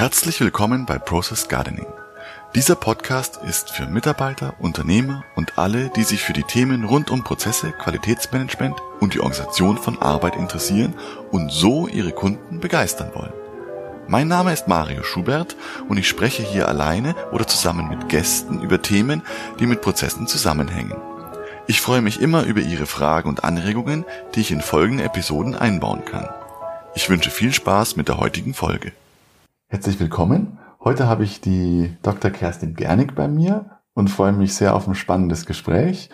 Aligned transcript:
Herzlich 0.00 0.40
willkommen 0.40 0.86
bei 0.86 0.98
Process 0.98 1.46
Gardening. 1.48 1.84
Dieser 2.54 2.74
Podcast 2.74 3.38
ist 3.46 3.68
für 3.68 3.84
Mitarbeiter, 3.84 4.54
Unternehmer 4.58 5.24
und 5.36 5.58
alle, 5.58 5.90
die 5.90 6.04
sich 6.04 6.22
für 6.22 6.32
die 6.32 6.42
Themen 6.42 6.84
rund 6.84 7.10
um 7.10 7.22
Prozesse, 7.22 7.72
Qualitätsmanagement 7.72 8.80
und 9.00 9.12
die 9.12 9.20
Organisation 9.20 9.76
von 9.76 10.00
Arbeit 10.00 10.36
interessieren 10.36 10.94
und 11.30 11.52
so 11.52 11.86
ihre 11.86 12.12
Kunden 12.12 12.60
begeistern 12.60 13.10
wollen. 13.12 13.34
Mein 14.08 14.26
Name 14.26 14.54
ist 14.54 14.68
Mario 14.68 15.02
Schubert 15.02 15.54
und 15.86 15.98
ich 15.98 16.08
spreche 16.08 16.42
hier 16.42 16.66
alleine 16.66 17.14
oder 17.30 17.46
zusammen 17.46 17.86
mit 17.90 18.08
Gästen 18.08 18.62
über 18.62 18.80
Themen, 18.80 19.20
die 19.58 19.66
mit 19.66 19.82
Prozessen 19.82 20.26
zusammenhängen. 20.26 20.96
Ich 21.66 21.82
freue 21.82 22.00
mich 22.00 22.22
immer 22.22 22.44
über 22.44 22.62
Ihre 22.62 22.86
Fragen 22.86 23.28
und 23.28 23.44
Anregungen, 23.44 24.06
die 24.34 24.40
ich 24.40 24.50
in 24.50 24.62
folgende 24.62 25.04
Episoden 25.04 25.54
einbauen 25.54 26.06
kann. 26.06 26.26
Ich 26.94 27.10
wünsche 27.10 27.30
viel 27.30 27.52
Spaß 27.52 27.96
mit 27.96 28.08
der 28.08 28.16
heutigen 28.16 28.54
Folge. 28.54 28.92
Herzlich 29.72 30.00
willkommen. 30.00 30.58
Heute 30.82 31.06
habe 31.06 31.22
ich 31.22 31.40
die 31.40 31.96
Dr. 32.02 32.32
Kerstin 32.32 32.74
Gernig 32.74 33.14
bei 33.14 33.28
mir 33.28 33.78
und 33.94 34.08
freue 34.08 34.32
mich 34.32 34.56
sehr 34.56 34.74
auf 34.74 34.88
ein 34.88 34.96
spannendes 34.96 35.46
Gespräch 35.46 36.10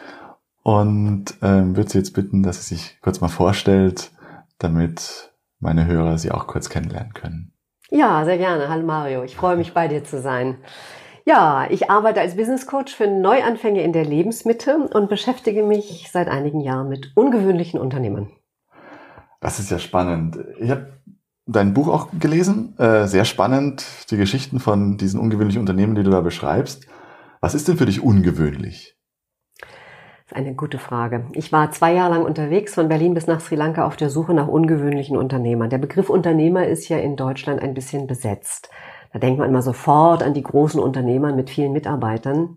und 0.62 1.32
ähm, 1.40 1.74
würde 1.74 1.88
Sie 1.88 1.96
jetzt 1.96 2.12
bitten, 2.12 2.42
dass 2.42 2.66
sie 2.66 2.74
sich 2.74 3.00
kurz 3.00 3.22
mal 3.22 3.28
vorstellt, 3.28 4.10
damit 4.58 5.32
meine 5.58 5.86
Hörer 5.86 6.18
Sie 6.18 6.32
auch 6.32 6.46
kurz 6.48 6.68
kennenlernen 6.68 7.14
können. 7.14 7.54
Ja, 7.88 8.26
sehr 8.26 8.36
gerne. 8.36 8.68
Hallo 8.68 8.84
Mario, 8.84 9.22
ich 9.24 9.36
freue 9.36 9.56
mich 9.56 9.72
bei 9.72 9.88
dir 9.88 10.04
zu 10.04 10.20
sein. 10.20 10.58
Ja, 11.24 11.66
ich 11.70 11.88
arbeite 11.88 12.20
als 12.20 12.36
Business 12.36 12.66
Coach 12.66 12.94
für 12.94 13.06
Neuanfänge 13.06 13.82
in 13.82 13.94
der 13.94 14.04
Lebensmitte 14.04 14.76
und 14.92 15.08
beschäftige 15.08 15.62
mich 15.62 16.10
seit 16.12 16.28
einigen 16.28 16.60
Jahren 16.60 16.90
mit 16.90 17.12
ungewöhnlichen 17.16 17.80
Unternehmen. 17.80 18.30
Das 19.40 19.58
ist 19.60 19.70
ja 19.70 19.78
spannend. 19.78 20.38
Ich 20.60 20.70
habe 20.70 20.92
dein 21.46 21.72
Buch 21.74 21.88
auch 21.88 22.08
gelesen. 22.18 22.76
Äh, 22.78 23.06
sehr 23.06 23.24
spannend, 23.24 23.86
die 24.10 24.16
Geschichten 24.16 24.58
von 24.60 24.96
diesen 24.96 25.20
ungewöhnlichen 25.20 25.60
Unternehmen, 25.60 25.94
die 25.94 26.02
du 26.02 26.10
da 26.10 26.20
beschreibst. 26.20 26.86
Was 27.40 27.54
ist 27.54 27.68
denn 27.68 27.76
für 27.76 27.86
dich 27.86 28.02
ungewöhnlich? 28.02 28.96
Das 29.60 30.32
ist 30.32 30.36
eine 30.36 30.56
gute 30.56 30.78
Frage. 30.78 31.26
Ich 31.34 31.52
war 31.52 31.70
zwei 31.70 31.94
Jahre 31.94 32.14
lang 32.14 32.24
unterwegs 32.24 32.74
von 32.74 32.88
Berlin 32.88 33.14
bis 33.14 33.28
nach 33.28 33.40
Sri 33.40 33.54
Lanka 33.54 33.86
auf 33.86 33.96
der 33.96 34.10
Suche 34.10 34.34
nach 34.34 34.48
ungewöhnlichen 34.48 35.16
Unternehmern. 35.16 35.70
Der 35.70 35.78
Begriff 35.78 36.10
Unternehmer 36.10 36.66
ist 36.66 36.88
ja 36.88 36.98
in 36.98 37.14
Deutschland 37.14 37.62
ein 37.62 37.74
bisschen 37.74 38.08
besetzt. 38.08 38.68
Da 39.12 39.20
denkt 39.20 39.38
man 39.38 39.48
immer 39.48 39.62
sofort 39.62 40.24
an 40.24 40.34
die 40.34 40.42
großen 40.42 40.80
Unternehmer 40.80 41.32
mit 41.32 41.48
vielen 41.48 41.72
Mitarbeitern. 41.72 42.56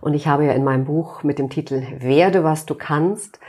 Und 0.00 0.14
ich 0.14 0.28
habe 0.28 0.44
ja 0.44 0.52
in 0.52 0.62
meinem 0.62 0.84
Buch 0.84 1.24
mit 1.24 1.40
dem 1.40 1.50
Titel 1.50 1.82
Werde, 1.98 2.44
was 2.44 2.66
du 2.66 2.76
kannst 2.76 3.40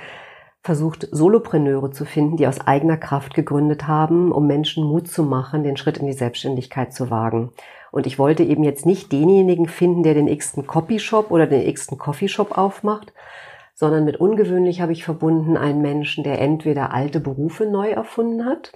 versucht, 0.63 1.07
Solopreneure 1.11 1.91
zu 1.91 2.05
finden, 2.05 2.37
die 2.37 2.47
aus 2.47 2.61
eigener 2.61 2.97
Kraft 2.97 3.33
gegründet 3.33 3.87
haben, 3.87 4.31
um 4.31 4.45
Menschen 4.45 4.83
Mut 4.83 5.07
zu 5.07 5.23
machen, 5.23 5.63
den 5.63 5.77
Schritt 5.77 5.97
in 5.97 6.05
die 6.05 6.13
Selbstständigkeit 6.13 6.93
zu 6.93 7.09
wagen. 7.09 7.51
Und 7.91 8.05
ich 8.05 8.19
wollte 8.19 8.43
eben 8.43 8.63
jetzt 8.63 8.85
nicht 8.85 9.11
denjenigen 9.11 9.67
finden, 9.67 10.03
der 10.03 10.13
den 10.13 10.27
x-ten 10.27 10.67
Copyshop 10.67 11.31
oder 11.31 11.47
den 11.47 11.67
x-ten 11.67 11.97
Coffeeshop 11.97 12.57
aufmacht, 12.57 13.13
sondern 13.73 14.05
mit 14.05 14.17
ungewöhnlich 14.17 14.81
habe 14.81 14.91
ich 14.91 15.03
verbunden 15.03 15.57
einen 15.57 15.81
Menschen, 15.81 16.23
der 16.23 16.39
entweder 16.39 16.93
alte 16.93 17.19
Berufe 17.19 17.65
neu 17.65 17.89
erfunden 17.89 18.45
hat 18.45 18.71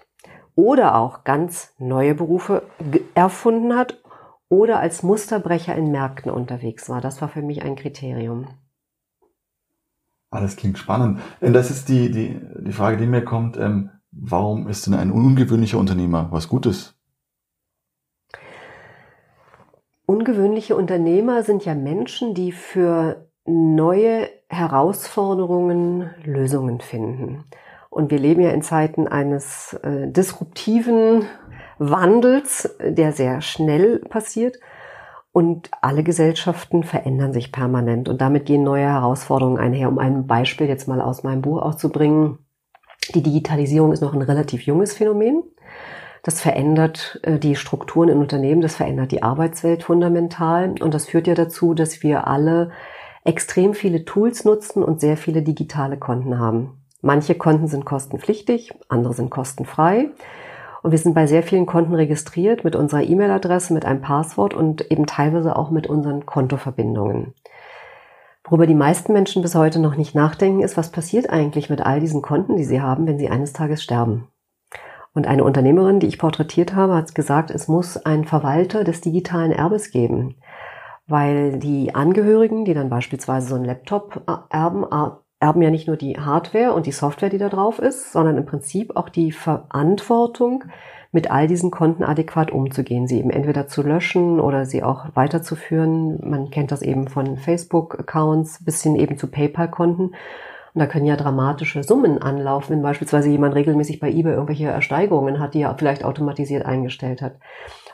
oder 0.56 0.96
auch 0.96 1.24
ganz 1.24 1.74
neue 1.78 2.16
Berufe 2.16 2.64
erfunden 3.14 3.76
hat 3.76 4.02
oder 4.50 4.80
als 4.80 5.04
Musterbrecher 5.04 5.76
in 5.76 5.92
Märkten 5.92 6.32
unterwegs 6.32 6.90
war. 6.90 7.02
Das 7.02 7.22
war 7.22 7.30
für 7.30 7.42
mich 7.42 7.62
ein 7.62 7.76
Kriterium. 7.76 8.48
Ah, 10.36 10.42
das 10.42 10.58
klingt 10.58 10.78
spannend. 10.78 11.22
Und 11.40 11.54
das 11.54 11.72
ist 11.72 11.88
die, 11.88 12.12
die, 12.12 12.42
die 12.60 12.74
Frage, 12.74 12.98
die 12.98 13.06
mir 13.06 13.24
kommt, 13.24 13.56
ähm, 13.56 13.90
warum 14.12 14.68
ist 14.68 14.86
denn 14.86 14.94
ein 14.94 15.12
ungewöhnlicher 15.12 15.78
Unternehmer 15.78 16.28
was 16.30 16.50
Gutes? 16.50 16.94
Ungewöhnliche 20.06 20.76
Unternehmer 20.76 21.44
sind 21.44 21.64
ja 21.64 21.74
Menschen, 21.74 22.34
die 22.34 22.52
für 22.52 23.30
neue 23.46 24.28
Herausforderungen 24.50 26.10
Lösungen 26.26 26.82
finden. 26.82 27.46
Und 27.90 28.12
wir 28.12 28.20
leben 28.20 28.42
ja 28.42 28.50
in 28.50 28.62
Zeiten 28.62 29.08
eines 29.08 29.72
äh, 29.84 30.12
disruptiven 30.12 31.28
Wandels, 31.78 32.76
der 32.82 33.14
sehr 33.14 33.40
schnell 33.40 34.00
passiert. 34.00 34.58
Und 35.36 35.70
alle 35.82 36.02
Gesellschaften 36.02 36.84
verändern 36.84 37.34
sich 37.34 37.52
permanent 37.52 38.08
und 38.08 38.22
damit 38.22 38.46
gehen 38.46 38.64
neue 38.64 38.86
Herausforderungen 38.86 39.58
einher. 39.58 39.90
Um 39.90 40.00
ein 40.00 40.28
Beispiel 40.28 40.68
jetzt 40.68 40.88
mal 40.88 41.02
aus 41.02 41.24
meinem 41.24 41.42
Buch 41.42 41.62
auch 41.62 41.76
zu 41.76 41.90
bringen. 41.90 42.38
Die 43.14 43.22
Digitalisierung 43.22 43.92
ist 43.92 44.00
noch 44.00 44.14
ein 44.14 44.22
relativ 44.22 44.62
junges 44.62 44.94
Phänomen. 44.94 45.44
Das 46.24 46.40
verändert 46.40 47.20
äh, 47.24 47.38
die 47.38 47.58
Strukturen 47.58 48.08
in 48.08 48.20
Unternehmen, 48.20 48.62
das 48.62 48.78
verändert 48.78 49.12
die 49.12 49.24
Arbeitswelt 49.24 49.84
fundamental 49.84 50.74
und 50.80 50.94
das 50.94 51.08
führt 51.08 51.28
ja 51.28 51.36
dazu, 51.36 51.74
dass 51.74 52.02
wir 52.02 52.28
alle 52.28 52.72
extrem 53.26 53.74
viele 53.74 54.06
Tools 54.06 54.46
nutzen 54.46 54.84
und 54.84 55.02
sehr 55.02 55.18
viele 55.18 55.42
digitale 55.42 55.98
Konten 55.98 56.40
haben. 56.40 56.86
Manche 57.02 57.36
Konten 57.36 57.68
sind 57.68 57.84
kostenpflichtig, 57.84 58.72
andere 58.88 59.14
sind 59.14 59.32
kostenfrei. 59.32 60.12
Und 60.86 60.92
wir 60.92 61.00
sind 61.00 61.16
bei 61.16 61.26
sehr 61.26 61.42
vielen 61.42 61.66
Konten 61.66 61.96
registriert 61.96 62.64
mit 62.64 62.76
unserer 62.76 63.02
E-Mail-Adresse, 63.02 63.74
mit 63.74 63.86
einem 63.86 64.02
Passwort 64.02 64.54
und 64.54 64.92
eben 64.92 65.08
teilweise 65.08 65.56
auch 65.56 65.72
mit 65.72 65.88
unseren 65.88 66.28
Kontoverbindungen. 66.28 67.34
Worüber 68.44 68.68
die 68.68 68.76
meisten 68.76 69.12
Menschen 69.12 69.42
bis 69.42 69.56
heute 69.56 69.80
noch 69.80 69.96
nicht 69.96 70.14
nachdenken, 70.14 70.62
ist, 70.62 70.78
was 70.78 70.92
passiert 70.92 71.28
eigentlich 71.28 71.72
mit 71.72 71.82
all 71.82 72.00
diesen 72.00 72.22
Konten, 72.22 72.56
die 72.56 72.64
sie 72.64 72.84
haben, 72.84 73.08
wenn 73.08 73.18
sie 73.18 73.30
eines 73.30 73.52
Tages 73.52 73.82
sterben. 73.82 74.28
Und 75.16 75.26
eine 75.26 75.44
Unternehmerin, 75.44 76.00
die 76.00 76.06
ich 76.06 76.20
porträtiert 76.20 76.76
habe, 76.76 76.94
hat 76.94 77.16
gesagt, 77.16 77.50
es 77.50 77.68
muss 77.68 77.98
einen 77.98 78.26
Verwalter 78.26 78.84
des 78.84 79.02
digitalen 79.02 79.54
Erbes 79.54 79.90
geben, 79.90 80.36
weil 81.08 81.58
die 81.58 81.96
Angehörigen, 81.96 82.64
die 82.64 82.76
dann 82.76 82.90
beispielsweise 82.90 83.48
so 83.48 83.56
einen 83.56 83.66
Laptop 83.66 84.22
erben, 84.52 84.86
erben 85.40 85.62
ja 85.62 85.70
nicht 85.70 85.88
nur 85.88 85.98
die 85.98 86.20
Hardware 86.20 86.74
und 86.74 86.86
die 86.86 86.92
Software, 86.92 87.30
die 87.30 87.38
da 87.38 87.50
drauf 87.50 87.80
ist, 87.80 88.12
sondern 88.12 88.38
im 88.38 88.46
Prinzip 88.46 88.96
auch 88.96 89.10
die 89.10 89.32
Verantwortung, 89.32 90.64
mit 91.16 91.32
all 91.32 91.48
diesen 91.48 91.72
Konten 91.72 92.04
adäquat 92.04 92.52
umzugehen, 92.52 93.08
sie 93.08 93.20
eben 93.20 93.30
entweder 93.30 93.68
zu 93.68 93.82
löschen 93.84 94.42
oder 94.42 94.66
sie 94.66 94.84
auch 94.84 95.06
weiterzuführen. 95.14 96.20
Man 96.30 96.50
kennt 96.50 96.74
das 96.74 96.82
eben 96.82 97.08
von 97.08 97.38
Facebook-Accounts 97.38 98.66
bis 98.66 98.84
hin 98.84 98.98
eben 98.98 99.18
zu 99.18 99.28
PayPal-Konten. 99.28 100.08
Und 100.08 100.80
da 100.80 100.88
können 100.88 101.06
ja 101.06 101.16
dramatische 101.16 101.84
Summen 101.84 102.22
anlaufen, 102.22 102.74
wenn 102.74 102.82
beispielsweise 102.82 103.30
jemand 103.30 103.56
regelmäßig 103.56 104.02
bei 104.02 104.12
eBay 104.12 104.34
irgendwelche 104.34 104.66
Ersteigerungen 104.66 105.40
hat, 105.40 105.54
die 105.54 105.62
er 105.62 105.78
vielleicht 105.78 106.04
automatisiert 106.04 106.66
eingestellt 106.66 107.22
hat. 107.22 107.38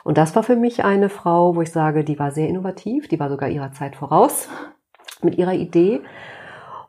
Und 0.02 0.18
das 0.18 0.34
war 0.34 0.42
für 0.42 0.56
mich 0.56 0.84
eine 0.84 1.08
Frau, 1.08 1.54
wo 1.54 1.62
ich 1.62 1.70
sage, 1.70 2.02
die 2.02 2.18
war 2.18 2.32
sehr 2.32 2.48
innovativ, 2.48 3.06
die 3.06 3.20
war 3.20 3.28
sogar 3.28 3.48
ihrer 3.48 3.70
Zeit 3.70 3.94
voraus 3.94 4.48
mit 5.22 5.38
ihrer 5.38 5.54
Idee 5.54 6.00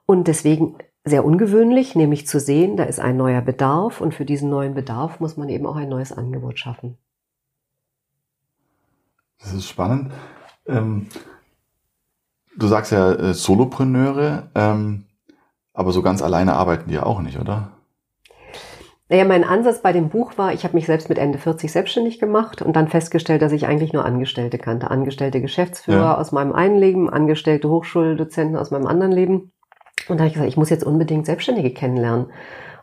und 0.05 0.27
deswegen 0.27 0.77
sehr 1.05 1.25
ungewöhnlich, 1.25 1.95
nämlich 1.95 2.27
zu 2.27 2.39
sehen, 2.39 2.77
da 2.77 2.83
ist 2.83 2.99
ein 2.99 3.17
neuer 3.17 3.41
Bedarf 3.41 3.99
und 3.99 4.13
für 4.13 4.25
diesen 4.25 4.49
neuen 4.49 4.73
Bedarf 4.73 5.19
muss 5.19 5.35
man 5.35 5.49
eben 5.49 5.65
auch 5.65 5.75
ein 5.75 5.89
neues 5.89 6.11
Angebot 6.11 6.59
schaffen. 6.59 6.97
Das 9.39 9.53
ist 9.53 9.67
spannend. 9.67 10.11
Ähm, 10.65 11.07
du 12.57 12.67
sagst 12.67 12.93
ja 12.93 13.11
äh, 13.11 13.33
Solopreneure, 13.33 14.49
ähm, 14.55 15.05
aber 15.73 15.91
so 15.91 16.01
ganz 16.01 16.21
alleine 16.21 16.53
arbeiten 16.53 16.89
die 16.89 16.95
ja 16.95 17.03
auch 17.03 17.21
nicht, 17.21 17.39
oder? 17.39 17.71
Naja, 19.09 19.25
mein 19.25 19.43
Ansatz 19.43 19.81
bei 19.81 19.91
dem 19.91 20.09
Buch 20.09 20.37
war, 20.37 20.53
ich 20.53 20.63
habe 20.63 20.75
mich 20.75 20.85
selbst 20.85 21.09
mit 21.09 21.17
Ende 21.17 21.37
40 21.37 21.71
selbstständig 21.71 22.19
gemacht 22.19 22.61
und 22.61 22.75
dann 22.75 22.87
festgestellt, 22.87 23.41
dass 23.41 23.51
ich 23.51 23.67
eigentlich 23.67 23.91
nur 23.91 24.05
Angestellte 24.05 24.57
kannte. 24.57 24.89
Angestellte 24.89 25.41
Geschäftsführer 25.41 25.99
ja. 25.99 26.17
aus 26.17 26.31
meinem 26.31 26.53
einen 26.53 26.77
Leben, 26.77 27.09
angestellte 27.09 27.69
Hochschuldozenten 27.69 28.55
aus 28.55 28.71
meinem 28.71 28.87
anderen 28.87 29.11
Leben. 29.11 29.51
Und 30.07 30.17
da 30.17 30.23
habe 30.23 30.27
ich 30.27 30.33
gesagt, 30.33 30.49
ich 30.49 30.57
muss 30.57 30.69
jetzt 30.69 30.83
unbedingt 30.83 31.25
Selbstständige 31.25 31.71
kennenlernen. 31.71 32.27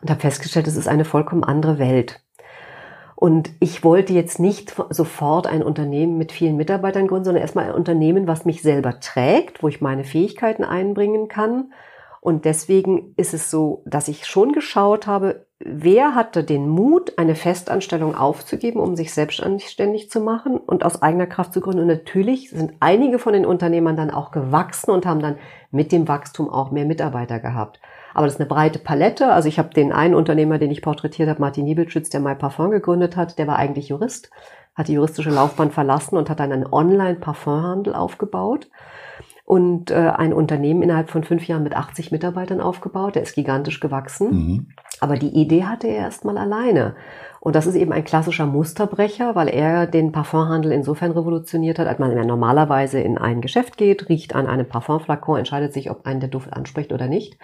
Und 0.01 0.09
habe 0.09 0.21
festgestellt, 0.21 0.67
es 0.67 0.75
ist 0.75 0.87
eine 0.87 1.05
vollkommen 1.05 1.43
andere 1.43 1.77
Welt. 1.77 2.21
Und 3.15 3.51
ich 3.59 3.83
wollte 3.83 4.13
jetzt 4.13 4.39
nicht 4.39 4.73
sofort 4.89 5.45
ein 5.45 5.61
Unternehmen 5.61 6.17
mit 6.17 6.31
vielen 6.31 6.57
Mitarbeitern 6.57 7.07
gründen, 7.07 7.25
sondern 7.25 7.43
erstmal 7.43 7.65
ein 7.65 7.75
Unternehmen, 7.75 8.27
was 8.27 8.45
mich 8.45 8.63
selber 8.63 8.99
trägt, 8.99 9.61
wo 9.61 9.67
ich 9.67 9.79
meine 9.79 10.03
Fähigkeiten 10.03 10.63
einbringen 10.63 11.27
kann. 11.27 11.71
Und 12.21 12.45
deswegen 12.45 13.15
ist 13.17 13.33
es 13.33 13.49
so, 13.49 13.81
dass 13.87 14.07
ich 14.07 14.27
schon 14.27 14.53
geschaut 14.53 15.07
habe, 15.07 15.47
wer 15.59 16.13
hatte 16.13 16.43
den 16.43 16.69
Mut, 16.69 17.17
eine 17.17 17.33
Festanstellung 17.33 18.15
aufzugeben, 18.15 18.79
um 18.79 18.95
sich 18.95 19.11
selbstständig 19.11 20.11
zu 20.11 20.21
machen 20.21 20.57
und 20.57 20.85
aus 20.85 21.01
eigener 21.01 21.25
Kraft 21.25 21.51
zu 21.51 21.61
gründen. 21.61 21.81
Und 21.81 21.87
natürlich 21.87 22.51
sind 22.51 22.73
einige 22.79 23.17
von 23.17 23.33
den 23.33 23.43
Unternehmern 23.43 23.97
dann 23.97 24.11
auch 24.11 24.29
gewachsen 24.29 24.91
und 24.91 25.07
haben 25.07 25.19
dann 25.19 25.39
mit 25.71 25.91
dem 25.91 26.07
Wachstum 26.07 26.47
auch 26.47 26.69
mehr 26.69 26.85
Mitarbeiter 26.85 27.39
gehabt. 27.39 27.79
Aber 28.13 28.27
das 28.27 28.35
ist 28.35 28.39
eine 28.39 28.49
breite 28.49 28.77
Palette. 28.77 29.33
Also 29.33 29.49
ich 29.49 29.57
habe 29.57 29.73
den 29.73 29.91
einen 29.91 30.13
Unternehmer, 30.13 30.59
den 30.59 30.69
ich 30.69 30.83
porträtiert 30.83 31.27
habe, 31.27 31.41
Martin 31.41 31.65
Niebelschütz, 31.65 32.11
der 32.11 32.19
My 32.19 32.35
Parfum 32.35 32.69
gegründet 32.69 33.15
hat, 33.15 33.39
der 33.39 33.47
war 33.47 33.55
eigentlich 33.55 33.89
Jurist, 33.89 34.29
hat 34.75 34.89
die 34.89 34.93
juristische 34.93 35.31
Laufbahn 35.31 35.71
verlassen 35.71 36.17
und 36.17 36.29
hat 36.29 36.39
dann 36.39 36.51
einen 36.51 36.71
Online-Parfumhandel 36.71 37.95
aufgebaut 37.95 38.67
und 39.51 39.91
äh, 39.91 39.95
ein 39.95 40.31
Unternehmen 40.31 40.81
innerhalb 40.81 41.09
von 41.09 41.25
fünf 41.25 41.45
Jahren 41.45 41.63
mit 41.63 41.75
80 41.75 42.09
Mitarbeitern 42.13 42.61
aufgebaut. 42.61 43.15
Der 43.15 43.23
ist 43.23 43.35
gigantisch 43.35 43.81
gewachsen. 43.81 44.29
Mhm. 44.29 44.67
Aber 45.01 45.17
die 45.17 45.27
Idee 45.27 45.65
hatte 45.65 45.87
er 45.87 45.97
erstmal 45.97 46.37
alleine. 46.37 46.95
Und 47.41 47.57
das 47.57 47.67
ist 47.67 47.75
eben 47.75 47.91
ein 47.91 48.05
klassischer 48.05 48.45
Musterbrecher, 48.45 49.35
weil 49.35 49.49
er 49.49 49.87
den 49.87 50.13
Parfumhandel 50.13 50.71
insofern 50.71 51.11
revolutioniert 51.11 51.79
hat, 51.79 51.87
als 51.87 51.99
man 51.99 52.15
ja 52.15 52.23
normalerweise 52.23 53.01
in 53.01 53.17
ein 53.17 53.41
Geschäft 53.41 53.75
geht, 53.75 54.07
riecht 54.07 54.35
an 54.35 54.47
einem 54.47 54.69
Parfumflakon, 54.69 55.39
entscheidet 55.39 55.73
sich, 55.73 55.91
ob 55.91 56.05
einen 56.05 56.21
der 56.21 56.29
Duft 56.29 56.53
anspricht 56.53 56.93
oder 56.93 57.07
nicht. 57.07 57.37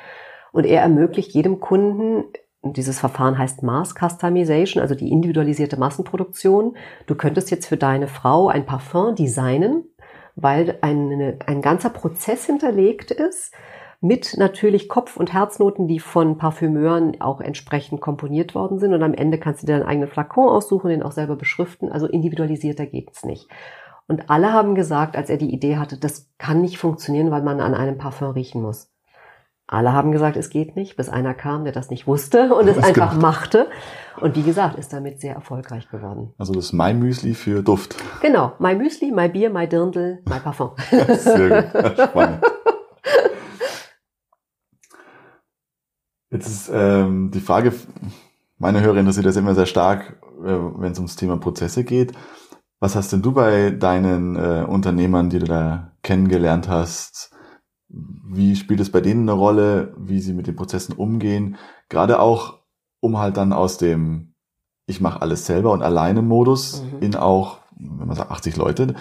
Und 0.54 0.66
er 0.66 0.84
ermöglicht 0.84 1.34
jedem 1.34 1.60
Kunden 1.60 2.24
dieses 2.64 3.00
Verfahren 3.00 3.38
heißt 3.38 3.64
Mass 3.64 3.94
Customization, 3.96 4.82
also 4.82 4.96
die 4.96 5.12
individualisierte 5.12 5.78
Massenproduktion. 5.78 6.76
Du 7.06 7.16
könntest 7.16 7.52
jetzt 7.52 7.68
für 7.68 7.78
deine 7.78 8.08
Frau 8.08 8.48
ein 8.48 8.66
Parfum 8.66 9.16
designen, 9.16 9.84
weil 10.38 10.78
eine, 10.82 11.40
ein 11.46 11.62
ganzer 11.62 11.90
Prozess 11.90 12.46
hinterlegt 12.46 13.12
ist, 13.12 13.54
mit 14.00 14.38
natürlich 14.38 14.88
Kopf- 14.88 15.18
und 15.18 15.34
Herznoten, 15.34 15.88
die 15.88 16.00
von 16.00 16.38
Parfümeuren 16.38 17.20
auch 17.20 17.42
entsprechend 17.42 18.00
komponiert 18.00 18.54
worden 18.54 18.78
sind. 18.78 18.94
Und 18.94 19.02
am 19.02 19.16
Ende 19.16 19.40
kannst 19.40 19.64
du 19.64 19.66
dir 19.66 19.74
deinen 19.74 19.88
eigenen 19.88 20.08
Flakon 20.08 20.50
aussuchen, 20.50 20.90
den 20.90 21.02
auch 21.02 21.12
selber 21.12 21.36
beschriften. 21.36 21.92
Also 21.92 22.06
individualisierter 22.06 22.86
geht's 22.86 23.26
nicht. 23.26 23.48
Und 24.08 24.30
alle 24.30 24.54
haben 24.54 24.76
gesagt, 24.76 25.18
als 25.18 25.32
er 25.32 25.38
die 25.38 25.52
Idee 25.52 25.78
hatte, 25.78 25.98
das 25.98 26.30
kann 26.38 26.62
nicht 26.62 26.78
funktionieren, 26.78 27.32
weil 27.32 27.42
man 27.42 27.60
an 27.60 27.74
einem 27.74 27.98
Parfum 27.98 28.30
riechen 28.30 28.62
muss. 28.62 28.90
Alle 29.70 29.92
haben 29.92 30.14
gesagt, 30.14 30.38
es 30.38 30.50
geht 30.50 30.78
nicht, 30.78 30.96
bis 30.96 31.10
einer 31.10 31.34
kam, 31.34 31.66
der 31.66 31.74
das 31.74 31.90
nicht 31.90 32.08
wusste 32.08 32.56
und 32.56 32.70
es 32.70 32.78
einfach 32.78 33.12
genau. 33.12 33.22
machte. 33.22 33.68
Und 34.22 34.38
wie 34.38 34.44
gesagt, 34.44 34.80
ist 34.80 34.94
damit 34.94 35.20
sehr 35.20 35.36
erfolgreich 35.36 35.90
geworden. 35.90 36.34
Also 36.38 36.54
das 36.54 36.72
My 36.72 36.94
Müsli 36.94 37.34
für 37.34 37.62
Duft. 37.62 37.98
Genau, 38.22 38.54
My 38.60 38.76
Müsli, 38.76 39.12
My 39.12 39.28
Bier, 39.28 39.50
My 39.50 39.68
Dirndl, 39.68 40.20
My 40.26 40.40
Parfum. 40.40 40.72
sehr 40.90 41.64
gut, 41.64 42.00
spannend. 42.00 42.44
Jetzt 46.30 46.48
ist 46.48 46.72
ähm, 46.74 47.32
die 47.32 47.42
Frage, 47.42 47.74
meine 48.58 48.82
Hörer 48.82 48.98
interessiert 48.98 49.26
das 49.26 49.36
immer 49.36 49.54
sehr 49.54 49.66
stark, 49.66 50.22
äh, 50.46 50.58
wenn 50.78 50.94
es 50.94 50.98
ums 50.98 51.18
Thema 51.18 51.38
Prozesse 51.38 51.84
geht. 51.84 52.14
Was 52.80 52.96
hast 52.96 53.12
denn 53.12 53.22
du 53.22 53.34
bei 53.34 53.72
deinen 53.72 54.38
äh, 54.38 54.66
Unternehmern, 54.66 55.30
die 55.30 55.40
du 55.40 55.46
da 55.46 55.92
kennengelernt 56.04 56.70
hast, 56.70 57.32
wie 57.90 58.56
spielt 58.56 58.80
es 58.80 58.92
bei 58.92 59.02
denen 59.02 59.30
eine 59.30 59.38
Rolle, 59.38 59.94
wie 59.98 60.20
sie 60.20 60.34
mit 60.34 60.48
den 60.48 60.56
Prozessen 60.56 60.94
umgehen? 60.94 61.58
Gerade 61.90 62.20
auch, 62.20 62.60
um 63.00 63.18
halt 63.18 63.38
dann 63.38 63.54
aus 63.54 63.78
dem 63.78 64.34
ich 64.88 65.02
mache 65.02 65.22
alles 65.22 65.46
selber 65.46 65.72
und 65.72 65.84
alleine 65.84 66.22
Modus 66.22 66.82
mhm. 66.82 67.02
in 67.02 67.16
auch, 67.16 67.60
wenn 67.78 68.08
man 68.08 68.16
sagt 68.16 68.32
80 68.32 68.56
Leute, 68.56 68.88
mhm. 68.88 68.96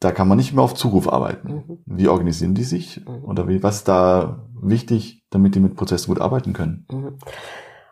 da 0.00 0.10
kann 0.10 0.28
man 0.28 0.36
nicht 0.36 0.52
mehr 0.52 0.64
auf 0.64 0.74
Zuruf 0.74 1.10
arbeiten. 1.10 1.54
Mhm. 1.54 1.78
Wie 1.86 2.08
organisieren 2.08 2.54
die 2.54 2.64
sich? 2.64 3.00
Mhm. 3.06 3.24
Oder 3.24 3.48
wie, 3.48 3.62
was 3.62 3.76
ist 3.76 3.88
da 3.88 4.44
wichtig, 4.60 5.24
damit 5.30 5.54
die 5.54 5.60
mit 5.60 5.76
Prozessen 5.76 6.12
gut 6.12 6.20
arbeiten 6.20 6.52
können? 6.52 6.86
Mhm. 6.90 7.18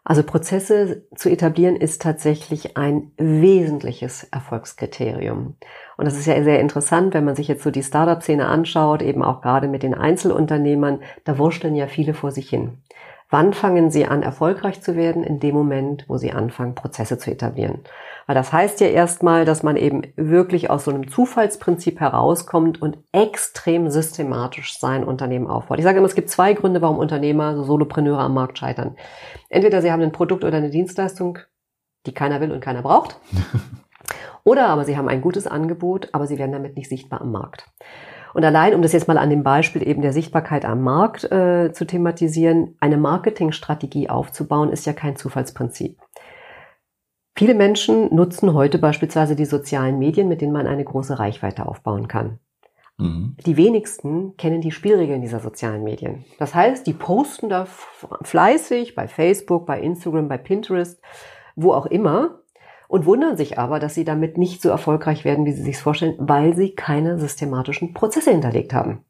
Also 0.03 0.25
Prozesse 0.25 1.07
zu 1.15 1.31
etablieren 1.31 1.77
ist 1.77 2.03
tatsächlich 2.03 2.77
ein 2.77 3.13
wesentliches 3.17 4.25
Erfolgskriterium. 4.25 5.57
Und 6.01 6.07
das 6.07 6.17
ist 6.17 6.25
ja 6.25 6.43
sehr 6.43 6.61
interessant, 6.61 7.13
wenn 7.13 7.27
man 7.27 7.37
sich 7.37 7.47
jetzt 7.47 7.63
so 7.63 7.71
die 7.71 7.83
Startup-Szene 7.83 8.47
anschaut, 8.47 9.03
eben 9.03 9.23
auch 9.23 9.43
gerade 9.43 9.69
mit 9.69 9.83
den 9.83 9.93
Einzelunternehmern, 9.93 11.01
da 11.25 11.37
wurschteln 11.37 11.75
ja 11.75 11.89
viele 11.89 12.15
vor 12.15 12.31
sich 12.31 12.49
hin. 12.49 12.79
Wann 13.29 13.53
fangen 13.53 13.91
sie 13.91 14.07
an, 14.07 14.23
erfolgreich 14.23 14.81
zu 14.81 14.97
werden? 14.97 15.23
In 15.23 15.41
dem 15.41 15.55
Moment, 15.55 16.07
wo 16.09 16.17
sie 16.17 16.33
anfangen, 16.33 16.75
Prozesse 16.75 17.19
zu 17.19 17.31
etablieren. 17.31 17.81
Weil 18.27 18.35
das 18.35 18.51
heißt 18.51 18.81
ja 18.81 18.87
erstmal, 18.87 19.45
dass 19.45 19.63
man 19.63 19.77
eben 19.77 20.01
wirklich 20.17 20.71
aus 20.71 20.87
so 20.87 20.91
einem 20.91 21.07
Zufallsprinzip 21.07 22.01
herauskommt 22.01 22.81
und 22.81 22.97
extrem 23.13 23.91
systematisch 23.91 24.79
sein 24.79 25.05
Unternehmen 25.05 25.49
aufbaut. 25.49 25.81
Ich 25.81 25.85
sage 25.85 25.99
immer, 25.99 26.07
es 26.07 26.15
gibt 26.15 26.31
zwei 26.31 26.55
Gründe, 26.55 26.81
warum 26.81 26.97
Unternehmer, 26.97 27.57
so 27.57 27.63
Solopreneure 27.65 28.21
am 28.21 28.33
Markt 28.33 28.57
scheitern. 28.57 28.97
Entweder 29.51 29.83
sie 29.83 29.93
haben 29.93 30.01
ein 30.01 30.13
Produkt 30.13 30.45
oder 30.45 30.57
eine 30.57 30.71
Dienstleistung, 30.71 31.41
die 32.07 32.15
keiner 32.15 32.41
will 32.41 32.53
und 32.53 32.61
keiner 32.61 32.81
braucht. 32.81 33.21
Oder 34.45 34.69
aber 34.69 34.85
sie 34.85 34.97
haben 34.97 35.09
ein 35.09 35.21
gutes 35.21 35.47
Angebot, 35.47 36.09
aber 36.13 36.27
sie 36.27 36.39
werden 36.39 36.53
damit 36.53 36.77
nicht 36.77 36.89
sichtbar 36.89 37.21
am 37.21 37.33
Markt. 37.33 37.67
Und 38.33 38.45
allein, 38.45 38.75
um 38.75 38.83
das 38.83 38.93
jetzt 38.93 39.09
mal 39.09 39.19
an 39.19 39.31
dem 39.31 39.43
Beispiel 39.43 39.87
eben 39.87 40.03
der 40.03 40.13
Sichtbarkeit 40.13 40.65
am 40.65 40.83
Markt 40.83 41.31
äh, 41.31 41.73
zu 41.73 41.85
thematisieren, 41.85 42.77
eine 42.81 42.97
Marketingstrategie 42.97 44.09
aufzubauen, 44.09 44.71
ist 44.71 44.87
ja 44.87 44.93
kein 44.93 45.17
Zufallsprinzip. 45.17 45.99
Viele 47.37 47.55
Menschen 47.55 48.15
nutzen 48.15 48.55
heute 48.55 48.79
beispielsweise 48.79 49.35
die 49.35 49.47
sozialen 49.47 49.99
Medien, 49.99 50.29
mit 50.29 50.41
denen 50.41 50.53
man 50.53 50.67
eine 50.67 50.85
große 50.85 51.19
Reichweite 51.19 51.67
aufbauen 51.67 52.07
kann. 52.07 52.39
Mhm. 52.99 53.37
Die 53.47 53.57
wenigsten 53.57 54.37
kennen 54.37 54.61
die 54.61 54.73
Spielregeln 54.73 55.23
dieser 55.23 55.41
sozialen 55.41 55.83
Medien. 55.83 56.25
Das 56.39 56.55
heißt, 56.55 56.87
die 56.87 56.93
posten 56.93 57.49
da 57.49 57.67
fleißig 58.23 58.95
bei 58.95 59.09
Facebook, 59.09 59.67
bei 59.67 59.81
Instagram, 59.81 60.29
bei 60.29 60.39
Pinterest, 60.39 61.01
wo 61.57 61.73
auch 61.73 61.87
immer, 61.87 62.40
und 62.91 63.07
wundern 63.07 63.37
sich 63.37 63.57
aber, 63.57 63.79
dass 63.79 63.95
sie 63.95 64.05
damit 64.05 64.37
nicht 64.37 64.61
so 64.61 64.69
erfolgreich 64.69 65.25
werden, 65.25 65.47
wie 65.47 65.53
sie 65.53 65.63
sich 65.63 65.79
vorstellen, 65.79 66.17
weil 66.19 66.57
sie 66.57 66.75
keine 66.75 67.21
systematischen 67.21 67.95
Prozesse 67.95 68.33
hinterlegt 68.33 68.75
haben. 68.75 69.05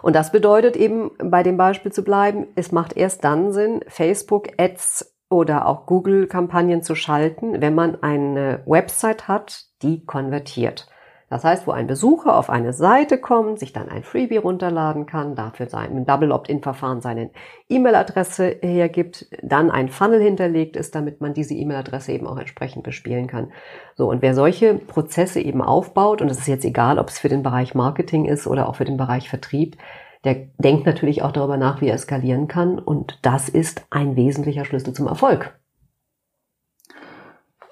Und 0.00 0.16
das 0.16 0.32
bedeutet 0.32 0.76
eben, 0.76 1.10
bei 1.22 1.42
dem 1.42 1.58
Beispiel 1.58 1.92
zu 1.92 2.02
bleiben, 2.02 2.46
es 2.54 2.72
macht 2.72 2.96
erst 2.96 3.22
dann 3.22 3.52
Sinn, 3.52 3.84
Facebook-Ads 3.86 5.14
oder 5.28 5.66
auch 5.66 5.84
Google-Kampagnen 5.84 6.82
zu 6.82 6.94
schalten, 6.94 7.60
wenn 7.60 7.74
man 7.74 8.02
eine 8.02 8.62
Website 8.64 9.28
hat, 9.28 9.66
die 9.82 10.06
konvertiert. 10.06 10.88
Das 11.30 11.44
heißt, 11.44 11.68
wo 11.68 11.70
ein 11.70 11.86
Besucher 11.86 12.36
auf 12.36 12.50
eine 12.50 12.72
Seite 12.72 13.16
kommt, 13.16 13.60
sich 13.60 13.72
dann 13.72 13.88
ein 13.88 14.02
Freebie 14.02 14.38
runterladen 14.38 15.06
kann, 15.06 15.36
dafür 15.36 15.68
sein 15.68 16.04
Double 16.04 16.32
Opt-in-Verfahren 16.32 17.00
seine 17.00 17.30
E-Mail-Adresse 17.68 18.56
hergibt, 18.60 19.26
dann 19.40 19.70
ein 19.70 19.88
Funnel 19.88 20.20
hinterlegt 20.20 20.74
ist, 20.74 20.96
damit 20.96 21.20
man 21.20 21.32
diese 21.32 21.54
E-Mail-Adresse 21.54 22.10
eben 22.10 22.26
auch 22.26 22.36
entsprechend 22.36 22.82
bespielen 22.82 23.28
kann. 23.28 23.52
So, 23.94 24.10
und 24.10 24.22
wer 24.22 24.34
solche 24.34 24.74
Prozesse 24.74 25.40
eben 25.40 25.62
aufbaut, 25.62 26.20
und 26.20 26.28
es 26.32 26.40
ist 26.40 26.48
jetzt 26.48 26.64
egal, 26.64 26.98
ob 26.98 27.08
es 27.08 27.20
für 27.20 27.28
den 27.28 27.44
Bereich 27.44 27.76
Marketing 27.76 28.24
ist 28.24 28.48
oder 28.48 28.68
auch 28.68 28.74
für 28.74 28.84
den 28.84 28.96
Bereich 28.96 29.28
Vertrieb, 29.28 29.76
der 30.24 30.48
denkt 30.58 30.84
natürlich 30.84 31.22
auch 31.22 31.32
darüber 31.32 31.56
nach, 31.56 31.80
wie 31.80 31.88
er 31.88 31.98
skalieren 31.98 32.48
kann. 32.48 32.80
Und 32.80 33.20
das 33.22 33.48
ist 33.48 33.86
ein 33.90 34.16
wesentlicher 34.16 34.64
Schlüssel 34.64 34.94
zum 34.94 35.06
Erfolg. 35.06 35.59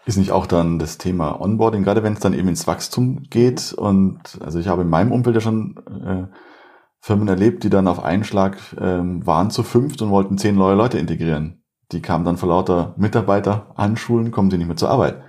Ist 0.08 0.16
nicht 0.16 0.32
auch 0.32 0.46
dann 0.46 0.78
das 0.78 0.96
Thema 0.96 1.38
Onboarding, 1.38 1.82
gerade 1.82 2.02
wenn 2.02 2.14
es 2.14 2.20
dann 2.20 2.32
eben 2.32 2.49
ins 2.49 2.66
Wachstum 2.66 3.25
geht? 3.28 3.75
Und 3.75 4.38
also 4.43 4.58
ich 4.58 4.66
habe 4.66 4.81
in 4.81 4.88
meinem 4.88 5.12
Umfeld 5.12 5.34
ja 5.34 5.43
schon 5.43 5.76
äh, 6.02 6.34
Firmen 6.99 7.28
erlebt, 7.28 7.62
die 7.62 7.69
dann 7.69 7.87
auf 7.87 8.02
einen 8.02 8.25
Schlag 8.25 8.56
ähm, 8.81 9.26
waren 9.26 9.50
zu 9.50 9.62
fünft 9.62 10.00
und 10.00 10.08
wollten 10.08 10.38
zehn 10.38 10.55
neue 10.55 10.76
Leute 10.76 10.99
integrieren. 10.99 11.62
Die 11.93 12.00
kamen 12.00 12.25
dann 12.25 12.38
vor 12.38 12.49
lauter 12.49 12.94
Mitarbeiter 12.96 13.75
anschulen, 13.76 14.31
kommen 14.31 14.50
sie 14.50 14.56
nicht 14.56 14.69
mehr 14.69 14.78
zur 14.78 14.88
Arbeit. 14.88 15.20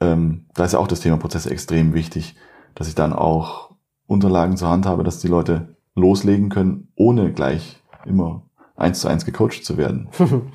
Ähm, 0.00 0.46
da 0.54 0.64
ist 0.64 0.72
ja 0.72 0.78
auch 0.78 0.88
das 0.88 1.00
Thema 1.00 1.18
Prozesse 1.18 1.50
extrem 1.50 1.92
wichtig, 1.92 2.36
dass 2.74 2.88
ich 2.88 2.94
dann 2.94 3.12
auch 3.12 3.72
Unterlagen 4.06 4.56
zur 4.56 4.70
Hand 4.70 4.86
habe, 4.86 5.04
dass 5.04 5.18
die 5.18 5.28
Leute 5.28 5.76
loslegen 5.94 6.48
können, 6.48 6.88
ohne 6.96 7.30
gleich 7.34 7.82
immer 8.06 8.48
eins 8.80 9.00
zu 9.00 9.08
eins 9.08 9.24
gecoacht 9.24 9.64
zu 9.64 9.76
werden. 9.76 10.08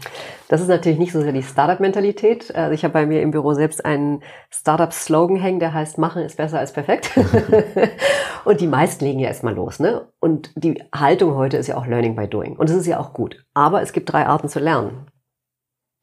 Das 0.48 0.62
ist 0.62 0.68
natürlich 0.68 1.00
nicht 1.00 1.12
so 1.12 1.22
sehr 1.22 1.32
die 1.32 1.42
Startup-Mentalität. 1.42 2.54
Also 2.54 2.72
ich 2.72 2.84
habe 2.84 2.94
bei 2.94 3.08
mir 3.08 3.24
im 3.24 3.32
Büro 3.32 3.56
selbst 3.56 3.84
einen 3.84 4.22
Startup-Slogan 4.52 5.38
hängen, 5.38 5.60
der 5.60 5.74
heißt, 5.74 5.98
machen 5.98 6.22
ist 6.22 6.38
besser 6.38 6.60
als 6.60 6.72
perfekt. 6.72 7.10
und 8.46 8.62
die 8.62 8.68
meisten 8.68 9.06
legen 9.06 9.20
ja 9.20 9.30
erstmal 9.30 9.56
los. 9.56 9.80
Ne? 9.80 10.08
Und 10.20 10.52
die 10.56 10.84
Haltung 10.94 11.34
heute 11.34 11.58
ist 11.58 11.66
ja 11.66 11.78
auch 11.78 11.88
Learning 11.88 12.16
by 12.16 12.28
Doing. 12.28 12.58
Und 12.58 12.70
das 12.70 12.78
ist 12.78 12.86
ja 12.86 13.00
auch 13.00 13.14
gut. 13.14 13.44
Aber 13.56 13.82
es 13.82 13.92
gibt 13.92 14.12
drei 14.12 14.28
Arten 14.28 14.48
zu 14.48 14.60
lernen. 14.60 15.08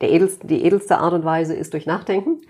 Der 0.00 0.10
edelste, 0.10 0.44
die 0.48 0.64
edelste 0.64 0.98
Art 0.98 1.12
und 1.12 1.24
Weise 1.24 1.54
ist 1.54 1.72
durch 1.72 1.86
Nachdenken. 1.86 2.40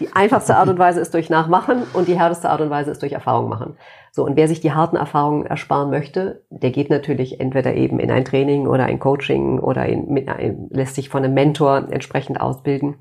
Die 0.00 0.12
einfachste 0.12 0.56
Art 0.56 0.68
und 0.68 0.78
Weise 0.78 1.00
ist 1.00 1.12
durch 1.14 1.28
Nachmachen 1.28 1.82
und 1.92 2.08
die 2.08 2.18
härteste 2.18 2.48
Art 2.48 2.62
und 2.62 2.70
Weise 2.70 2.90
ist 2.90 3.02
durch 3.02 3.12
Erfahrung 3.12 3.48
machen. 3.48 3.76
So, 4.16 4.24
und 4.24 4.36
wer 4.36 4.46
sich 4.46 4.60
die 4.60 4.70
harten 4.70 4.94
Erfahrungen 4.94 5.44
ersparen 5.44 5.90
möchte, 5.90 6.44
der 6.48 6.70
geht 6.70 6.88
natürlich 6.88 7.40
entweder 7.40 7.74
eben 7.74 7.98
in 7.98 8.12
ein 8.12 8.24
Training 8.24 8.68
oder 8.68 8.84
ein 8.84 9.00
Coaching 9.00 9.58
oder 9.58 9.86
in, 9.86 10.06
mit, 10.08 10.30
lässt 10.70 10.94
sich 10.94 11.08
von 11.08 11.24
einem 11.24 11.34
Mentor 11.34 11.88
entsprechend 11.90 12.40
ausbilden. 12.40 12.94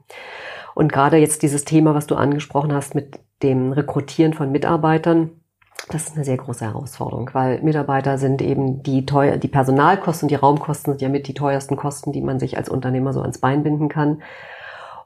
Und 0.74 0.92
gerade 0.92 1.18
jetzt 1.18 1.44
dieses 1.44 1.66
Thema, 1.66 1.94
was 1.94 2.08
du 2.08 2.16
angesprochen 2.16 2.74
hast 2.74 2.96
mit 2.96 3.20
dem 3.44 3.74
Rekrutieren 3.74 4.34
von 4.34 4.52
Mitarbeitern, 4.52 5.30
das 5.92 6.08
ist 6.08 6.16
eine 6.16 6.26
sehr 6.26 6.38
große 6.38 6.66
Herausforderung, 6.66 7.30
weil 7.34 7.62
Mitarbeiter 7.62 8.18
sind 8.18 8.42
eben 8.42 8.82
die 8.82 9.06
teuer, 9.06 9.38
die 9.38 9.50
Personalkosten, 9.50 10.30
die 10.30 10.34
Raumkosten 10.34 10.94
sind 10.94 11.02
ja 11.04 11.10
mit 11.10 11.28
die 11.28 11.36
teuersten 11.36 11.76
Kosten, 11.76 12.12
die 12.12 12.22
man 12.22 12.40
sich 12.40 12.58
als 12.58 12.70
Unternehmer 12.70 13.14
so 13.14 13.22
ans 13.22 13.38
Bein 13.38 13.62
binden 13.62 13.88
kann. 13.88 14.24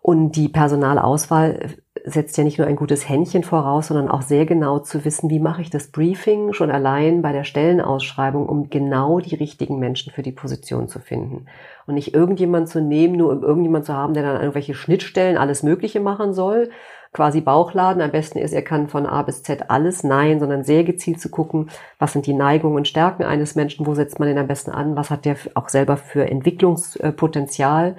Und 0.01 0.37
die 0.37 0.47
Personalauswahl 0.47 1.75
setzt 2.05 2.37
ja 2.37 2.43
nicht 2.43 2.57
nur 2.57 2.67
ein 2.67 2.75
gutes 2.75 3.07
Händchen 3.07 3.43
voraus, 3.43 3.87
sondern 3.87 4.09
auch 4.09 4.21
sehr 4.21 4.45
genau 4.45 4.79
zu 4.79 5.05
wissen, 5.05 5.29
wie 5.29 5.39
mache 5.39 5.61
ich 5.61 5.69
das 5.69 5.87
Briefing 5.87 6.53
schon 6.53 6.71
allein 6.71 7.21
bei 7.21 7.31
der 7.31 7.43
Stellenausschreibung, 7.43 8.47
um 8.47 8.69
genau 8.69 9.19
die 9.19 9.35
richtigen 9.35 9.79
Menschen 9.79 10.11
für 10.11 10.23
die 10.23 10.31
Position 10.31 10.87
zu 10.87 10.99
finden. 10.99 11.45
Und 11.85 11.95
nicht 11.95 12.13
irgendjemand 12.13 12.69
zu 12.69 12.81
nehmen, 12.81 13.15
nur 13.15 13.31
um 13.31 13.43
irgendjemand 13.43 13.85
zu 13.85 13.93
haben, 13.93 14.13
der 14.13 14.23
dann 14.23 14.41
irgendwelche 14.41 14.73
Schnittstellen 14.73 15.37
alles 15.37 15.63
Mögliche 15.63 15.99
machen 15.99 16.33
soll, 16.33 16.69
quasi 17.13 17.41
Bauchladen. 17.41 18.01
Am 18.01 18.11
besten 18.11 18.39
ist, 18.39 18.53
er 18.53 18.61
kann 18.61 18.87
von 18.87 19.05
A 19.05 19.21
bis 19.21 19.43
Z 19.43 19.69
alles. 19.69 20.03
Nein, 20.03 20.39
sondern 20.39 20.63
sehr 20.63 20.83
gezielt 20.83 21.19
zu 21.19 21.29
gucken, 21.29 21.69
was 21.99 22.13
sind 22.13 22.25
die 22.25 22.33
Neigungen 22.33 22.77
und 22.77 22.87
Stärken 22.87 23.23
eines 23.23 23.55
Menschen, 23.55 23.85
wo 23.85 23.95
setzt 23.95 24.19
man 24.19 24.27
den 24.27 24.37
am 24.37 24.47
besten 24.47 24.71
an, 24.71 24.95
was 24.95 25.09
hat 25.09 25.25
der 25.25 25.37
auch 25.55 25.69
selber 25.69 25.97
für 25.97 26.29
Entwicklungspotenzial. 26.29 27.95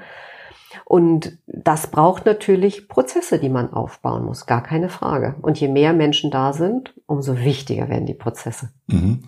Und 0.89 1.37
das 1.47 1.89
braucht 1.89 2.25
natürlich 2.25 2.89
Prozesse, 2.89 3.39
die 3.39 3.51
man 3.51 3.75
aufbauen 3.75 4.25
muss, 4.25 4.47
gar 4.47 4.63
keine 4.63 4.89
Frage. 4.89 5.35
Und 5.43 5.61
je 5.61 5.69
mehr 5.69 5.93
Menschen 5.93 6.31
da 6.31 6.55
sind, 6.55 6.95
umso 7.05 7.37
wichtiger 7.37 7.91
werden 7.91 8.07
die 8.07 8.15
Prozesse. 8.15 8.71
Mhm. 8.87 9.25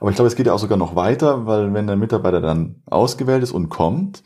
Aber 0.00 0.08
ich 0.08 0.16
glaube, 0.16 0.28
es 0.28 0.34
geht 0.34 0.46
ja 0.46 0.54
auch 0.54 0.58
sogar 0.58 0.78
noch 0.78 0.96
weiter, 0.96 1.44
weil 1.44 1.74
wenn 1.74 1.86
der 1.86 1.96
Mitarbeiter 1.96 2.40
dann 2.40 2.76
ausgewählt 2.86 3.42
ist 3.42 3.52
und 3.52 3.68
kommt, 3.68 4.22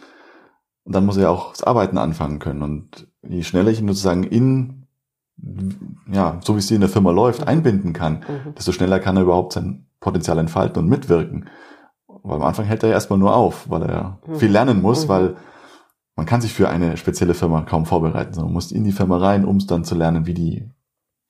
dann 0.85 1.05
muss 1.05 1.17
er 1.17 1.25
ja 1.25 1.31
auch 1.31 1.51
das 1.51 1.65
Arbeiten 1.65 1.99
anfangen 1.99 2.39
können. 2.39 2.63
Und 2.63 3.09
je 3.29 3.43
schneller 3.43 3.73
ich 3.73 3.81
ihn 3.81 3.89
sozusagen 3.89 4.23
in, 4.23 4.87
ja, 6.13 6.39
so 6.45 6.55
wie 6.55 6.61
es 6.61 6.69
hier 6.69 6.77
in 6.77 6.83
der 6.83 6.91
Firma 6.91 7.11
läuft, 7.11 7.49
einbinden 7.49 7.93
kann, 7.93 8.21
mhm. 8.21 8.55
desto 8.55 8.71
schneller 8.71 9.01
kann 9.01 9.17
er 9.17 9.25
überhaupt 9.25 9.55
sein 9.55 9.89
Potenzial 9.99 10.39
entfalten 10.39 10.81
und 10.81 10.89
mitwirken. 10.89 11.49
Weil 12.07 12.37
am 12.37 12.45
Anfang 12.45 12.67
hält 12.67 12.85
er 12.85 12.91
ja 12.91 12.95
erstmal 12.95 13.19
nur 13.19 13.35
auf, 13.35 13.69
weil 13.69 13.83
er 13.83 14.21
mhm. 14.29 14.37
viel 14.37 14.53
lernen 14.53 14.81
muss, 14.81 15.07
mhm. 15.07 15.09
weil 15.09 15.37
man 16.19 16.27
kann 16.27 16.41
sich 16.41 16.53
für 16.53 16.69
eine 16.69 16.97
spezielle 16.97 17.33
Firma 17.33 17.63
kaum 17.63 17.87
vorbereiten, 17.87 18.35
sondern 18.35 18.49
man 18.49 18.55
muss 18.55 18.73
in 18.73 18.83
die 18.83 18.91
Firma 18.91 19.19
rein, 19.19 19.45
um 19.45 19.59
es 19.59 19.69
dann 19.69 19.85
zu 19.85 19.95
lernen, 19.95 20.27
wie 20.27 20.35
die 20.35 20.69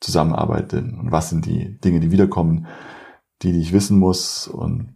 zusammenarbeiten 0.00 0.98
und 0.98 1.12
was 1.12 1.28
sind 1.28 1.44
die 1.44 1.78
Dinge, 1.78 2.00
die 2.00 2.10
wiederkommen, 2.10 2.66
die, 3.42 3.52
die 3.52 3.60
ich 3.60 3.74
wissen 3.74 3.98
muss 3.98 4.48
und 4.48 4.94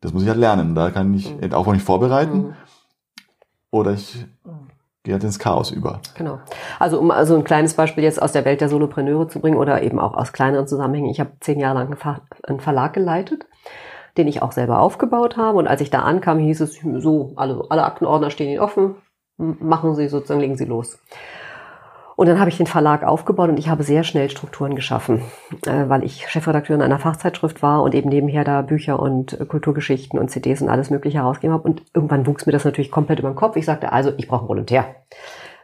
das 0.00 0.14
muss 0.14 0.22
ich 0.22 0.30
halt 0.30 0.38
lernen. 0.38 0.74
Da 0.74 0.90
kann 0.90 1.12
ich 1.12 1.30
mhm. 1.30 1.52
auch 1.52 1.70
nicht 1.70 1.84
vorbereiten 1.84 2.38
mhm. 2.38 2.54
oder 3.70 3.92
ich 3.92 4.24
gehe 5.02 5.12
halt 5.12 5.24
ins 5.24 5.38
Chaos 5.38 5.70
über. 5.70 6.00
Genau. 6.14 6.38
Also 6.78 6.98
um 6.98 7.10
also 7.10 7.36
ein 7.36 7.44
kleines 7.44 7.74
Beispiel 7.74 8.02
jetzt 8.02 8.22
aus 8.22 8.32
der 8.32 8.46
Welt 8.46 8.62
der 8.62 8.70
Solopreneure 8.70 9.28
zu 9.28 9.40
bringen 9.40 9.58
oder 9.58 9.82
eben 9.82 10.00
auch 10.00 10.14
aus 10.14 10.32
kleineren 10.32 10.66
Zusammenhängen. 10.66 11.10
Ich 11.10 11.20
habe 11.20 11.32
zehn 11.40 11.60
Jahre 11.60 11.80
lang 11.80 11.98
einen 12.44 12.60
Verlag 12.60 12.94
geleitet 12.94 13.46
den 14.16 14.28
ich 14.28 14.42
auch 14.42 14.52
selber 14.52 14.80
aufgebaut 14.80 15.36
habe. 15.36 15.58
Und 15.58 15.66
als 15.66 15.80
ich 15.80 15.90
da 15.90 16.00
ankam, 16.00 16.38
hieß 16.38 16.60
es 16.60 16.80
so, 16.98 17.32
alle, 17.36 17.64
alle 17.68 17.84
Aktenordner 17.84 18.30
stehen 18.30 18.50
Ihnen 18.50 18.60
offen, 18.60 18.96
machen 19.36 19.94
Sie 19.94 20.08
sozusagen, 20.08 20.40
legen 20.40 20.56
Sie 20.56 20.64
los. 20.64 20.98
Und 22.16 22.28
dann 22.30 22.40
habe 22.40 22.48
ich 22.48 22.56
den 22.56 22.66
Verlag 22.66 23.04
aufgebaut 23.04 23.50
und 23.50 23.58
ich 23.58 23.68
habe 23.68 23.82
sehr 23.82 24.02
schnell 24.02 24.30
Strukturen 24.30 24.74
geschaffen, 24.74 25.20
äh, 25.66 25.88
weil 25.88 26.02
ich 26.02 26.26
Chefredakteurin 26.28 26.80
einer 26.80 26.98
Fachzeitschrift 26.98 27.62
war 27.62 27.82
und 27.82 27.94
eben 27.94 28.08
nebenher 28.08 28.42
da 28.42 28.62
Bücher 28.62 28.98
und 28.98 29.38
Kulturgeschichten 29.48 30.18
und 30.18 30.30
CDs 30.30 30.62
und 30.62 30.70
alles 30.70 30.88
Mögliche 30.88 31.18
herausgegeben 31.18 31.52
habe. 31.52 31.68
Und 31.68 31.82
irgendwann 31.92 32.26
wuchs 32.26 32.46
mir 32.46 32.52
das 32.52 32.64
natürlich 32.64 32.90
komplett 32.90 33.18
über 33.18 33.28
den 33.28 33.36
Kopf. 33.36 33.56
Ich 33.56 33.66
sagte, 33.66 33.92
also 33.92 34.12
ich 34.16 34.28
brauche 34.28 34.40
einen 34.40 34.48
Volontär. 34.48 34.86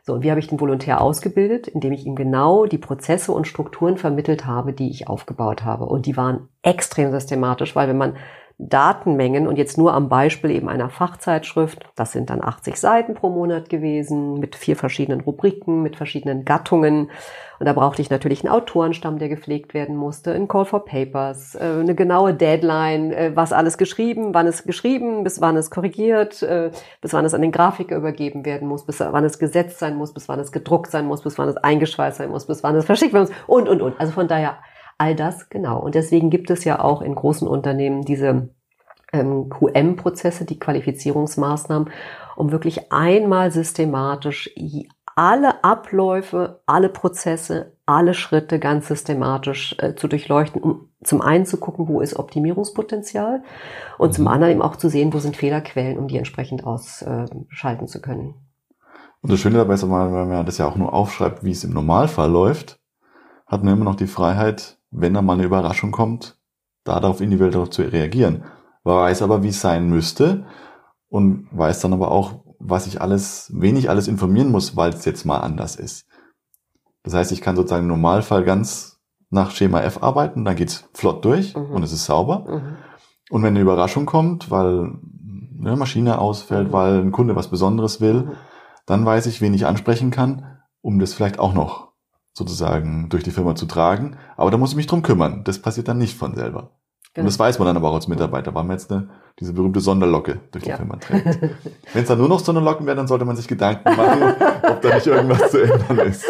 So, 0.04 0.14
und 0.14 0.25
wie 0.25 0.30
habe 0.30 0.40
ich 0.40 0.49
den 0.49 0.61
Volontär 0.61 1.00
ausgebildet? 1.00 1.68
Indem 1.68 1.92
ich 1.92 2.04
ihm 2.04 2.16
genau 2.16 2.66
die 2.66 2.78
Prozesse 2.78 3.32
und 3.32 3.47
Strukturen 3.47 3.97
vermittelt 3.97 4.44
habe, 4.47 4.75
die 4.75 4.90
ich 4.90 5.09
aufgebaut 5.09 5.64
habe. 5.64 5.87
Und 5.87 6.04
die 6.04 6.16
waren 6.18 6.49
extrem 6.62 7.12
systematisch, 7.12 7.75
weil 7.76 7.88
wenn 7.88 7.99
man 7.99 8.16
Datenmengen 8.69 9.49
und 9.49 9.57
jetzt 9.57 9.76
nur 9.76 9.92
am 9.92 10.09
Beispiel 10.09 10.52
eben 10.52 10.69
einer 10.69 10.88
Fachzeitschrift, 10.88 11.85
das 11.97 12.12
sind 12.12 12.31
dann 12.31 12.42
80 12.42 12.76
Seiten 12.76 13.14
pro 13.14 13.28
Monat 13.28 13.69
gewesen, 13.69 14.35
mit 14.35 14.54
vier 14.54 14.76
verschiedenen 14.76 15.21
Rubriken, 15.21 15.83
mit 15.83 15.97
verschiedenen 15.97 16.45
Gattungen. 16.45 17.11
Und 17.59 17.66
da 17.66 17.73
brauchte 17.73 18.02
ich 18.02 18.11
natürlich 18.11 18.45
einen 18.45 18.52
Autorenstamm, 18.52 19.19
der 19.19 19.28
gepflegt 19.28 19.75
werden 19.75 19.97
musste, 19.97 20.33
ein 20.33 20.49
Call 20.49 20.64
for 20.64 20.85
Papers, 20.85 21.57
äh, 21.57 21.61
eine 21.81 21.95
genaue 21.95 22.35
Deadline, 22.35 23.12
äh, 23.12 23.33
was 23.35 23.52
alles 23.52 23.78
geschrieben, 23.78 24.33
wann 24.33 24.47
es 24.47 24.64
geschrieben, 24.64 25.25
bis 25.25 25.40
wann 25.40 25.57
es 25.57 25.71
korrigiert, 25.71 26.42
äh, 26.42 26.71
bis 27.00 27.12
wann 27.12 27.25
es 27.25 27.35
an 27.35 27.42
den 27.42 27.52
Grafiker 27.52 27.97
übergeben 27.97 28.45
werden 28.45 28.69
muss, 28.69 28.87
bis 28.87 29.00
wann 29.00 29.25
es 29.25 29.38
gesetzt 29.40 29.81
sein 29.81 29.97
muss, 29.97 30.12
bis 30.12 30.28
wann 30.28 30.38
es 30.38 30.52
gedruckt 30.52 30.90
sein 30.90 31.07
muss, 31.07 31.23
bis 31.23 31.37
wann 31.37 31.49
es 31.49 31.57
eingeschweißt 31.57 32.19
sein 32.19 32.31
muss, 32.31 32.47
bis 32.47 32.62
wann 32.62 32.76
es 32.76 32.85
verschickt 32.85 33.12
werden 33.12 33.28
muss 33.28 33.37
und, 33.47 33.69
und, 33.69 33.83
und. 33.83 34.00
Also 34.00 34.12
von 34.12 34.28
daher 34.28 34.59
All 35.02 35.16
das, 35.16 35.49
genau. 35.49 35.80
Und 35.80 35.97
deswegen 35.97 36.30
gibt 36.30 36.49
es 36.49 36.62
ja 36.62 36.78
auch 36.78 37.02
in 37.02 37.16
großen 37.16 37.49
Unternehmen 37.49 38.02
diese 38.02 38.50
ähm, 39.12 39.49
QM-Prozesse, 39.49 40.44
die 40.44 40.61
Qualifizierungsmaßnahmen, 40.61 41.90
um 42.37 42.52
wirklich 42.52 42.92
einmal 42.92 43.50
systematisch 43.50 44.49
alle 45.16 45.64
Abläufe, 45.64 46.62
alle 46.66 46.88
Prozesse, 46.88 47.76
alle 47.85 48.14
Schritte 48.14 48.61
ganz 48.61 48.87
systematisch 48.87 49.75
äh, 49.80 49.97
zu 49.97 50.06
durchleuchten, 50.06 50.62
um 50.62 50.90
zum 51.02 51.21
einen 51.21 51.47
zu 51.47 51.56
gucken, 51.56 51.88
wo 51.88 52.00
ist 52.00 52.16
Optimierungspotenzial 52.16 53.42
und 53.99 54.11
mhm. 54.11 54.12
zum 54.12 54.28
anderen 54.28 54.52
eben 54.52 54.62
auch 54.62 54.76
zu 54.76 54.88
sehen, 54.88 55.12
wo 55.12 55.18
sind 55.18 55.37
Fehlerquellen, 55.37 55.99
um 55.99 56.06
die 56.06 56.16
entsprechend 56.16 56.64
ausschalten 56.64 57.88
zu 57.88 58.00
können. 58.00 58.35
Und 59.21 59.32
das 59.32 59.40
Schöne 59.40 59.59
dabei 59.59 59.75
ist, 59.75 59.82
wenn 59.82 59.90
man 59.90 60.47
das 60.47 60.59
ja 60.59 60.68
auch 60.68 60.76
nur 60.76 60.94
aufschreibt, 60.94 61.42
wie 61.42 61.50
es 61.50 61.64
im 61.64 61.73
Normalfall 61.73 62.30
läuft, 62.30 62.78
hat 63.49 63.64
man 63.64 63.75
immer 63.75 63.85
noch 63.85 63.97
die 63.97 64.06
Freiheit, 64.06 64.78
wenn 64.93 65.15
da 65.15 65.23
mal 65.23 65.35
eine 65.35 65.45
Überraschung 65.45 65.91
kommt, 65.91 66.39
darauf 66.85 67.21
individuell 67.21 67.51
darauf 67.51 67.71
zu 67.71 67.83
reagieren. 67.83 68.45
Weiß 68.85 69.23
aber, 69.23 69.43
wie 69.43 69.49
es 69.49 69.61
sein 69.61 69.89
müsste 69.89 70.47
und 71.09 71.49
weiß 71.53 71.81
dann 71.81 71.93
aber 71.93 72.11
auch, 72.11 72.45
was 72.59 72.87
ich 72.87 73.01
alles, 73.01 73.51
wen 73.55 73.77
ich 73.77 73.91
alles 73.91 74.07
informieren 74.07 74.51
muss, 74.51 74.77
weil 74.77 74.91
es 74.91 75.05
jetzt 75.05 75.25
mal 75.25 75.39
anders 75.39 75.77
ist. 75.77 76.07
Das 77.03 77.15
heißt, 77.15 77.33
ich 77.33 77.41
kann 77.41 77.57
sozusagen 77.57 77.85
im 77.85 77.89
Normalfall 77.89 78.45
ganz 78.45 79.01
nach 79.31 79.51
Schema 79.51 79.81
F 79.81 80.03
arbeiten, 80.03 80.45
dann 80.45 80.57
geht's 80.57 80.89
flott 80.93 81.25
durch 81.25 81.57
mhm. 81.57 81.71
und 81.71 81.83
es 81.83 81.93
ist 81.93 82.05
sauber. 82.05 82.45
Mhm. 82.49 82.77
Und 83.31 83.43
wenn 83.43 83.55
eine 83.55 83.61
Überraschung 83.61 84.05
kommt, 84.05 84.51
weil 84.51 84.93
eine 85.59 85.77
Maschine 85.77 86.19
ausfällt, 86.19 86.69
mhm. 86.69 86.73
weil 86.73 86.99
ein 87.01 87.13
Kunde 87.13 87.35
was 87.35 87.49
Besonderes 87.49 88.01
will, 88.01 88.25
mhm. 88.25 88.33
dann 88.87 89.07
weiß 89.07 89.27
ich, 89.27 89.41
wen 89.41 89.55
ich 89.55 89.67
ansprechen 89.67 90.11
kann, 90.11 90.59
um 90.83 90.99
das 90.99 91.15
vielleicht 91.15 91.39
auch 91.39 91.55
noch 91.55 91.92
sozusagen 92.33 93.09
durch 93.09 93.23
die 93.23 93.31
Firma 93.31 93.55
zu 93.55 93.67
tragen. 93.67 94.17
Aber 94.37 94.51
da 94.51 94.57
muss 94.57 94.71
ich 94.71 94.77
mich 94.77 94.87
drum 94.87 95.03
kümmern. 95.03 95.45
Das 95.45 95.61
passiert 95.61 95.89
dann 95.89 95.99
nicht 95.99 96.17
von 96.17 96.35
selber. 96.35 96.71
Genau. 97.15 97.25
Und 97.25 97.27
das 97.27 97.39
weiß 97.39 97.59
man 97.59 97.67
dann 97.67 97.77
aber 97.77 97.91
auch 97.91 97.95
als 97.95 98.09
Mitarbeiter, 98.09 98.55
weil 98.55 98.65
man 98.65 98.77
jetzt 98.77 98.91
eine, 98.91 99.11
diese 99.39 99.53
berühmte 99.53 99.81
Sonderlocke 99.81 100.41
durch 100.51 100.65
die 100.65 100.71
ja. 100.71 100.77
Firma 100.77 100.97
trägt. 100.97 101.43
Wenn 101.93 102.03
es 102.03 102.09
dann 102.09 102.19
nur 102.19 102.29
noch 102.29 102.41
Sonderlocken 102.41 102.87
wäre, 102.87 102.97
dann 102.97 103.07
sollte 103.07 103.27
man 103.27 103.37
sich 103.37 103.47
Gedanken 103.47 103.95
machen, 103.95 104.23
ob 104.62 104.81
da 104.81 104.95
nicht 104.95 105.07
irgendwas 105.07 105.51
zu 105.51 105.62
ändern 105.62 105.99
ist. 106.07 106.25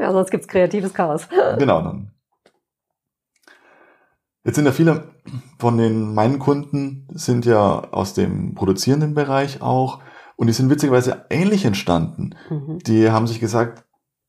Ja, 0.00 0.10
sonst 0.12 0.30
gibt's 0.30 0.48
kreatives 0.48 0.92
Chaos. 0.92 1.28
Genau, 1.58 1.80
dann. 1.80 2.10
Jetzt 4.44 4.56
sind 4.56 4.64
ja 4.64 4.72
viele 4.72 5.04
von 5.58 5.76
den 5.76 6.14
meinen 6.14 6.38
Kunden 6.38 7.08
sind 7.12 7.46
ja 7.46 7.80
aus 7.90 8.14
dem 8.14 8.54
produzierenden 8.54 9.14
Bereich 9.14 9.60
auch 9.60 10.00
und 10.36 10.46
die 10.46 10.52
sind 10.52 10.70
witzigerweise 10.70 11.26
ähnlich 11.30 11.64
entstanden. 11.64 12.36
Mhm. 12.48 12.78
Die 12.80 13.10
haben 13.10 13.26
sich 13.26 13.40
gesagt, 13.40 13.85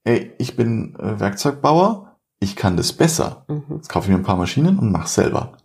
ey, 0.08 0.34
ich 0.38 0.56
bin 0.56 0.96
äh, 0.96 1.20
Werkzeugbauer, 1.20 2.18
ich 2.40 2.56
kann 2.56 2.78
das 2.78 2.94
besser. 2.94 3.46
Mhm. 3.48 3.64
Jetzt 3.76 3.90
kaufe 3.90 4.06
ich 4.06 4.12
mir 4.12 4.18
ein 4.18 4.26
paar 4.26 4.38
Maschinen 4.38 4.80
und 4.80 4.92
mache 4.92 5.10
selber. 5.10 5.58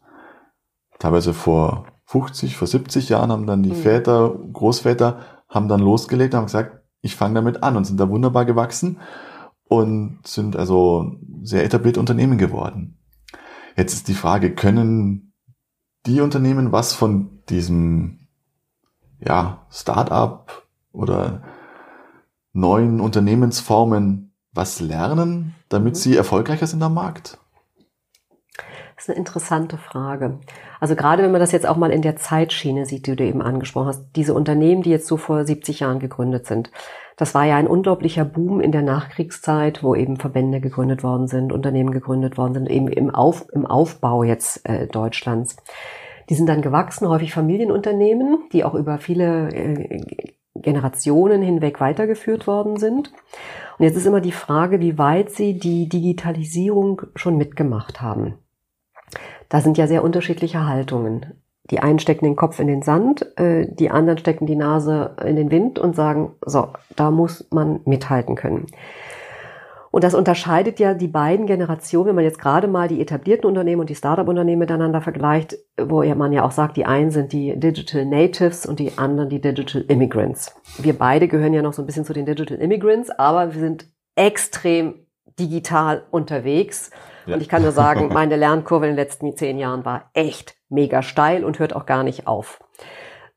Teilweise 0.98 1.32
vor 1.32 1.86
50, 2.06 2.56
vor 2.56 2.66
70 2.66 3.08
Jahren 3.08 3.30
haben 3.30 3.46
dann 3.46 3.62
die 3.62 3.70
mhm. 3.70 3.76
Väter, 3.76 4.34
Großväter, 4.52 5.20
haben 5.48 5.68
dann 5.68 5.80
losgelegt 5.80 6.34
und 6.34 6.38
haben 6.38 6.46
gesagt, 6.46 6.82
ich 7.00 7.16
fange 7.16 7.34
damit 7.34 7.62
an 7.62 7.76
und 7.76 7.84
sind 7.84 8.00
da 8.00 8.08
wunderbar 8.08 8.44
gewachsen 8.44 8.98
und 9.68 10.20
sind 10.26 10.56
also 10.56 11.16
sehr 11.42 11.64
etablierte 11.64 12.00
Unternehmen 12.00 12.38
geworden. 12.38 12.98
Jetzt 13.76 13.94
ist 13.94 14.08
die 14.08 14.14
Frage, 14.14 14.54
können 14.54 15.32
die 16.06 16.20
Unternehmen 16.20 16.72
was 16.72 16.92
von 16.92 17.42
diesem 17.48 18.26
ja, 19.20 19.66
Start-up 19.70 20.66
oder 20.92 21.42
neuen 22.52 23.00
Unternehmensformen 23.00 24.31
was 24.52 24.80
lernen, 24.80 25.54
damit 25.68 25.94
mhm. 25.94 25.98
sie 25.98 26.16
erfolgreicher 26.16 26.66
sind 26.66 26.82
am 26.82 26.94
Markt? 26.94 27.38
Das 28.96 29.08
ist 29.08 29.10
eine 29.10 29.18
interessante 29.18 29.78
Frage. 29.78 30.38
Also 30.78 30.94
gerade 30.94 31.22
wenn 31.22 31.32
man 31.32 31.40
das 31.40 31.50
jetzt 31.50 31.66
auch 31.66 31.76
mal 31.76 31.90
in 31.90 32.02
der 32.02 32.16
Zeitschiene 32.16 32.86
sieht, 32.86 33.06
die 33.06 33.16
du 33.16 33.24
eben 33.24 33.42
angesprochen 33.42 33.88
hast, 33.88 34.04
diese 34.14 34.34
Unternehmen, 34.34 34.82
die 34.82 34.90
jetzt 34.90 35.08
so 35.08 35.16
vor 35.16 35.44
70 35.44 35.80
Jahren 35.80 35.98
gegründet 35.98 36.46
sind, 36.46 36.70
das 37.16 37.34
war 37.34 37.44
ja 37.44 37.56
ein 37.56 37.66
unglaublicher 37.66 38.24
Boom 38.24 38.60
in 38.60 38.72
der 38.72 38.82
Nachkriegszeit, 38.82 39.82
wo 39.82 39.94
eben 39.94 40.18
Verbände 40.18 40.60
gegründet 40.60 41.02
worden 41.02 41.26
sind, 41.26 41.52
Unternehmen 41.52 41.90
gegründet 41.90 42.38
worden 42.38 42.54
sind, 42.54 42.70
eben 42.70 42.88
im, 42.88 43.10
Auf, 43.10 43.46
im 43.52 43.66
Aufbau 43.66 44.22
jetzt 44.22 44.64
äh, 44.68 44.86
Deutschlands. 44.86 45.56
Die 46.30 46.34
sind 46.34 46.48
dann 46.48 46.62
gewachsen, 46.62 47.08
häufig 47.08 47.32
Familienunternehmen, 47.32 48.44
die 48.52 48.64
auch 48.64 48.74
über 48.74 48.98
viele 48.98 49.48
äh, 49.48 50.32
Generationen 50.54 51.42
hinweg 51.42 51.80
weitergeführt 51.80 52.46
worden 52.46 52.76
sind. 52.76 53.12
Und 53.78 53.84
jetzt 53.84 53.96
ist 53.96 54.06
immer 54.06 54.20
die 54.20 54.32
Frage, 54.32 54.80
wie 54.80 54.98
weit 54.98 55.30
Sie 55.30 55.58
die 55.58 55.88
Digitalisierung 55.88 57.02
schon 57.14 57.36
mitgemacht 57.36 58.00
haben. 58.00 58.34
Da 59.48 59.60
sind 59.60 59.78
ja 59.78 59.86
sehr 59.86 60.04
unterschiedliche 60.04 60.66
Haltungen. 60.66 61.42
Die 61.70 61.80
einen 61.80 61.98
stecken 61.98 62.24
den 62.24 62.36
Kopf 62.36 62.58
in 62.58 62.66
den 62.66 62.82
Sand, 62.82 63.38
äh, 63.38 63.66
die 63.72 63.90
anderen 63.90 64.18
stecken 64.18 64.46
die 64.46 64.56
Nase 64.56 65.16
in 65.24 65.36
den 65.36 65.50
Wind 65.50 65.78
und 65.78 65.94
sagen, 65.94 66.32
so, 66.44 66.68
da 66.96 67.10
muss 67.10 67.46
man 67.50 67.80
mithalten 67.84 68.34
können. 68.34 68.66
Und 69.92 70.04
das 70.04 70.14
unterscheidet 70.14 70.80
ja 70.80 70.94
die 70.94 71.06
beiden 71.06 71.46
Generationen, 71.46 72.08
wenn 72.08 72.14
man 72.14 72.24
jetzt 72.24 72.40
gerade 72.40 72.66
mal 72.66 72.88
die 72.88 73.00
etablierten 73.00 73.46
Unternehmen 73.46 73.82
und 73.82 73.90
die 73.90 73.94
Startup-Unternehmen 73.94 74.60
miteinander 74.60 75.02
vergleicht, 75.02 75.58
wo 75.78 76.02
man 76.14 76.32
ja 76.32 76.44
auch 76.44 76.50
sagt, 76.50 76.78
die 76.78 76.86
einen 76.86 77.10
sind 77.10 77.32
die 77.32 77.60
Digital 77.60 78.06
Natives 78.06 78.64
und 78.64 78.80
die 78.80 78.96
anderen 78.96 79.28
die 79.28 79.42
Digital 79.42 79.84
Immigrants. 79.88 80.56
Wir 80.78 80.98
beide 80.98 81.28
gehören 81.28 81.52
ja 81.52 81.60
noch 81.60 81.74
so 81.74 81.82
ein 81.82 81.86
bisschen 81.86 82.06
zu 82.06 82.14
den 82.14 82.24
Digital 82.24 82.56
Immigrants, 82.56 83.10
aber 83.10 83.52
wir 83.52 83.60
sind 83.60 83.86
extrem 84.16 85.06
digital 85.38 86.04
unterwegs. 86.10 86.90
Ja. 87.26 87.34
Und 87.34 87.42
ich 87.42 87.50
kann 87.50 87.60
nur 87.60 87.72
sagen, 87.72 88.08
meine 88.08 88.36
Lernkurve 88.36 88.86
in 88.86 88.92
den 88.92 88.96
letzten 88.96 89.36
zehn 89.36 89.58
Jahren 89.58 89.84
war 89.84 90.10
echt 90.14 90.56
mega 90.70 91.02
steil 91.02 91.44
und 91.44 91.58
hört 91.58 91.76
auch 91.76 91.84
gar 91.84 92.02
nicht 92.02 92.26
auf. 92.26 92.60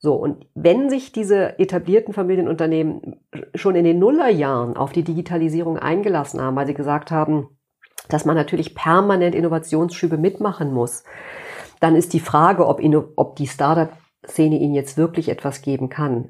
So, 0.05 0.13
und 0.13 0.45
wenn 0.53 0.91
sich 0.91 1.13
diese 1.13 1.57
etablierten 1.57 2.13
Familienunternehmen 2.13 3.15
schon 3.55 3.73
in 3.73 3.85
den 3.85 3.97
Nullerjahren 3.97 4.77
auf 4.77 4.91
die 4.91 5.01
Digitalisierung 5.01 5.79
eingelassen 5.79 6.39
haben, 6.39 6.55
weil 6.55 6.67
sie 6.67 6.75
gesagt 6.75 7.09
haben, 7.09 7.47
dass 8.07 8.23
man 8.23 8.35
natürlich 8.35 8.75
permanent 8.75 9.33
Innovationsschübe 9.33 10.19
mitmachen 10.19 10.71
muss, 10.71 11.05
dann 11.79 11.95
ist 11.95 12.13
die 12.13 12.19
Frage, 12.19 12.67
ob, 12.67 12.83
ob 13.15 13.35
die 13.35 13.47
Startup-Szene 13.47 14.59
ihnen 14.59 14.75
jetzt 14.75 14.95
wirklich 14.95 15.27
etwas 15.27 15.63
geben 15.63 15.89
kann. 15.89 16.25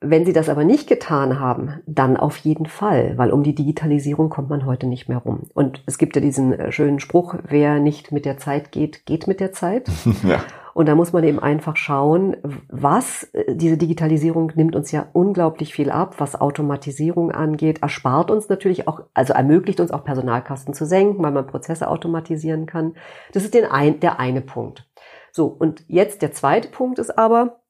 Wenn 0.00 0.24
sie 0.24 0.32
das 0.32 0.48
aber 0.48 0.62
nicht 0.62 0.88
getan 0.88 1.40
haben, 1.40 1.80
dann 1.86 2.16
auf 2.16 2.36
jeden 2.36 2.66
Fall, 2.66 3.14
weil 3.18 3.32
um 3.32 3.42
die 3.42 3.56
Digitalisierung 3.56 4.28
kommt 4.28 4.50
man 4.50 4.66
heute 4.66 4.86
nicht 4.86 5.08
mehr 5.08 5.18
rum. 5.18 5.48
Und 5.52 5.82
es 5.86 5.98
gibt 5.98 6.14
ja 6.14 6.22
diesen 6.22 6.52
äh, 6.52 6.70
schönen 6.70 7.00
Spruch, 7.00 7.34
wer 7.42 7.80
nicht 7.80 8.12
mit 8.12 8.24
der 8.24 8.38
Zeit 8.38 8.70
geht, 8.70 9.04
geht 9.04 9.26
mit 9.26 9.40
der 9.40 9.50
Zeit. 9.50 9.90
Ja. 10.22 10.44
Und 10.74 10.86
da 10.86 10.94
muss 10.94 11.12
man 11.12 11.24
eben 11.24 11.38
einfach 11.38 11.76
schauen, 11.76 12.36
was 12.68 13.24
äh, 13.32 13.54
diese 13.54 13.76
Digitalisierung 13.76 14.52
nimmt 14.54 14.76
uns 14.76 14.92
ja 14.92 15.08
unglaublich 15.12 15.74
viel 15.74 15.90
ab, 15.90 16.16
was 16.18 16.40
Automatisierung 16.40 17.32
angeht, 17.32 17.82
erspart 17.82 18.30
uns 18.30 18.48
natürlich 18.48 18.86
auch, 18.88 19.02
also 19.14 19.32
ermöglicht 19.32 19.80
uns 19.80 19.90
auch 19.90 20.04
Personalkosten 20.04 20.74
zu 20.74 20.86
senken, 20.86 21.22
weil 21.22 21.32
man 21.32 21.46
Prozesse 21.46 21.88
automatisieren 21.88 22.66
kann. 22.66 22.94
Das 23.32 23.44
ist 23.44 23.54
den 23.54 23.64
ein, 23.64 24.00
der 24.00 24.20
eine 24.20 24.40
Punkt. 24.40 24.88
So, 25.32 25.46
und 25.46 25.84
jetzt 25.88 26.22
der 26.22 26.32
zweite 26.32 26.68
Punkt 26.68 26.98
ist 26.98 27.16
aber, 27.16 27.60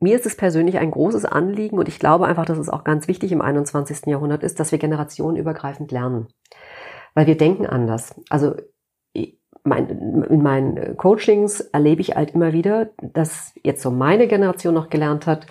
mir 0.00 0.16
ist 0.16 0.24
es 0.24 0.36
persönlich 0.36 0.78
ein 0.78 0.90
großes 0.90 1.26
Anliegen 1.26 1.78
und 1.78 1.86
ich 1.86 1.98
glaube 1.98 2.26
einfach, 2.26 2.46
dass 2.46 2.58
es 2.58 2.70
auch 2.70 2.84
ganz 2.84 3.06
wichtig 3.06 3.32
im 3.32 3.42
21. 3.42 4.06
Jahrhundert 4.06 4.42
ist, 4.42 4.58
dass 4.58 4.72
wir 4.72 4.78
generationenübergreifend 4.78 5.92
lernen. 5.92 6.28
Weil 7.14 7.26
wir 7.26 7.36
denken 7.36 7.66
anders. 7.66 8.14
Also 8.30 8.54
mein, 9.70 10.24
in 10.28 10.42
meinen 10.42 10.96
Coachings 10.96 11.60
erlebe 11.60 12.02
ich 12.02 12.16
halt 12.16 12.32
immer 12.32 12.52
wieder, 12.52 12.90
dass 13.00 13.54
jetzt 13.62 13.82
so 13.82 13.90
meine 13.90 14.26
Generation 14.26 14.74
noch 14.74 14.90
gelernt 14.90 15.26
hat, 15.26 15.46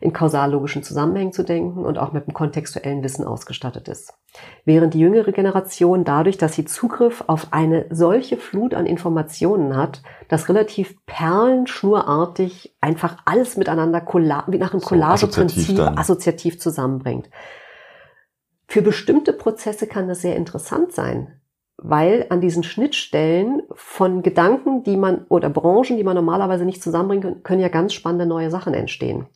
in 0.00 0.12
kausal-logischen 0.12 0.82
Zusammenhängen 0.82 1.32
zu 1.32 1.42
denken 1.42 1.84
und 1.84 1.98
auch 1.98 2.12
mit 2.12 2.24
einem 2.24 2.34
kontextuellen 2.34 3.02
Wissen 3.02 3.24
ausgestattet 3.24 3.88
ist. 3.88 4.12
Während 4.64 4.94
die 4.94 5.00
jüngere 5.00 5.32
Generation 5.32 6.04
dadurch, 6.04 6.36
dass 6.36 6.54
sie 6.54 6.66
Zugriff 6.66 7.24
auf 7.26 7.48
eine 7.52 7.86
solche 7.90 8.36
Flut 8.36 8.74
an 8.74 8.86
Informationen 8.86 9.76
hat, 9.76 10.02
das 10.28 10.48
relativ 10.48 10.94
perlenschnurartig 11.06 12.76
einfach 12.80 13.16
alles 13.24 13.56
miteinander 13.56 14.02
wie 14.48 14.58
nach 14.58 14.72
einem 14.72 14.80
so 14.80 14.88
Collageprinzip 14.88 15.78
assoziativ, 15.78 15.98
assoziativ 15.98 16.60
zusammenbringt. 16.60 17.30
Für 18.68 18.82
bestimmte 18.82 19.32
Prozesse 19.32 19.86
kann 19.86 20.08
das 20.08 20.20
sehr 20.20 20.36
interessant 20.36 20.92
sein, 20.92 21.40
weil 21.76 22.26
an 22.28 22.40
diesen 22.40 22.62
Schnittstellen 22.62 23.62
von 23.72 24.22
Gedanken, 24.22 24.82
die 24.84 24.96
man 24.96 25.26
oder 25.28 25.50
Branchen, 25.50 25.96
die 25.96 26.04
man 26.04 26.14
normalerweise 26.14 26.64
nicht 26.64 26.82
zusammenbringen 26.82 27.22
kann, 27.22 27.42
können 27.42 27.60
ja 27.60 27.68
ganz 27.68 27.92
spannende 27.92 28.26
neue 28.26 28.50
Sachen 28.50 28.74
entstehen. 28.74 29.26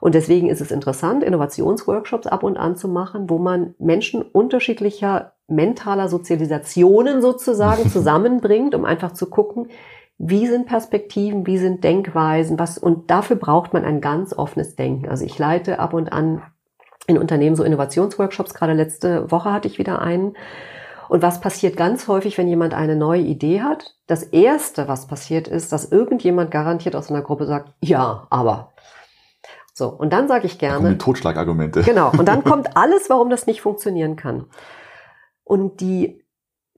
Und 0.00 0.14
deswegen 0.14 0.50
ist 0.50 0.60
es 0.60 0.70
interessant, 0.70 1.24
Innovationsworkshops 1.24 2.26
ab 2.26 2.42
und 2.42 2.56
an 2.56 2.76
zu 2.76 2.88
machen, 2.88 3.30
wo 3.30 3.38
man 3.38 3.74
Menschen 3.78 4.22
unterschiedlicher 4.22 5.32
mentaler 5.48 6.08
Sozialisationen 6.08 7.22
sozusagen 7.22 7.88
zusammenbringt, 7.90 8.74
um 8.74 8.84
einfach 8.84 9.12
zu 9.12 9.30
gucken, 9.30 9.68
wie 10.18 10.46
sind 10.46 10.66
Perspektiven, 10.66 11.46
wie 11.46 11.58
sind 11.58 11.82
Denkweisen, 11.82 12.58
was, 12.58 12.78
und 12.78 13.10
dafür 13.10 13.36
braucht 13.36 13.72
man 13.72 13.84
ein 13.84 14.00
ganz 14.00 14.32
offenes 14.32 14.76
Denken. 14.76 15.08
Also 15.08 15.24
ich 15.24 15.38
leite 15.38 15.78
ab 15.80 15.92
und 15.92 16.12
an 16.12 16.42
in 17.06 17.18
Unternehmen 17.18 17.56
so 17.56 17.64
Innovationsworkshops. 17.64 18.54
Gerade 18.54 18.72
letzte 18.74 19.30
Woche 19.30 19.52
hatte 19.52 19.68
ich 19.68 19.78
wieder 19.78 20.00
einen 20.00 20.34
und 21.08 21.22
was 21.22 21.40
passiert 21.40 21.76
ganz 21.76 22.08
häufig, 22.08 22.38
wenn 22.38 22.48
jemand 22.48 22.74
eine 22.74 22.96
neue 22.96 23.22
Idee 23.22 23.62
hat? 23.62 23.96
Das 24.06 24.22
erste, 24.22 24.88
was 24.88 25.06
passiert 25.06 25.48
ist, 25.48 25.72
dass 25.72 25.90
irgendjemand 25.90 26.50
garantiert 26.50 26.96
aus 26.96 27.10
einer 27.10 27.22
Gruppe 27.22 27.46
sagt, 27.46 27.72
ja, 27.80 28.26
aber. 28.30 28.72
So, 29.72 29.88
und 29.88 30.12
dann 30.12 30.28
sage 30.28 30.46
ich 30.46 30.58
gerne. 30.58 30.90
Die 30.90 30.98
Totschlagargumente. 30.98 31.82
Genau. 31.82 32.10
Und 32.10 32.26
dann 32.26 32.44
kommt 32.44 32.76
alles, 32.76 33.10
warum 33.10 33.28
das 33.30 33.46
nicht 33.46 33.60
funktionieren 33.60 34.16
kann. 34.16 34.46
Und 35.42 35.80
die, 35.80 36.24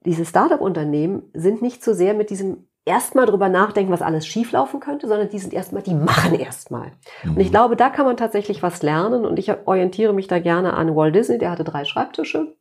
diese 0.04 0.25
Startup-Unternehmen 0.25 1.25
sind 1.35 1.62
nicht 1.62 1.85
so 1.85 1.92
sehr 1.92 2.14
mit 2.14 2.30
diesem 2.30 2.66
erstmal 2.87 3.26
drüber 3.26 3.48
nachdenken, 3.48 3.92
was 3.92 4.01
alles 4.01 4.27
schieflaufen 4.27 4.81
könnte, 4.81 5.09
sondern 5.09 5.29
die 5.29 5.40
sind 5.40 5.53
erstmal, 5.53 5.83
die 5.83 5.94
machen 5.94 6.35
erstmal. 6.35 6.92
Mhm. 7.22 7.33
Und 7.33 7.40
ich 7.40 7.48
mhm. 7.48 7.53
glaube, 7.53 7.77
da 7.77 7.90
kann 7.90 8.07
man 8.07 8.16
tatsächlich 8.16 8.62
was 8.62 8.83
lernen. 8.83 9.27
Und 9.27 9.38
ich 9.38 9.53
orientiere 9.66 10.12
mich 10.12 10.29
da 10.29 10.38
gerne 10.38 10.74
an 10.74 10.96
Walt 10.96 11.14
Disney, 11.14 11.38
der 11.38 11.51
hatte 11.51 11.64
drei 11.64 11.85
Schreibtische 11.85 12.57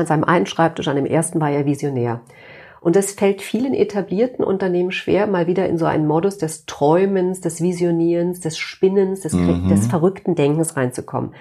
an 0.00 0.06
seinem 0.06 0.24
einen 0.24 0.46
Schreibtisch, 0.46 0.88
an 0.88 0.96
dem 0.96 1.06
ersten 1.06 1.40
war 1.40 1.50
er 1.50 1.66
Visionär. 1.66 2.20
Und 2.80 2.96
es 2.96 3.12
fällt 3.12 3.40
vielen 3.40 3.72
etablierten 3.72 4.44
Unternehmen 4.44 4.90
schwer, 4.90 5.26
mal 5.26 5.46
wieder 5.46 5.66
in 5.68 5.78
so 5.78 5.86
einen 5.86 6.06
Modus 6.06 6.36
des 6.36 6.66
Träumens, 6.66 7.40
des 7.40 7.62
Visionierens, 7.62 8.40
des 8.40 8.58
Spinnens, 8.58 9.20
des, 9.20 9.32
mhm. 9.32 9.70
des 9.70 9.86
verrückten 9.86 10.34
Denkens 10.34 10.76
reinzukommen. 10.76 11.32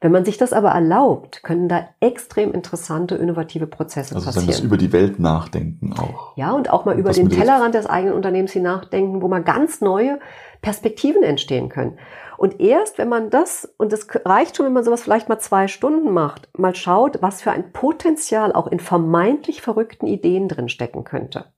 Wenn 0.00 0.12
man 0.12 0.24
sich 0.24 0.38
das 0.38 0.54
aber 0.54 0.70
erlaubt, 0.70 1.42
können 1.42 1.68
da 1.68 1.86
extrem 2.00 2.52
interessante, 2.52 3.16
innovative 3.16 3.66
Prozesse 3.66 4.14
also 4.14 4.26
passieren. 4.26 4.48
Also 4.48 4.64
über 4.64 4.78
die 4.78 4.92
Welt 4.92 5.18
nachdenken 5.18 5.92
auch. 5.92 6.36
Ja, 6.36 6.52
und 6.52 6.70
auch 6.70 6.86
mal 6.86 6.98
über 6.98 7.12
den 7.12 7.28
Tellerrand 7.28 7.74
des 7.74 7.84
eigenen 7.84 8.14
Unternehmens 8.14 8.52
hinachdenken, 8.52 9.20
wo 9.20 9.28
mal 9.28 9.42
ganz 9.42 9.82
neue 9.82 10.18
Perspektiven 10.62 11.22
entstehen 11.22 11.68
können. 11.68 11.98
Und 12.40 12.58
erst, 12.58 12.96
wenn 12.96 13.10
man 13.10 13.28
das, 13.28 13.70
und 13.76 13.92
das 13.92 14.06
reicht 14.24 14.56
schon, 14.56 14.64
wenn 14.64 14.72
man 14.72 14.82
sowas 14.82 15.02
vielleicht 15.02 15.28
mal 15.28 15.38
zwei 15.40 15.68
Stunden 15.68 16.10
macht, 16.10 16.48
mal 16.56 16.74
schaut, 16.74 17.20
was 17.20 17.42
für 17.42 17.50
ein 17.50 17.70
Potenzial 17.70 18.54
auch 18.54 18.66
in 18.66 18.80
vermeintlich 18.80 19.60
verrückten 19.60 20.06
Ideen 20.06 20.48
drin 20.48 20.70
stecken 20.70 21.04
könnte. 21.04 21.52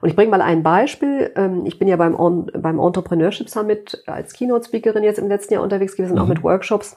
Und 0.00 0.08
ich 0.08 0.14
bringe 0.14 0.30
mal 0.30 0.40
ein 0.40 0.62
Beispiel. 0.62 1.32
Ähm, 1.34 1.66
ich 1.66 1.80
bin 1.80 1.88
ja 1.88 1.96
beim, 1.96 2.14
beim 2.56 2.78
Entrepreneurship 2.78 3.48
Summit 3.48 4.04
als 4.06 4.34
Keynote-Speakerin 4.34 5.02
jetzt 5.02 5.18
im 5.18 5.26
letzten 5.26 5.54
Jahr 5.54 5.64
unterwegs 5.64 5.96
gewesen, 5.96 6.14
mhm. 6.14 6.20
auch 6.20 6.28
mit 6.28 6.44
Workshops. 6.44 6.96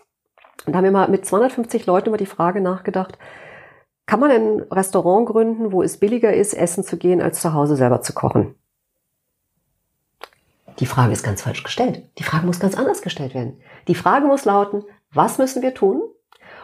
Und 0.68 0.74
da 0.74 0.78
haben 0.78 0.84
wir 0.84 0.92
mal 0.92 1.10
mit 1.10 1.26
250 1.26 1.88
Leuten 1.88 2.10
über 2.10 2.18
die 2.18 2.28
Frage 2.28 2.62
nachgedacht, 2.62 3.18
kann 4.06 4.20
man 4.20 4.30
ein 4.30 4.62
Restaurant 4.70 5.28
gründen, 5.28 5.72
wo 5.72 5.82
es 5.82 5.98
billiger 5.98 6.36
ist, 6.36 6.54
essen 6.54 6.84
zu 6.84 6.98
gehen, 6.98 7.20
als 7.20 7.42
zu 7.42 7.56
Hause 7.56 7.78
selber 7.78 8.02
zu 8.02 8.14
kochen? 8.14 8.61
Die 10.80 10.86
Frage 10.86 11.14
ist 11.14 11.24
ganz 11.24 11.42
falsch 11.42 11.64
gestellt. 11.64 12.04
Die 12.18 12.24
Frage 12.24 12.46
muss 12.46 12.60
ganz 12.60 12.78
anders 12.78 13.02
gestellt 13.02 13.34
werden. 13.34 13.62
Die 13.88 13.96
Frage 13.96 14.28
muss 14.28 14.46
lauten, 14.46 14.84
was 15.12 15.38
müssen 15.38 15.62
wir 15.62 15.74
tun, 15.74 16.02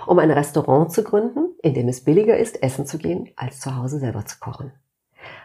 um 0.05 0.19
ein 0.19 0.31
Restaurant 0.31 0.91
zu 0.91 1.03
gründen, 1.03 1.49
in 1.61 1.73
dem 1.73 1.87
es 1.87 2.03
billiger 2.03 2.37
ist, 2.37 2.63
essen 2.63 2.85
zu 2.85 2.97
gehen, 2.97 3.29
als 3.35 3.59
zu 3.59 3.75
Hause 3.75 3.99
selber 3.99 4.25
zu 4.25 4.39
kochen? 4.39 4.71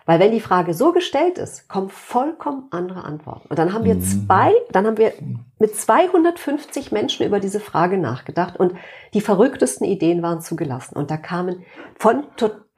Weil 0.05 0.19
wenn 0.19 0.33
die 0.33 0.41
Frage 0.41 0.75
so 0.75 0.93
gestellt 0.93 1.39
ist, 1.39 1.69
kommen 1.69 1.89
vollkommen 1.89 2.67
andere 2.71 3.05
Antworten. 3.05 3.47
Und 3.49 3.59
dann 3.59 3.73
haben 3.73 3.85
wir 3.85 3.95
mhm. 3.95 4.03
zwei, 4.03 4.53
dann 4.71 4.87
haben 4.87 4.99
wir 4.99 5.13
mit 5.59 5.77
250 5.77 6.91
Menschen 6.93 7.27
über 7.27 7.41
diese 7.41 7.61
Frage 7.61 7.99
nachgedacht 7.99 8.59
und 8.59 8.75
die 9.15 9.21
verrücktesten 9.21 9.87
Ideen 9.87 10.23
waren 10.23 10.41
zugelassen. 10.41 10.97
Und 10.97 11.11
da 11.11 11.17
kamen 11.17 11.65
von, 11.99 12.25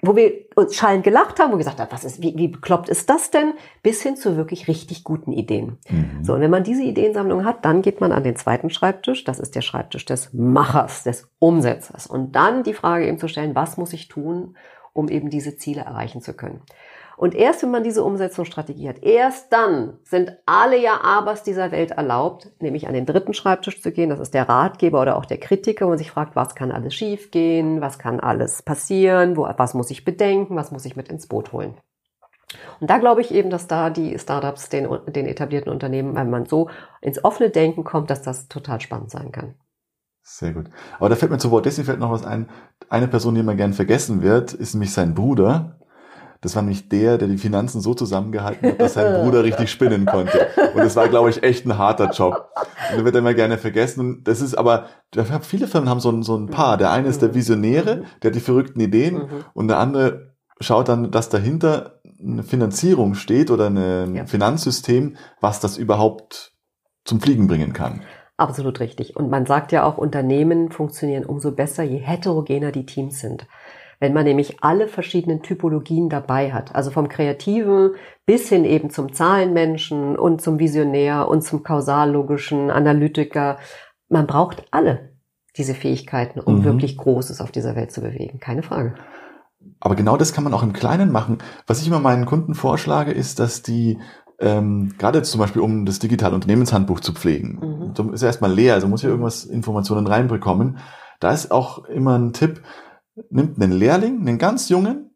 wo 0.02 0.16
wir 0.16 0.32
uns 0.56 0.74
schallend 0.74 1.04
gelacht 1.04 1.38
haben, 1.38 1.50
wo 1.50 1.54
wir 1.54 1.58
gesagt 1.58 1.80
haben, 1.80 1.92
was 1.92 2.04
ist, 2.04 2.20
wie, 2.20 2.36
wie 2.36 2.48
bekloppt 2.48 2.88
ist 2.88 3.08
das 3.08 3.30
denn? 3.30 3.54
Bis 3.82 4.02
hin 4.02 4.16
zu 4.16 4.36
wirklich 4.36 4.68
richtig 4.68 5.04
guten 5.04 5.32
Ideen. 5.32 5.78
Mhm. 5.88 6.22
So, 6.22 6.34
und 6.34 6.40
wenn 6.40 6.50
man 6.50 6.64
diese 6.64 6.82
Ideensammlung 6.82 7.44
hat, 7.44 7.64
dann 7.64 7.80
geht 7.80 8.00
man 8.00 8.12
an 8.12 8.24
den 8.24 8.36
zweiten 8.36 8.70
Schreibtisch. 8.70 9.24
Das 9.24 9.38
ist 9.38 9.54
der 9.54 9.62
Schreibtisch 9.62 10.04
des 10.04 10.32
Machers, 10.32 11.04
des 11.04 11.30
Umsetzers. 11.38 12.06
Und 12.06 12.32
dann 12.32 12.64
die 12.64 12.74
Frage 12.74 13.06
eben 13.06 13.18
zu 13.18 13.28
stellen, 13.28 13.54
was 13.54 13.76
muss 13.76 13.92
ich 13.92 14.08
tun, 14.08 14.56
um 14.92 15.08
eben 15.08 15.30
diese 15.30 15.56
Ziele 15.56 15.82
erreichen 15.82 16.20
zu 16.20 16.34
können? 16.34 16.62
Und 17.16 17.34
erst 17.34 17.62
wenn 17.62 17.70
man 17.70 17.84
diese 17.84 18.02
Umsetzungsstrategie 18.02 18.88
hat, 18.88 19.02
erst 19.02 19.52
dann 19.52 19.98
sind 20.02 20.36
alle 20.46 20.80
Ja-Abers 20.80 21.42
dieser 21.42 21.70
Welt 21.70 21.92
erlaubt, 21.92 22.50
nämlich 22.60 22.88
an 22.88 22.94
den 22.94 23.06
dritten 23.06 23.34
Schreibtisch 23.34 23.80
zu 23.80 23.92
gehen. 23.92 24.10
Das 24.10 24.20
ist 24.20 24.34
der 24.34 24.48
Ratgeber 24.48 25.00
oder 25.00 25.16
auch 25.16 25.24
der 25.24 25.38
Kritiker, 25.38 25.86
wo 25.86 25.90
man 25.90 25.98
sich 25.98 26.10
fragt, 26.10 26.34
was 26.34 26.54
kann 26.54 26.72
alles 26.72 26.94
schiefgehen, 26.94 27.80
was 27.80 27.98
kann 27.98 28.20
alles 28.20 28.62
passieren, 28.62 29.36
wo, 29.36 29.48
was 29.56 29.74
muss 29.74 29.90
ich 29.90 30.04
bedenken, 30.04 30.56
was 30.56 30.72
muss 30.72 30.84
ich 30.84 30.96
mit 30.96 31.08
ins 31.08 31.26
Boot 31.26 31.52
holen. 31.52 31.74
Und 32.80 32.90
da 32.90 32.98
glaube 32.98 33.20
ich 33.20 33.32
eben, 33.32 33.50
dass 33.50 33.66
da 33.66 33.90
die 33.90 34.18
Startups 34.18 34.68
den, 34.68 34.88
den 35.06 35.26
etablierten 35.26 35.72
Unternehmen, 35.72 36.14
wenn 36.14 36.30
man 36.30 36.46
so 36.46 36.68
ins 37.00 37.24
offene 37.24 37.50
Denken 37.50 37.84
kommt, 37.84 38.10
dass 38.10 38.22
das 38.22 38.48
total 38.48 38.80
spannend 38.80 39.10
sein 39.10 39.32
kann. 39.32 39.54
Sehr 40.22 40.52
gut. 40.52 40.70
Aber 40.98 41.10
da 41.10 41.16
fällt 41.16 41.30
mir 41.30 41.38
zu 41.38 41.52
Walt 41.52 41.66
Disney 41.66 41.84
fällt 41.84 41.98
noch 41.98 42.10
was 42.10 42.24
ein. 42.24 42.48
Eine 42.88 43.08
Person, 43.08 43.34
die 43.34 43.40
immer 43.40 43.54
gern 43.54 43.74
vergessen 43.74 44.22
wird, 44.22 44.54
ist 44.54 44.74
nämlich 44.74 44.92
sein 44.92 45.14
Bruder. 45.14 45.78
Das 46.44 46.54
war 46.56 46.62
nämlich 46.62 46.90
der, 46.90 47.16
der 47.16 47.26
die 47.26 47.38
Finanzen 47.38 47.80
so 47.80 47.94
zusammengehalten 47.94 48.72
hat, 48.72 48.80
dass 48.80 48.94
sein 48.94 49.14
Bruder 49.22 49.44
richtig 49.44 49.70
spinnen 49.70 50.04
konnte. 50.04 50.46
Und 50.74 50.84
das 50.84 50.94
war, 50.94 51.08
glaube 51.08 51.30
ich, 51.30 51.42
echt 51.42 51.64
ein 51.64 51.78
harter 51.78 52.10
Job. 52.10 52.50
Und 52.90 52.98
der 52.98 53.04
wird 53.06 53.16
immer 53.16 53.32
gerne 53.32 53.56
vergessen. 53.56 54.00
Und 54.00 54.24
das 54.24 54.42
ist 54.42 54.54
aber, 54.54 54.88
viele 55.40 55.66
Firmen 55.66 55.88
haben 55.88 56.00
so 56.00 56.10
ein, 56.10 56.22
so 56.22 56.36
ein 56.36 56.48
Paar. 56.48 56.76
Der 56.76 56.90
eine 56.90 57.08
ist 57.08 57.22
der 57.22 57.34
Visionäre, 57.34 58.02
der 58.22 58.30
hat 58.30 58.34
die 58.34 58.40
verrückten 58.40 58.80
Ideen. 58.80 59.14
Mhm. 59.14 59.44
Und 59.54 59.68
der 59.68 59.78
andere 59.78 60.34
schaut 60.60 60.88
dann, 60.88 61.10
dass 61.10 61.30
dahinter 61.30 62.00
eine 62.22 62.42
Finanzierung 62.42 63.14
steht 63.14 63.50
oder 63.50 63.70
ein 63.70 64.14
ja. 64.14 64.26
Finanzsystem, 64.26 65.16
was 65.40 65.60
das 65.60 65.78
überhaupt 65.78 66.52
zum 67.06 67.22
Fliegen 67.22 67.46
bringen 67.46 67.72
kann. 67.72 68.02
Absolut 68.36 68.80
richtig. 68.80 69.16
Und 69.16 69.30
man 69.30 69.46
sagt 69.46 69.72
ja 69.72 69.84
auch, 69.84 69.96
Unternehmen 69.96 70.72
funktionieren 70.72 71.24
umso 71.24 71.52
besser, 71.52 71.84
je 71.84 71.98
heterogener 71.98 72.70
die 72.70 72.84
Teams 72.84 73.20
sind. 73.20 73.46
Wenn 74.04 74.12
man 74.12 74.24
nämlich 74.24 74.62
alle 74.62 74.86
verschiedenen 74.86 75.40
Typologien 75.40 76.10
dabei 76.10 76.52
hat, 76.52 76.74
also 76.74 76.90
vom 76.90 77.08
Kreativen 77.08 77.92
bis 78.26 78.50
hin 78.50 78.66
eben 78.66 78.90
zum 78.90 79.14
Zahlenmenschen 79.14 80.18
und 80.18 80.42
zum 80.42 80.58
Visionär 80.58 81.26
und 81.26 81.40
zum 81.40 81.62
kausallogischen 81.62 82.70
Analytiker. 82.70 83.56
Man 84.10 84.26
braucht 84.26 84.66
alle 84.72 85.14
diese 85.56 85.72
Fähigkeiten, 85.72 86.38
um 86.38 86.58
mhm. 86.58 86.64
wirklich 86.64 86.98
Großes 86.98 87.40
auf 87.40 87.50
dieser 87.50 87.76
Welt 87.76 87.92
zu 87.92 88.02
bewegen. 88.02 88.40
Keine 88.40 88.62
Frage. 88.62 88.94
Aber 89.80 89.94
genau 89.94 90.18
das 90.18 90.34
kann 90.34 90.44
man 90.44 90.52
auch 90.52 90.62
im 90.62 90.74
Kleinen 90.74 91.10
machen. 91.10 91.38
Was 91.66 91.80
ich 91.80 91.88
immer 91.88 91.98
meinen 91.98 92.26
Kunden 92.26 92.54
vorschlage, 92.54 93.10
ist, 93.10 93.38
dass 93.38 93.62
die 93.62 93.98
ähm, 94.38 94.92
gerade 94.98 95.16
jetzt 95.16 95.30
zum 95.30 95.40
Beispiel, 95.40 95.62
um 95.62 95.86
das 95.86 95.98
digitale 95.98 96.34
Unternehmenshandbuch 96.34 97.00
zu 97.00 97.14
pflegen, 97.14 97.94
mhm. 97.96 98.12
ist 98.12 98.20
erstmal 98.22 98.52
leer, 98.52 98.74
also 98.74 98.86
muss 98.86 99.00
ja 99.00 99.08
irgendwas 99.08 99.46
Informationen 99.46 100.06
reinbekommen. 100.06 100.76
Da 101.20 101.32
ist 101.32 101.50
auch 101.50 101.86
immer 101.86 102.18
ein 102.18 102.34
Tipp, 102.34 102.60
nimmt 103.30 103.60
einen 103.60 103.72
Lehrling, 103.72 104.20
einen 104.20 104.38
ganz 104.38 104.68
jungen 104.68 105.10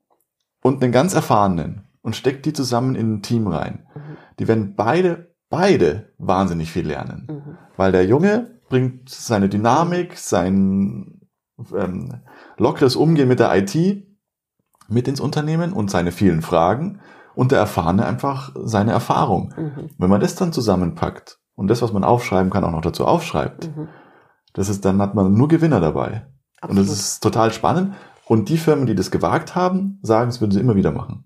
und 0.63 0.83
einen 0.83 0.93
ganz 0.93 1.15
erfahrenen 1.15 1.89
und 2.03 2.17
steckt 2.17 2.47
die 2.47 2.53
zusammen 2.53 2.95
in 2.95 3.15
ein 3.15 3.23
Team 3.23 3.47
rein. 3.47 3.87
Mhm. 3.95 4.01
Die 4.39 4.49
werden 4.49 4.75
beide, 4.77 5.35
beide 5.51 6.13
wahnsinnig 6.19 6.71
viel 6.71 6.87
lernen. 6.87 7.27
Mhm. 7.29 7.59
Weil 7.77 7.93
der 7.93 8.07
Junge 8.07 8.61
bringt 8.69 9.09
seine 9.09 9.49
Dynamik, 9.49 10.17
sein 10.17 11.21
ähm, 11.75 12.23
lockeres 12.57 12.97
Umgehen 12.97 13.29
mit 13.29 13.41
der 13.41 13.55
IT 13.57 14.05
mit 14.89 15.07
ins 15.07 15.21
Unternehmen 15.21 15.73
und 15.73 15.91
seine 15.91 16.13
vielen 16.13 16.43
Fragen 16.43 17.01
und 17.35 17.53
der 17.53 17.59
Erfahrene 17.59 18.07
einfach 18.07 18.53
seine 18.65 18.93
Erfahrung. 18.93 19.53
Mhm. 19.57 19.91
Wenn 19.99 20.11
man 20.11 20.21
das 20.21 20.35
dann 20.35 20.53
zusammenpackt 20.53 21.39
und 21.55 21.69
das, 21.69 21.83
was 21.83 21.93
man 21.93 22.05
aufschreiben 22.05 22.51
kann, 22.51 22.65
auch 22.65 22.73
noch 22.73 22.81
dazu 22.81 23.07
aufschreibt, 23.07 23.77
mhm. 23.77 23.89
das 24.55 24.69
ist, 24.69 24.85
dann 24.85 25.01
hat 25.03 25.15
man 25.15 25.33
nur 25.35 25.49
Gewinner 25.49 25.81
dabei. 25.81 26.27
Absolut. 26.61 26.83
Und 26.83 26.89
das 26.89 26.99
ist 26.99 27.21
total 27.21 27.53
spannend. 27.53 27.95
Und 28.27 28.49
die 28.49 28.59
Firmen, 28.59 28.87
die 28.87 28.95
das 28.95 29.11
gewagt 29.11 29.55
haben, 29.55 29.99
sagen, 30.03 30.29
es 30.29 30.41
würden 30.41 30.53
sie 30.53 30.61
immer 30.61 30.75
wieder 30.75 30.93
machen. 30.93 31.25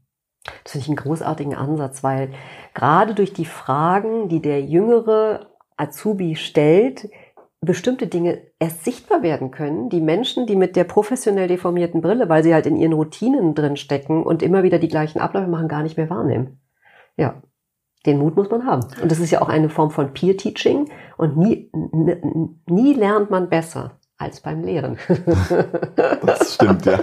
Das 0.64 0.73
finde 0.73 0.85
ich 0.85 0.88
einen 0.88 0.97
großartigen 0.97 1.55
Ansatz, 1.55 2.03
weil 2.03 2.33
gerade 2.75 3.14
durch 3.14 3.33
die 3.33 3.45
Fragen, 3.45 4.29
die 4.29 4.40
der 4.40 4.62
jüngere 4.62 5.47
Azubi 5.77 6.37
stellt, 6.37 7.09
bestimmte 7.61 8.09
Dinge 8.09 8.40
erst 8.59 8.85
sichtbar 8.85 9.23
werden 9.23 9.53
können. 9.53 9.88
Die 9.88 10.01
Menschen, 10.01 10.47
die 10.47 10.57
mit 10.57 10.75
der 10.75 10.85
professionell 10.85 11.47
deformierten 11.47 12.01
Brille, 12.01 12.29
weil 12.29 12.42
sie 12.42 12.55
halt 12.55 12.66
in 12.66 12.77
ihren 12.77 12.92
Routinen 12.92 13.55
drin 13.55 13.77
stecken 13.77 14.25
und 14.25 14.42
immer 14.42 14.64
wieder 14.64 14.81
die 14.81 14.88
gleichen 14.88 15.21
Abläufe 15.21 15.49
machen, 15.49 15.68
gar 15.68 15.83
nicht 15.83 15.97
mehr 15.97 16.11
wahrnehmen. 16.11 16.61
Ja, 17.16 17.40
den 18.05 18.18
Mut 18.18 18.35
muss 18.35 18.51
man 18.51 18.66
haben. 18.66 18.85
Und 19.01 19.12
das 19.12 19.21
ist 19.21 19.31
ja 19.31 19.40
auch 19.42 19.49
eine 19.49 19.68
Form 19.68 19.92
von 19.92 20.12
Peer-Teaching 20.12 20.90
und 21.16 21.37
nie, 21.37 21.71
nie 22.66 22.95
lernt 22.95 23.31
man 23.31 23.49
besser 23.49 23.92
als 24.22 24.40
beim 24.40 24.62
Lehren. 24.62 24.98
Das 26.24 26.54
stimmt, 26.54 26.87
ja. 26.87 27.00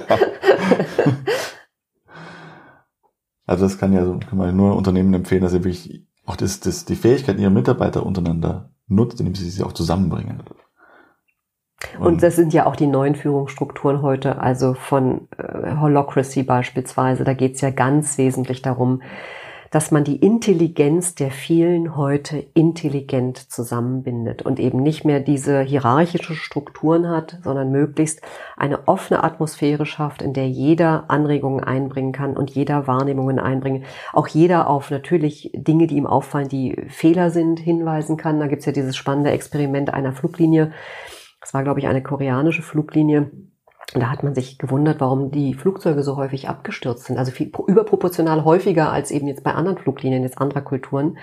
Also 3.45 3.65
das 3.65 3.77
kann 3.77 3.93
ja 3.93 4.05
so, 4.05 4.17
kann 4.17 4.37
man 4.37 4.55
nur 4.55 4.75
Unternehmen 4.75 5.13
empfehlen, 5.13 5.41
dass 5.41 5.51
sie 5.51 5.63
wirklich 5.63 6.05
auch 6.25 6.35
das, 6.35 6.59
das, 6.59 6.85
die 6.85 6.95
Fähigkeiten 6.95 7.41
ihrer 7.41 7.49
Mitarbeiter 7.49 8.05
untereinander 8.05 8.71
nutzt, 8.87 9.19
indem 9.19 9.35
sie 9.35 9.49
sie 9.49 9.63
auch 9.63 9.73
zusammenbringen. 9.73 10.43
Und, 11.97 12.05
und 12.05 12.23
das 12.23 12.35
sind 12.35 12.53
ja 12.53 12.65
auch 12.65 12.75
die 12.75 12.87
neuen 12.87 13.15
Führungsstrukturen 13.15 14.01
heute, 14.01 14.39
also 14.39 14.73
von 14.73 15.27
äh, 15.37 15.75
Holocracy 15.77 16.43
beispielsweise. 16.43 17.23
Da 17.23 17.33
geht 17.33 17.55
es 17.55 17.61
ja 17.61 17.71
ganz 17.71 18.17
wesentlich 18.17 18.61
darum, 18.61 19.01
dass 19.71 19.91
man 19.91 20.03
die 20.03 20.17
Intelligenz 20.17 21.15
der 21.15 21.31
vielen 21.31 21.95
heute 21.95 22.45
intelligent 22.53 23.37
zusammenbindet 23.51 24.41
und 24.41 24.59
eben 24.59 24.81
nicht 24.81 25.05
mehr 25.05 25.19
diese 25.19 25.61
hierarchische 25.61 26.35
Strukturen 26.35 27.07
hat, 27.07 27.39
sondern 27.43 27.71
möglichst 27.71 28.21
eine 28.57 28.87
offene 28.87 29.23
Atmosphäre 29.23 29.85
schafft, 29.85 30.21
in 30.21 30.33
der 30.33 30.49
jeder 30.49 31.05
Anregungen 31.09 31.63
einbringen 31.63 32.11
kann 32.11 32.35
und 32.35 32.49
jeder 32.51 32.87
Wahrnehmungen 32.87 33.39
einbringen. 33.39 33.85
Auch 34.13 34.27
jeder 34.27 34.67
auf 34.67 34.91
natürlich 34.91 35.51
Dinge, 35.53 35.87
die 35.87 35.97
ihm 35.97 36.07
auffallen, 36.07 36.49
die 36.49 36.75
Fehler 36.89 37.29
sind, 37.29 37.59
hinweisen 37.59 38.17
kann. 38.17 38.39
Da 38.39 38.47
gibt's 38.47 38.65
ja 38.65 38.71
dieses 38.71 38.95
spannende 38.95 39.31
Experiment 39.31 39.93
einer 39.93 40.13
Fluglinie. 40.13 40.71
Das 41.41 41.53
war, 41.53 41.63
glaube 41.63 41.79
ich, 41.79 41.87
eine 41.87 42.03
koreanische 42.03 42.61
Fluglinie 42.61 43.31
da 43.93 44.09
hat 44.09 44.23
man 44.23 44.35
sich 44.35 44.57
gewundert, 44.57 45.01
warum 45.01 45.31
die 45.31 45.53
Flugzeuge 45.55 46.03
so 46.03 46.15
häufig 46.15 46.47
abgestürzt 46.47 47.05
sind. 47.05 47.17
Also 47.17 47.31
viel, 47.31 47.51
überproportional 47.67 48.43
häufiger 48.43 48.91
als 48.91 49.09
eben 49.11 49.27
jetzt 49.27 49.43
bei 49.43 49.53
anderen 49.53 49.77
Fluglinien 49.77 50.23
jetzt 50.23 50.39
anderer 50.39 50.61
Kulturen. 50.61 51.17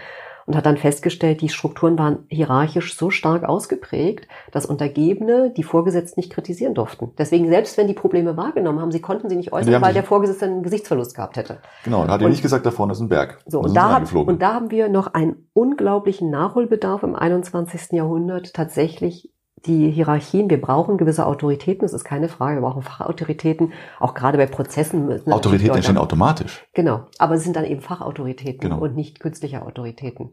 Und 0.46 0.54
hat 0.54 0.64
dann 0.64 0.76
festgestellt, 0.76 1.40
die 1.40 1.48
Strukturen 1.48 1.98
waren 1.98 2.20
hierarchisch 2.28 2.96
so 2.96 3.10
stark 3.10 3.42
ausgeprägt, 3.42 4.28
dass 4.52 4.64
Untergebene 4.64 5.52
die 5.56 5.64
Vorgesetzten 5.64 6.20
nicht 6.20 6.32
kritisieren 6.32 6.72
durften. 6.72 7.10
Deswegen, 7.18 7.48
selbst 7.48 7.76
wenn 7.76 7.88
die 7.88 7.94
Probleme 7.94 8.36
wahrgenommen 8.36 8.80
haben, 8.80 8.92
sie 8.92 9.00
konnten 9.00 9.28
sie 9.28 9.34
nicht 9.34 9.52
äußern, 9.52 9.82
weil 9.82 9.92
der 9.92 10.04
Vorgesetzte 10.04 10.44
einen 10.44 10.62
Gesichtsverlust 10.62 11.16
gehabt 11.16 11.36
hätte. 11.36 11.58
Genau, 11.82 12.02
und 12.02 12.10
hat 12.12 12.20
ja 12.20 12.28
nicht 12.28 12.42
gesagt, 12.42 12.64
da 12.64 12.70
vorne 12.70 12.92
ist 12.92 13.00
ein 13.00 13.08
Berg. 13.08 13.40
So, 13.46 13.58
und 13.58 13.76
da, 13.76 13.92
hat, 13.92 14.12
und 14.12 14.40
da 14.40 14.54
haben 14.54 14.70
wir 14.70 14.88
noch 14.88 15.14
einen 15.14 15.48
unglaublichen 15.52 16.30
Nachholbedarf 16.30 17.02
im 17.02 17.16
21. 17.16 17.90
Jahrhundert, 17.90 18.54
tatsächlich 18.54 19.32
die 19.66 19.90
Hierarchien, 19.90 20.48
wir 20.48 20.60
brauchen 20.60 20.96
gewisse 20.96 21.26
Autoritäten, 21.26 21.82
das 21.82 21.92
ist 21.92 22.04
keine 22.04 22.28
Frage, 22.28 22.60
wir 22.60 22.68
brauchen 22.68 22.82
Fachautoritäten, 22.82 23.72
auch 24.00 24.14
gerade 24.14 24.38
bei 24.38 24.46
Prozessen. 24.46 25.10
Autoritäten 25.30 25.76
entstehen 25.76 25.98
automatisch. 25.98 26.66
Genau, 26.74 27.06
aber 27.18 27.34
es 27.34 27.44
sind 27.44 27.56
dann 27.56 27.64
eben 27.64 27.80
Fachautoritäten 27.80 28.60
genau. 28.60 28.78
und 28.78 28.94
nicht 28.94 29.20
künstliche 29.20 29.62
Autoritäten. 29.62 30.32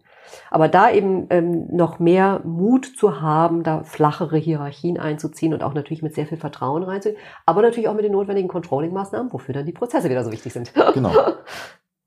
Aber 0.50 0.68
da 0.68 0.92
eben 0.92 1.28
ähm, 1.30 1.68
noch 1.72 2.00
mehr 2.00 2.42
Mut 2.44 2.86
zu 2.98 3.22
haben, 3.22 3.64
da 3.64 3.84
flachere 3.84 4.38
Hierarchien 4.38 5.00
einzuziehen 5.00 5.54
und 5.54 5.64
auch 5.64 5.74
natürlich 5.74 6.04
mit 6.04 6.16
sehr 6.16 6.26
viel 6.26 6.38
Vertrauen 6.38 6.84
reinzuziehen, 6.84 7.20
aber 7.46 7.62
natürlich 7.62 7.90
auch 7.90 7.96
mit 7.96 8.06
den 8.06 8.14
notwendigen 8.14 8.50
Controlling-Maßnahmen, 8.50 9.34
wofür 9.34 9.54
dann 9.54 9.66
die 9.66 9.72
Prozesse 9.72 10.10
wieder 10.10 10.24
so 10.24 10.32
wichtig 10.32 10.54
sind. 10.54 10.74
Genau. 10.94 11.12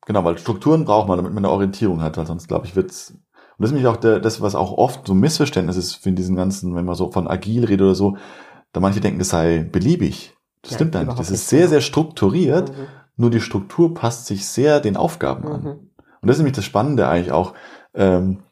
Genau, 0.06 0.22
weil 0.22 0.38
Strukturen 0.38 0.84
braucht 0.84 1.08
man, 1.08 1.16
damit 1.16 1.34
man 1.34 1.44
eine 1.44 1.52
Orientierung 1.52 2.00
hat, 2.00 2.16
weil 2.16 2.26
sonst, 2.26 2.46
glaube 2.46 2.64
ich, 2.64 2.76
wird's 2.76 3.18
und 3.58 3.62
das 3.62 3.70
ist 3.70 3.74
nämlich 3.74 3.88
auch 3.88 3.96
der, 3.96 4.20
das, 4.20 4.42
was 4.42 4.54
auch 4.54 4.72
oft 4.72 5.06
so 5.06 5.14
ein 5.14 5.20
Missverständnis 5.20 5.78
ist 5.78 5.94
für 5.94 6.12
diesen 6.12 6.36
ganzen, 6.36 6.74
wenn 6.74 6.84
man 6.84 6.94
so 6.94 7.10
von 7.10 7.26
agil 7.26 7.64
redet 7.64 7.82
oder 7.82 7.94
so, 7.94 8.18
da 8.72 8.80
manche 8.80 9.00
denken, 9.00 9.18
das 9.18 9.30
sei 9.30 9.60
beliebig. 9.60 10.34
Das 10.60 10.72
ja, 10.72 10.76
stimmt 10.76 10.94
dann 10.94 11.06
nicht. 11.06 11.18
Das 11.18 11.30
ist 11.30 11.48
sehr, 11.48 11.68
sehr 11.68 11.80
strukturiert, 11.80 12.70
mhm. 12.70 12.86
nur 13.16 13.30
die 13.30 13.40
Struktur 13.40 13.94
passt 13.94 14.26
sich 14.26 14.46
sehr 14.46 14.80
den 14.80 14.98
Aufgaben 14.98 15.48
an. 15.48 15.62
Mhm. 15.62 15.68
Und 15.68 16.28
das 16.28 16.36
ist 16.36 16.40
nämlich 16.40 16.56
das 16.56 16.66
Spannende 16.66 17.08
eigentlich 17.08 17.32
auch. 17.32 17.54
Ähm, 17.94 18.42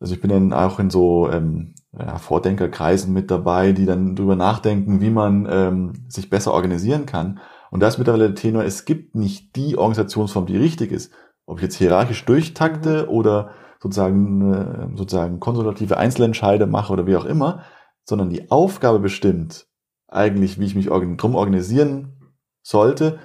also 0.00 0.14
ich 0.14 0.20
bin 0.20 0.30
dann 0.30 0.52
auch 0.52 0.80
in 0.80 0.90
so 0.90 1.30
ähm, 1.30 1.74
ja, 1.96 2.18
Vordenkerkreisen 2.18 3.12
mit 3.12 3.30
dabei, 3.30 3.70
die 3.70 3.86
dann 3.86 4.16
drüber 4.16 4.34
nachdenken, 4.34 5.00
wie 5.00 5.10
man 5.10 5.46
ähm, 5.48 5.92
sich 6.08 6.28
besser 6.28 6.52
organisieren 6.52 7.06
kann. 7.06 7.38
Und 7.70 7.80
da 7.80 7.88
ist 7.88 7.98
mittlerweile 7.98 8.26
der 8.26 8.34
Tenor, 8.34 8.64
es 8.64 8.84
gibt 8.84 9.14
nicht 9.14 9.54
die 9.54 9.78
Organisationsform, 9.78 10.46
die 10.46 10.56
richtig 10.56 10.90
ist. 10.90 11.12
Ob 11.46 11.58
ich 11.58 11.62
jetzt 11.62 11.76
hierarchisch 11.76 12.24
durchtakte 12.24 13.04
mhm. 13.04 13.08
oder 13.10 13.50
sozusagen, 13.84 14.96
sozusagen 14.96 15.40
konsulative 15.40 15.98
Einzelentscheide 15.98 16.66
mache 16.66 16.92
oder 16.92 17.06
wie 17.06 17.16
auch 17.16 17.26
immer, 17.26 17.60
sondern 18.04 18.30
die 18.30 18.50
Aufgabe 18.50 18.98
bestimmt 18.98 19.66
eigentlich, 20.08 20.58
wie 20.58 20.64
ich 20.64 20.74
mich 20.74 20.86
drum 20.86 21.34
organisieren 21.34 22.14
sollte, 22.62 23.18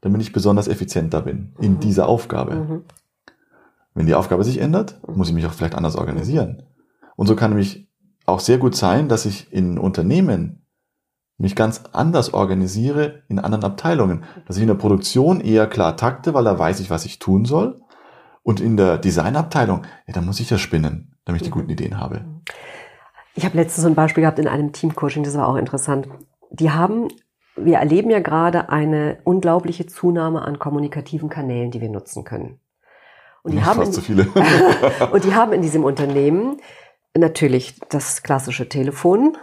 damit 0.00 0.22
ich 0.22 0.32
besonders 0.32 0.68
effizienter 0.68 1.20
bin 1.20 1.54
in 1.60 1.74
mhm. 1.74 1.80
dieser 1.80 2.08
Aufgabe. 2.08 2.54
Mhm. 2.54 2.84
Wenn 3.94 4.06
die 4.06 4.14
Aufgabe 4.14 4.42
sich 4.42 4.58
ändert, 4.58 4.98
muss 5.06 5.28
ich 5.28 5.34
mich 5.34 5.46
auch 5.46 5.52
vielleicht 5.52 5.74
anders 5.74 5.96
organisieren. 5.96 6.62
Und 7.16 7.26
so 7.26 7.36
kann 7.36 7.50
nämlich 7.50 7.88
auch 8.24 8.40
sehr 8.40 8.58
gut 8.58 8.74
sein, 8.74 9.08
dass 9.08 9.26
ich 9.26 9.52
in 9.52 9.78
Unternehmen 9.78 10.66
mich 11.38 11.54
ganz 11.54 11.82
anders 11.92 12.32
organisiere 12.32 13.22
in 13.28 13.38
anderen 13.38 13.64
Abteilungen. 13.64 14.24
Dass 14.46 14.56
ich 14.56 14.62
in 14.62 14.68
der 14.68 14.74
Produktion 14.74 15.40
eher 15.40 15.66
klar 15.66 15.96
takte, 15.96 16.32
weil 16.32 16.44
da 16.44 16.58
weiß 16.58 16.80
ich, 16.80 16.88
was 16.88 17.04
ich 17.04 17.18
tun 17.18 17.44
soll. 17.44 17.80
Und 18.46 18.60
in 18.60 18.76
der 18.76 18.96
Designabteilung, 18.98 19.82
ja, 20.06 20.14
da 20.14 20.20
muss 20.20 20.38
ich 20.38 20.50
ja 20.50 20.56
spinnen, 20.56 21.16
damit 21.24 21.42
ich 21.42 21.48
die 21.48 21.50
guten 21.50 21.68
Ideen 21.68 21.98
habe. 21.98 22.24
Ich 23.34 23.44
habe 23.44 23.56
letztens 23.56 23.82
so 23.82 23.88
ein 23.88 23.96
Beispiel 23.96 24.20
gehabt 24.20 24.38
in 24.38 24.46
einem 24.46 24.72
Teamcoaching, 24.72 25.24
das 25.24 25.36
war 25.36 25.48
auch 25.48 25.56
interessant. 25.56 26.06
Die 26.50 26.70
haben, 26.70 27.08
wir 27.56 27.78
erleben 27.78 28.08
ja 28.08 28.20
gerade 28.20 28.68
eine 28.68 29.18
unglaubliche 29.24 29.86
Zunahme 29.86 30.42
an 30.42 30.60
kommunikativen 30.60 31.28
Kanälen, 31.28 31.72
die 31.72 31.80
wir 31.80 31.88
nutzen 31.88 32.22
können. 32.22 32.60
Und 33.42 33.50
die, 33.50 33.64
haben 33.64 33.82
in, 33.82 33.92
zu 33.92 34.00
viele. 34.02 34.28
und 35.10 35.24
die 35.24 35.34
haben 35.34 35.52
in 35.52 35.62
diesem 35.62 35.82
Unternehmen 35.82 36.58
natürlich 37.18 37.80
das 37.88 38.22
klassische 38.22 38.68
Telefon, 38.68 39.36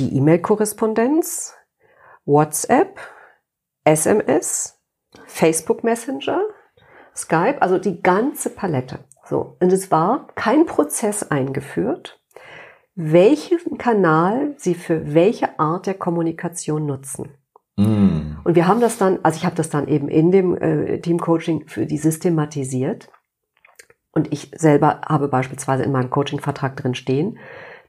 die 0.00 0.16
E-Mail-Korrespondenz, 0.16 1.54
WhatsApp, 2.24 2.98
SMS, 3.84 4.80
Facebook 5.26 5.84
Messenger, 5.84 6.40
Skype, 7.16 7.62
also 7.62 7.78
die 7.78 8.02
ganze 8.02 8.50
Palette. 8.50 9.00
So. 9.24 9.56
Und 9.60 9.72
es 9.72 9.90
war 9.90 10.28
kein 10.34 10.66
Prozess 10.66 11.22
eingeführt, 11.22 12.20
welchen 12.94 13.78
Kanal 13.78 14.54
sie 14.56 14.74
für 14.74 15.14
welche 15.14 15.58
Art 15.58 15.86
der 15.86 15.94
Kommunikation 15.94 16.86
nutzen. 16.86 17.30
Mm. 17.76 18.36
Und 18.44 18.54
wir 18.54 18.68
haben 18.68 18.80
das 18.80 18.98
dann, 18.98 19.18
also 19.22 19.36
ich 19.36 19.44
habe 19.44 19.56
das 19.56 19.70
dann 19.70 19.88
eben 19.88 20.08
in 20.08 20.30
dem 20.30 20.56
äh, 20.56 21.00
Teamcoaching 21.00 21.66
für 21.66 21.86
die 21.86 21.98
systematisiert. 21.98 23.08
Und 24.12 24.32
ich 24.32 24.52
selber 24.56 25.00
habe 25.08 25.28
beispielsweise 25.28 25.82
in 25.82 25.90
meinem 25.90 26.10
Coaching-Vertrag 26.10 26.76
drin 26.76 26.94
stehen, 26.94 27.38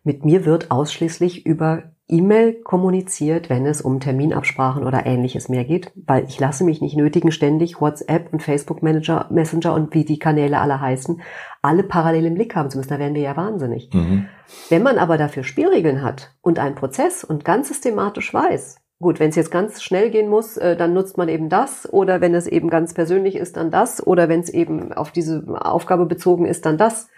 mit 0.03 0.23
mir 0.23 0.45
wird 0.45 0.71
ausschließlich 0.71 1.45
über 1.45 1.94
E-Mail 2.07 2.61
kommuniziert, 2.61 3.49
wenn 3.49 3.65
es 3.65 3.81
um 3.81 3.99
Terminabsprachen 3.99 4.85
oder 4.85 5.07
ähnliches 5.07 5.49
mehr 5.49 5.63
geht, 5.63 5.91
weil 5.95 6.25
ich 6.25 6.39
lasse 6.39 6.63
mich 6.63 6.79
nicht 6.79 6.95
nötigen, 6.95 7.31
ständig 7.31 7.81
WhatsApp 7.81 8.31
und 8.31 8.43
Facebook 8.43 8.83
Manager, 8.83 9.27
Messenger 9.31 9.73
und 9.73 9.93
wie 9.95 10.05
die 10.05 10.19
Kanäle 10.19 10.59
alle 10.59 10.79
heißen, 10.79 11.21
alle 11.63 11.81
parallel 11.81 12.27
im 12.27 12.35
Blick 12.35 12.55
haben 12.55 12.69
zu 12.69 12.77
müssen. 12.77 12.89
Da 12.89 12.99
wären 12.99 13.15
wir 13.15 13.23
ja 13.23 13.35
wahnsinnig. 13.35 13.89
Mhm. 13.91 14.27
Wenn 14.69 14.83
man 14.83 14.99
aber 14.99 15.17
dafür 15.17 15.43
Spielregeln 15.43 16.03
hat 16.03 16.35
und 16.41 16.59
einen 16.59 16.75
Prozess 16.75 17.23
und 17.23 17.43
ganz 17.43 17.69
systematisch 17.69 18.31
weiß, 18.31 18.77
gut, 18.99 19.19
wenn 19.19 19.29
es 19.29 19.35
jetzt 19.35 19.51
ganz 19.51 19.81
schnell 19.81 20.11
gehen 20.11 20.29
muss, 20.29 20.57
äh, 20.57 20.77
dann 20.77 20.93
nutzt 20.93 21.17
man 21.17 21.27
eben 21.27 21.49
das 21.49 21.91
oder 21.91 22.21
wenn 22.21 22.35
es 22.35 22.45
eben 22.45 22.69
ganz 22.69 22.93
persönlich 22.93 23.35
ist, 23.35 23.57
dann 23.57 23.71
das 23.71 24.05
oder 24.05 24.29
wenn 24.29 24.41
es 24.41 24.49
eben 24.49 24.93
auf 24.93 25.11
diese 25.11 25.43
Aufgabe 25.59 26.05
bezogen 26.05 26.45
ist, 26.45 26.67
dann 26.67 26.77
das 26.77 27.09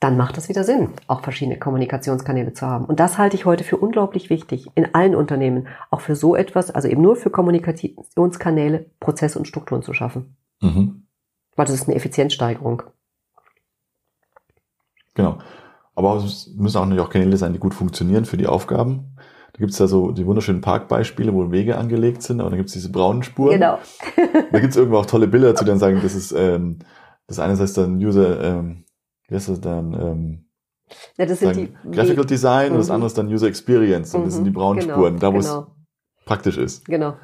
dann 0.00 0.16
macht 0.16 0.38
es 0.38 0.48
wieder 0.48 0.64
Sinn, 0.64 0.88
auch 1.06 1.20
verschiedene 1.20 1.58
Kommunikationskanäle 1.58 2.54
zu 2.54 2.66
haben. 2.66 2.86
Und 2.86 3.00
das 3.00 3.18
halte 3.18 3.36
ich 3.36 3.44
heute 3.44 3.64
für 3.64 3.76
unglaublich 3.76 4.30
wichtig 4.30 4.66
in 4.74 4.94
allen 4.94 5.14
Unternehmen, 5.14 5.68
auch 5.90 6.00
für 6.00 6.16
so 6.16 6.34
etwas, 6.34 6.70
also 6.70 6.88
eben 6.88 7.02
nur 7.02 7.16
für 7.16 7.28
Kommunikationskanäle, 7.28 8.86
Prozesse 8.98 9.38
und 9.38 9.46
Strukturen 9.46 9.82
zu 9.82 9.92
schaffen. 9.92 10.36
Mhm. 10.62 11.06
Weil 11.54 11.66
das 11.66 11.74
ist 11.74 11.86
eine 11.86 11.96
Effizienzsteigerung. 11.96 12.82
Genau. 15.14 15.38
Aber 15.94 16.16
es 16.16 16.50
müssen 16.56 16.78
auch 16.78 16.86
natürlich 16.86 17.04
auch 17.04 17.10
Kanäle 17.10 17.36
sein, 17.36 17.52
die 17.52 17.58
gut 17.58 17.74
funktionieren 17.74 18.24
für 18.24 18.38
die 18.38 18.46
Aufgaben. 18.46 19.16
Da 19.52 19.58
gibt 19.58 19.72
es 19.72 19.78
ja 19.78 19.86
so 19.86 20.12
die 20.12 20.24
wunderschönen 20.24 20.62
Parkbeispiele, 20.62 21.34
wo 21.34 21.50
Wege 21.50 21.76
angelegt 21.76 22.22
sind, 22.22 22.40
aber 22.40 22.48
dann 22.48 22.58
gibt 22.58 22.68
es 22.68 22.72
diese 22.72 22.90
braunen 22.90 23.22
Spuren. 23.22 23.52
Genau. 23.52 23.78
da 24.52 24.60
gibt 24.60 24.70
es 24.70 24.76
irgendwo 24.76 24.96
auch 24.96 25.06
tolle 25.06 25.28
Bilder 25.28 25.54
zu, 25.54 25.66
dann 25.66 25.78
sagen, 25.78 26.00
das 26.02 26.14
ist 26.14 26.32
ähm, 26.32 26.78
das 27.26 27.38
eine 27.38 27.56
heißt 27.56 27.76
dann 27.76 27.96
User 27.96 28.42
ähm, 28.42 28.84
das 29.30 29.60
dann? 29.60 29.94
Ähm, 29.94 30.44
ja, 31.16 31.26
das 31.26 31.38
sind 31.40 31.56
die, 31.56 31.72
Graphical 31.90 32.24
Design 32.24 32.68
mhm. 32.68 32.72
und 32.72 32.78
das 32.78 32.88
mhm. 32.88 32.94
andere 32.94 33.06
ist 33.06 33.18
dann 33.18 33.28
User 33.28 33.46
Experience 33.46 34.14
und 34.14 34.26
das 34.26 34.34
sind 34.34 34.44
die 34.44 34.50
mhm. 34.50 34.54
braunen 34.54 34.80
genau, 34.80 34.94
Spuren, 34.94 35.18
da 35.18 35.28
wo 35.28 35.38
genau. 35.38 35.66
es 36.18 36.24
praktisch 36.24 36.56
ist. 36.56 36.84
Genau. 36.86 37.14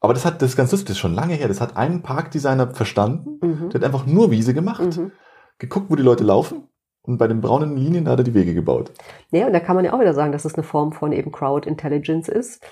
Aber 0.00 0.14
das 0.14 0.24
hat, 0.24 0.40
das 0.40 0.50
ist 0.50 0.56
ganz 0.56 0.70
lustig, 0.70 0.88
das 0.88 0.96
ist 0.96 1.00
schon 1.00 1.14
lange 1.14 1.34
her, 1.34 1.48
das 1.48 1.60
hat 1.60 1.76
ein 1.76 2.02
Parkdesigner 2.02 2.74
verstanden, 2.74 3.38
mhm. 3.42 3.70
der 3.70 3.80
hat 3.80 3.84
einfach 3.84 4.06
nur 4.06 4.30
Wiese 4.30 4.54
gemacht, 4.54 4.96
mhm. 4.96 5.12
geguckt, 5.58 5.90
wo 5.90 5.96
die 5.96 6.02
Leute 6.02 6.24
laufen 6.24 6.68
und 7.02 7.18
bei 7.18 7.26
den 7.26 7.40
braunen 7.40 7.76
Linien 7.76 8.08
hat 8.08 8.20
er 8.20 8.24
die 8.24 8.34
Wege 8.34 8.54
gebaut. 8.54 8.92
Ja, 9.30 9.46
und 9.46 9.52
da 9.52 9.60
kann 9.60 9.76
man 9.76 9.84
ja 9.84 9.92
auch 9.92 10.00
wieder 10.00 10.14
sagen, 10.14 10.32
dass 10.32 10.44
es 10.44 10.54
eine 10.54 10.62
Form 10.62 10.92
von 10.92 11.12
eben 11.12 11.32
Crowd 11.32 11.68
Intelligence 11.68 12.28
ist. 12.28 12.64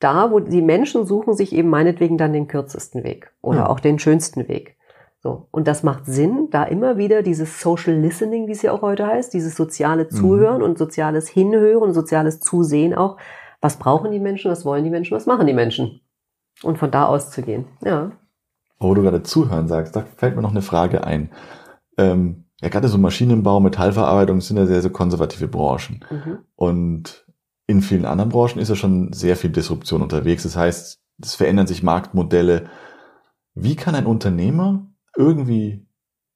Da, 0.00 0.30
wo 0.30 0.40
die 0.40 0.62
Menschen 0.62 1.06
suchen 1.06 1.34
sich 1.34 1.52
eben 1.52 1.70
meinetwegen 1.70 2.18
dann 2.18 2.32
den 2.32 2.48
kürzesten 2.48 3.04
Weg 3.04 3.32
oder 3.40 3.60
ja. 3.60 3.68
auch 3.68 3.80
den 3.80 3.98
schönsten 3.98 4.48
Weg. 4.48 4.76
So. 5.24 5.48
Und 5.50 5.66
das 5.66 5.82
macht 5.82 6.04
Sinn, 6.04 6.48
da 6.50 6.64
immer 6.64 6.98
wieder 6.98 7.22
dieses 7.22 7.58
Social 7.58 7.94
Listening, 7.94 8.46
wie 8.46 8.52
es 8.52 8.60
ja 8.60 8.72
auch 8.72 8.82
heute 8.82 9.06
heißt, 9.06 9.32
dieses 9.32 9.56
soziale 9.56 10.08
Zuhören 10.08 10.58
mhm. 10.58 10.64
und 10.64 10.78
soziales 10.78 11.28
Hinhören, 11.28 11.94
soziales 11.94 12.40
Zusehen 12.40 12.94
auch. 12.94 13.16
Was 13.62 13.78
brauchen 13.78 14.12
die 14.12 14.20
Menschen? 14.20 14.50
Was 14.50 14.66
wollen 14.66 14.84
die 14.84 14.90
Menschen? 14.90 15.16
Was 15.16 15.24
machen 15.24 15.46
die 15.46 15.54
Menschen? 15.54 16.02
Und 16.62 16.76
von 16.76 16.90
da 16.90 17.06
auszugehen. 17.06 17.64
Ja. 17.82 18.12
Wo 18.78 18.92
du 18.92 19.00
gerade 19.00 19.22
Zuhören 19.22 19.66
sagst, 19.66 19.96
da 19.96 20.04
fällt 20.16 20.36
mir 20.36 20.42
noch 20.42 20.50
eine 20.50 20.60
Frage 20.60 21.04
ein. 21.04 21.30
Ähm, 21.96 22.44
ja, 22.60 22.68
gerade 22.68 22.88
so 22.88 22.98
Maschinenbau, 22.98 23.60
Metallverarbeitung 23.60 24.42
sind 24.42 24.58
ja 24.58 24.66
sehr, 24.66 24.82
sehr 24.82 24.92
konservative 24.92 25.48
Branchen. 25.48 26.04
Mhm. 26.10 26.38
Und 26.54 27.26
in 27.66 27.80
vielen 27.80 28.04
anderen 28.04 28.28
Branchen 28.28 28.58
ist 28.58 28.68
ja 28.68 28.76
schon 28.76 29.14
sehr 29.14 29.36
viel 29.36 29.48
Disruption 29.48 30.02
unterwegs. 30.02 30.42
Das 30.42 30.54
heißt, 30.54 31.00
es 31.22 31.34
verändern 31.34 31.66
sich 31.66 31.82
Marktmodelle. 31.82 32.66
Wie 33.54 33.74
kann 33.74 33.94
ein 33.94 34.04
Unternehmer 34.04 34.86
irgendwie 35.16 35.86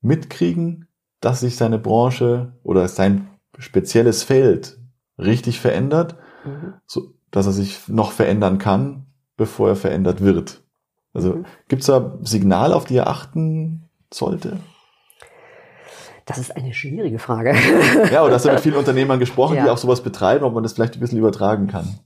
mitkriegen, 0.00 0.88
dass 1.20 1.40
sich 1.40 1.56
seine 1.56 1.78
Branche 1.78 2.52
oder 2.62 2.86
sein 2.88 3.28
spezielles 3.58 4.22
Feld 4.22 4.78
richtig 5.18 5.60
verändert, 5.60 6.16
mhm. 6.44 6.74
so 6.86 7.14
dass 7.30 7.46
er 7.46 7.52
sich 7.52 7.88
noch 7.88 8.12
verändern 8.12 8.58
kann, 8.58 9.06
bevor 9.36 9.70
er 9.70 9.76
verändert 9.76 10.22
wird. 10.22 10.62
Also 11.12 11.34
mhm. 11.34 11.46
gibt 11.68 11.80
es 11.80 11.86
da 11.86 12.18
Signale, 12.22 12.76
auf 12.76 12.84
die 12.84 12.96
er 12.96 13.08
achten 13.08 13.88
sollte? 14.12 14.58
Das 16.26 16.38
ist 16.38 16.54
eine 16.54 16.74
schwierige 16.74 17.18
Frage. 17.18 17.54
ja, 18.12 18.22
oder 18.22 18.34
hast 18.34 18.44
du 18.44 18.50
mit 18.50 18.60
vielen 18.60 18.76
Unternehmern 18.76 19.18
gesprochen, 19.18 19.56
ja. 19.56 19.64
die 19.64 19.70
auch 19.70 19.78
sowas 19.78 20.02
betreiben, 20.02 20.44
ob 20.44 20.54
man 20.54 20.62
das 20.62 20.74
vielleicht 20.74 20.94
ein 20.94 21.00
bisschen 21.00 21.18
übertragen 21.18 21.66
kann? 21.66 21.98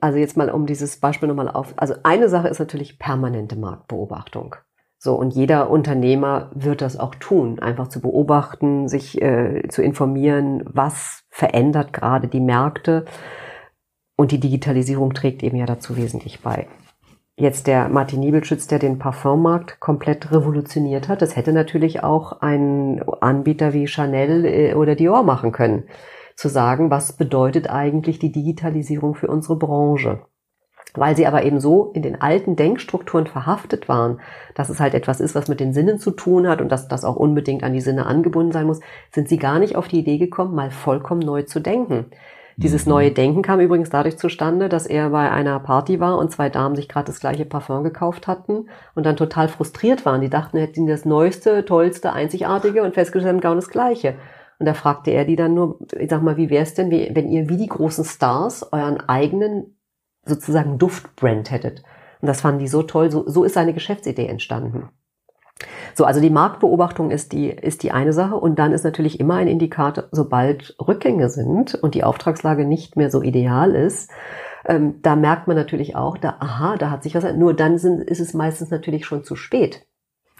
Also 0.00 0.18
jetzt 0.18 0.36
mal 0.36 0.50
um 0.50 0.66
dieses 0.66 0.98
Beispiel 0.98 1.28
nochmal 1.28 1.48
auf. 1.48 1.74
Also 1.76 1.94
eine 2.02 2.28
Sache 2.28 2.48
ist 2.48 2.58
natürlich 2.58 2.98
permanente 2.98 3.56
Marktbeobachtung. 3.56 4.56
So, 5.02 5.14
und 5.14 5.32
jeder 5.32 5.70
Unternehmer 5.70 6.50
wird 6.54 6.82
das 6.82 7.00
auch 7.00 7.14
tun, 7.14 7.58
einfach 7.58 7.88
zu 7.88 8.02
beobachten, 8.02 8.86
sich 8.86 9.20
äh, 9.22 9.66
zu 9.70 9.80
informieren, 9.80 10.62
was 10.66 11.24
verändert 11.30 11.94
gerade 11.94 12.28
die 12.28 12.40
Märkte. 12.40 13.06
Und 14.16 14.30
die 14.30 14.40
Digitalisierung 14.40 15.14
trägt 15.14 15.42
eben 15.42 15.56
ja 15.56 15.64
dazu 15.64 15.96
wesentlich 15.96 16.42
bei. 16.42 16.66
Jetzt 17.36 17.66
der 17.66 17.88
Martin 17.88 18.20
Niebelschütz, 18.20 18.66
der 18.66 18.78
den 18.78 18.98
Parfummarkt 18.98 19.80
komplett 19.80 20.30
revolutioniert 20.32 21.08
hat, 21.08 21.22
das 21.22 21.34
hätte 21.34 21.54
natürlich 21.54 22.02
auch 22.04 22.42
ein 22.42 23.02
Anbieter 23.22 23.72
wie 23.72 23.86
Chanel 23.86 24.44
äh, 24.44 24.74
oder 24.74 24.96
Dior 24.96 25.22
machen 25.22 25.50
können. 25.50 25.84
Zu 26.36 26.50
sagen, 26.50 26.90
was 26.90 27.14
bedeutet 27.14 27.70
eigentlich 27.70 28.18
die 28.18 28.32
Digitalisierung 28.32 29.14
für 29.14 29.28
unsere 29.28 29.56
Branche? 29.56 30.20
Weil 30.94 31.16
sie 31.16 31.26
aber 31.26 31.44
eben 31.44 31.60
so 31.60 31.90
in 31.94 32.02
den 32.02 32.20
alten 32.20 32.56
Denkstrukturen 32.56 33.26
verhaftet 33.26 33.88
waren, 33.88 34.20
dass 34.54 34.68
es 34.68 34.80
halt 34.80 34.94
etwas 34.94 35.20
ist, 35.20 35.34
was 35.34 35.48
mit 35.48 35.60
den 35.60 35.72
Sinnen 35.72 35.98
zu 35.98 36.10
tun 36.10 36.48
hat 36.48 36.60
und 36.60 36.70
dass 36.70 36.88
das 36.88 37.04
auch 37.04 37.16
unbedingt 37.16 37.62
an 37.62 37.72
die 37.72 37.80
Sinne 37.80 38.06
angebunden 38.06 38.52
sein 38.52 38.66
muss, 38.66 38.80
sind 39.12 39.28
sie 39.28 39.38
gar 39.38 39.58
nicht 39.58 39.76
auf 39.76 39.88
die 39.88 40.00
Idee 40.00 40.18
gekommen, 40.18 40.54
mal 40.54 40.70
vollkommen 40.70 41.20
neu 41.20 41.42
zu 41.42 41.60
denken. 41.60 42.06
Dieses 42.56 42.84
mhm. 42.84 42.90
neue 42.90 43.10
Denken 43.10 43.42
kam 43.42 43.60
übrigens 43.60 43.90
dadurch 43.90 44.18
zustande, 44.18 44.68
dass 44.68 44.86
er 44.86 45.10
bei 45.10 45.30
einer 45.30 45.58
Party 45.60 45.98
war 45.98 46.18
und 46.18 46.30
zwei 46.30 46.50
Damen 46.50 46.76
sich 46.76 46.88
gerade 46.88 47.06
das 47.06 47.20
gleiche 47.20 47.46
Parfum 47.46 47.82
gekauft 47.82 48.26
hatten 48.26 48.68
und 48.94 49.06
dann 49.06 49.16
total 49.16 49.48
frustriert 49.48 50.04
waren. 50.04 50.20
Die 50.20 50.28
dachten, 50.28 50.58
er 50.58 50.64
hätten 50.64 50.86
das 50.86 51.04
Neueste, 51.04 51.64
Tollste, 51.64 52.12
Einzigartige 52.12 52.82
und 52.82 52.94
festgestellt 52.94 53.32
haben, 53.32 53.40
genau 53.40 53.54
das 53.54 53.70
Gleiche. 53.70 54.14
Und 54.58 54.66
da 54.66 54.74
fragte 54.74 55.10
er 55.10 55.24
die 55.24 55.36
dann 55.36 55.54
nur, 55.54 55.78
ich 55.98 56.10
sag 56.10 56.22
mal, 56.22 56.36
wie 56.36 56.50
wäre 56.50 56.62
es 56.62 56.74
denn, 56.74 56.90
wenn 56.90 57.30
ihr 57.30 57.48
wie 57.48 57.56
die 57.56 57.66
großen 57.66 58.04
Stars 58.04 58.70
euren 58.72 59.00
eigenen 59.00 59.76
sozusagen 60.24 60.78
Duftbrand 60.78 61.50
hättet. 61.50 61.82
Und 62.20 62.28
das 62.28 62.40
fanden 62.40 62.60
die 62.60 62.68
so 62.68 62.82
toll. 62.82 63.10
So, 63.10 63.28
so 63.28 63.44
ist 63.44 63.54
seine 63.54 63.72
Geschäftsidee 63.72 64.26
entstanden. 64.26 64.88
So, 65.94 66.04
also 66.04 66.20
die 66.20 66.30
Marktbeobachtung 66.30 67.10
ist 67.10 67.32
die, 67.32 67.50
ist 67.50 67.82
die 67.82 67.92
eine 67.92 68.12
Sache. 68.12 68.36
Und 68.36 68.58
dann 68.58 68.72
ist 68.72 68.84
natürlich 68.84 69.20
immer 69.20 69.34
ein 69.34 69.48
Indikator, 69.48 70.04
sobald 70.10 70.76
Rückgänge 70.80 71.28
sind 71.28 71.74
und 71.74 71.94
die 71.94 72.04
Auftragslage 72.04 72.64
nicht 72.64 72.96
mehr 72.96 73.10
so 73.10 73.22
ideal 73.22 73.74
ist, 73.74 74.10
ähm, 74.66 75.00
da 75.02 75.16
merkt 75.16 75.48
man 75.48 75.56
natürlich 75.56 75.96
auch, 75.96 76.18
da, 76.18 76.36
aha, 76.38 76.76
da 76.76 76.90
hat 76.90 77.02
sich 77.02 77.14
was, 77.14 77.24
nur 77.34 77.54
dann 77.54 77.78
sind, 77.78 78.02
ist 78.02 78.20
es 78.20 78.34
meistens 78.34 78.70
natürlich 78.70 79.06
schon 79.06 79.24
zu 79.24 79.34
spät. 79.34 79.86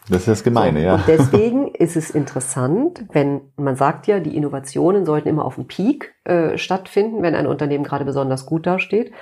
Das 0.08 0.20
ist 0.20 0.28
das 0.28 0.44
Gemeine, 0.44 0.80
so, 0.80 0.84
ja. 0.86 0.94
Und 0.96 1.08
deswegen 1.08 1.68
ist 1.74 1.96
es 1.96 2.10
interessant, 2.10 3.04
wenn 3.12 3.40
man 3.56 3.76
sagt 3.76 4.06
ja, 4.06 4.20
die 4.20 4.36
Innovationen 4.36 5.06
sollten 5.06 5.28
immer 5.28 5.44
auf 5.44 5.54
dem 5.54 5.66
Peak 5.66 6.14
äh, 6.24 6.58
stattfinden, 6.58 7.22
wenn 7.22 7.34
ein 7.34 7.46
Unternehmen 7.46 7.84
gerade 7.84 8.04
besonders 8.04 8.44
gut 8.44 8.66
dasteht 8.66 9.12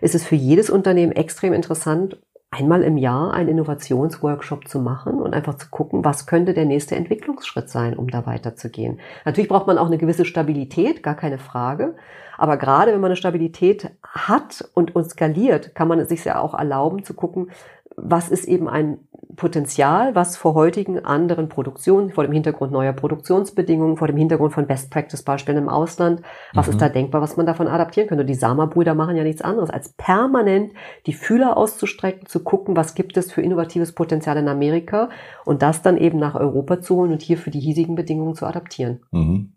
ist 0.00 0.14
es 0.14 0.24
für 0.24 0.36
jedes 0.36 0.70
Unternehmen 0.70 1.12
extrem 1.12 1.52
interessant, 1.52 2.18
einmal 2.50 2.82
im 2.82 2.96
Jahr 2.96 3.34
einen 3.34 3.50
Innovationsworkshop 3.50 4.68
zu 4.68 4.78
machen 4.78 5.20
und 5.20 5.34
einfach 5.34 5.54
zu 5.56 5.68
gucken, 5.68 6.04
was 6.04 6.26
könnte 6.26 6.54
der 6.54 6.64
nächste 6.64 6.96
Entwicklungsschritt 6.96 7.68
sein, 7.68 7.96
um 7.96 8.08
da 8.08 8.24
weiterzugehen. 8.26 9.00
Natürlich 9.24 9.48
braucht 9.48 9.66
man 9.66 9.78
auch 9.78 9.86
eine 9.86 9.98
gewisse 9.98 10.24
Stabilität, 10.24 11.02
gar 11.02 11.16
keine 11.16 11.38
Frage. 11.38 11.96
Aber 12.38 12.56
gerade 12.56 12.92
wenn 12.92 13.00
man 13.00 13.10
eine 13.10 13.16
Stabilität 13.16 13.90
hat 14.02 14.68
und, 14.74 14.94
und 14.94 15.10
skaliert, 15.10 15.74
kann 15.74 15.88
man 15.88 15.98
es 15.98 16.08
sich 16.08 16.24
ja 16.24 16.38
auch 16.38 16.54
erlauben 16.54 17.02
zu 17.02 17.14
gucken, 17.14 17.50
was 17.96 18.28
ist 18.28 18.44
eben 18.44 18.68
ein 18.68 18.98
Potenzial, 19.34 20.14
was 20.14 20.36
vor 20.36 20.54
heutigen 20.54 21.04
anderen 21.04 21.48
Produktionen, 21.48 22.10
vor 22.10 22.24
dem 22.24 22.32
Hintergrund 22.32 22.72
neuer 22.72 22.92
Produktionsbedingungen, 22.92 23.96
vor 23.96 24.06
dem 24.06 24.16
Hintergrund 24.16 24.52
von 24.52 24.66
Best 24.66 24.90
Practice 24.90 25.22
Beispielen 25.22 25.58
im 25.58 25.68
Ausland, 25.68 26.22
was 26.54 26.66
mhm. 26.66 26.72
ist 26.72 26.80
da 26.80 26.88
denkbar, 26.88 27.20
was 27.20 27.36
man 27.36 27.46
davon 27.46 27.68
adaptieren 27.68 28.08
könnte. 28.08 28.24
Die 28.24 28.34
Sama-Brüder 28.34 28.94
machen 28.94 29.16
ja 29.16 29.24
nichts 29.24 29.42
anderes, 29.42 29.70
als 29.70 29.94
permanent 29.94 30.72
die 31.06 31.12
Fühler 31.12 31.56
auszustrecken, 31.56 32.26
zu 32.26 32.44
gucken, 32.44 32.76
was 32.76 32.94
gibt 32.94 33.16
es 33.16 33.32
für 33.32 33.42
innovatives 33.42 33.92
Potenzial 33.92 34.36
in 34.36 34.48
Amerika 34.48 35.10
und 35.44 35.62
das 35.62 35.82
dann 35.82 35.96
eben 35.96 36.18
nach 36.18 36.34
Europa 36.34 36.80
zu 36.80 36.96
holen 36.96 37.12
und 37.12 37.22
hier 37.22 37.38
für 37.38 37.50
die 37.50 37.60
hiesigen 37.60 37.94
Bedingungen 37.94 38.34
zu 38.34 38.46
adaptieren. 38.46 39.00
Mhm. 39.10 39.52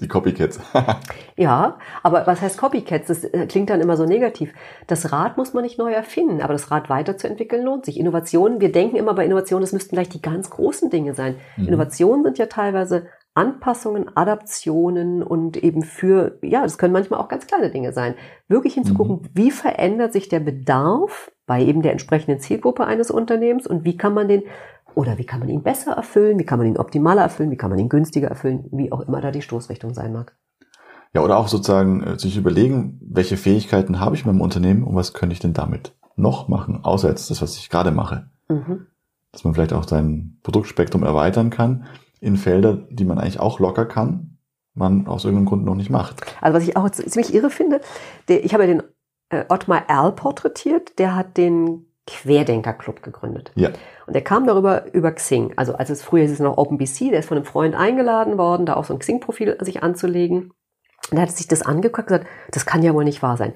Die 0.00 0.06
Copycats. 0.06 0.60
ja, 1.36 1.76
aber 2.04 2.24
was 2.28 2.40
heißt 2.40 2.56
Copycats? 2.56 3.08
Das 3.08 3.24
äh, 3.24 3.46
klingt 3.48 3.68
dann 3.68 3.80
immer 3.80 3.96
so 3.96 4.04
negativ. 4.04 4.54
Das 4.86 5.10
Rad 5.10 5.36
muss 5.36 5.54
man 5.54 5.64
nicht 5.64 5.76
neu 5.76 5.92
erfinden, 5.92 6.40
aber 6.40 6.52
das 6.52 6.70
Rad 6.70 6.88
weiterzuentwickeln 6.88 7.64
lohnt 7.64 7.84
sich. 7.84 7.98
Innovationen, 7.98 8.60
wir 8.60 8.70
denken 8.70 8.94
immer 8.94 9.14
bei 9.14 9.24
Innovationen, 9.24 9.62
das 9.62 9.72
müssten 9.72 9.96
gleich 9.96 10.08
die 10.08 10.22
ganz 10.22 10.50
großen 10.50 10.88
Dinge 10.88 11.14
sein. 11.14 11.34
Mhm. 11.56 11.68
Innovationen 11.68 12.22
sind 12.22 12.38
ja 12.38 12.46
teilweise 12.46 13.08
Anpassungen, 13.38 14.10
Adaptionen 14.16 15.22
und 15.22 15.56
eben 15.56 15.82
für, 15.82 16.38
ja, 16.42 16.62
das 16.62 16.76
können 16.76 16.92
manchmal 16.92 17.20
auch 17.20 17.28
ganz 17.28 17.46
kleine 17.46 17.70
Dinge 17.70 17.92
sein. 17.92 18.16
Wirklich 18.48 18.74
hinzugucken, 18.74 19.22
mhm. 19.22 19.28
wie 19.32 19.52
verändert 19.52 20.12
sich 20.12 20.28
der 20.28 20.40
Bedarf 20.40 21.30
bei 21.46 21.62
eben 21.62 21.82
der 21.82 21.92
entsprechenden 21.92 22.40
Zielgruppe 22.40 22.84
eines 22.84 23.12
Unternehmens 23.12 23.68
und 23.68 23.84
wie 23.84 23.96
kann 23.96 24.12
man 24.12 24.26
den 24.26 24.42
oder 24.96 25.18
wie 25.18 25.24
kann 25.24 25.38
man 25.38 25.50
ihn 25.50 25.62
besser 25.62 25.92
erfüllen? 25.92 26.40
Wie 26.40 26.44
kann 26.44 26.58
man 26.58 26.66
ihn 26.66 26.78
optimaler 26.78 27.22
erfüllen? 27.22 27.52
Wie 27.52 27.56
kann 27.56 27.70
man 27.70 27.78
ihn 27.78 27.88
günstiger 27.88 28.26
erfüllen? 28.26 28.64
Wie 28.72 28.90
auch 28.90 29.02
immer 29.02 29.20
da 29.20 29.30
die 29.30 29.42
Stoßrichtung 29.42 29.94
sein 29.94 30.12
mag. 30.12 30.36
Ja, 31.14 31.22
oder 31.22 31.38
auch 31.38 31.46
sozusagen 31.46 32.02
äh, 32.02 32.18
sich 32.18 32.36
überlegen, 32.36 32.98
welche 33.00 33.36
Fähigkeiten 33.36 34.00
habe 34.00 34.16
ich 34.16 34.22
in 34.24 34.32
meinem 34.32 34.40
Unternehmen 34.40 34.82
und 34.82 34.96
was 34.96 35.12
könnte 35.14 35.34
ich 35.34 35.38
denn 35.38 35.52
damit 35.52 35.94
noch 36.16 36.48
machen, 36.48 36.80
außer 36.82 37.08
jetzt 37.08 37.30
das, 37.30 37.40
was 37.40 37.56
ich 37.56 37.70
gerade 37.70 37.92
mache. 37.92 38.30
Mhm. 38.48 38.88
Dass 39.30 39.44
man 39.44 39.54
vielleicht 39.54 39.72
auch 39.72 39.86
sein 39.86 40.38
Produktspektrum 40.42 41.04
erweitern 41.04 41.50
kann 41.50 41.86
in 42.20 42.36
Felder, 42.36 42.74
die 42.90 43.04
man 43.04 43.18
eigentlich 43.18 43.40
auch 43.40 43.60
locker 43.60 43.86
kann, 43.86 44.38
man 44.74 45.06
aus 45.06 45.24
irgendeinem 45.24 45.46
Grund 45.46 45.64
noch 45.64 45.74
nicht 45.74 45.90
macht. 45.90 46.20
Also 46.40 46.56
was 46.56 46.68
ich 46.68 46.76
auch 46.76 46.88
ziemlich 46.90 47.34
irre 47.34 47.50
finde, 47.50 47.80
der, 48.28 48.44
ich 48.44 48.54
habe 48.54 48.64
ja 48.64 48.74
den 48.74 48.82
äh, 49.30 49.44
Ottmar 49.48 49.88
Erl 49.88 50.12
porträtiert, 50.12 50.98
der 50.98 51.14
hat 51.14 51.36
den 51.36 51.86
Querdenker-Club 52.06 53.02
gegründet. 53.02 53.52
Ja. 53.54 53.70
Und 54.06 54.14
der 54.14 54.24
kam 54.24 54.46
darüber 54.46 54.92
über 54.94 55.12
Xing. 55.12 55.52
Also 55.56 55.74
als 55.74 55.90
es 55.90 56.02
früher 56.02 56.24
ist 56.24 56.30
es 56.30 56.40
noch 56.40 56.56
OpenBC, 56.56 57.10
der 57.10 57.18
ist 57.18 57.28
von 57.28 57.36
einem 57.36 57.44
Freund 57.44 57.74
eingeladen 57.74 58.38
worden, 58.38 58.64
da 58.64 58.76
auch 58.76 58.84
so 58.84 58.94
ein 58.94 58.98
Xing-Profil 58.98 59.58
sich 59.60 59.82
anzulegen. 59.82 60.52
Und 61.10 61.16
er 61.18 61.22
hat 61.22 61.30
sich 61.30 61.48
das 61.48 61.62
angeguckt 61.62 62.10
und 62.10 62.18
gesagt, 62.18 62.26
das 62.50 62.66
kann 62.66 62.82
ja 62.82 62.94
wohl 62.94 63.04
nicht 63.04 63.22
wahr 63.22 63.36
sein. 63.36 63.52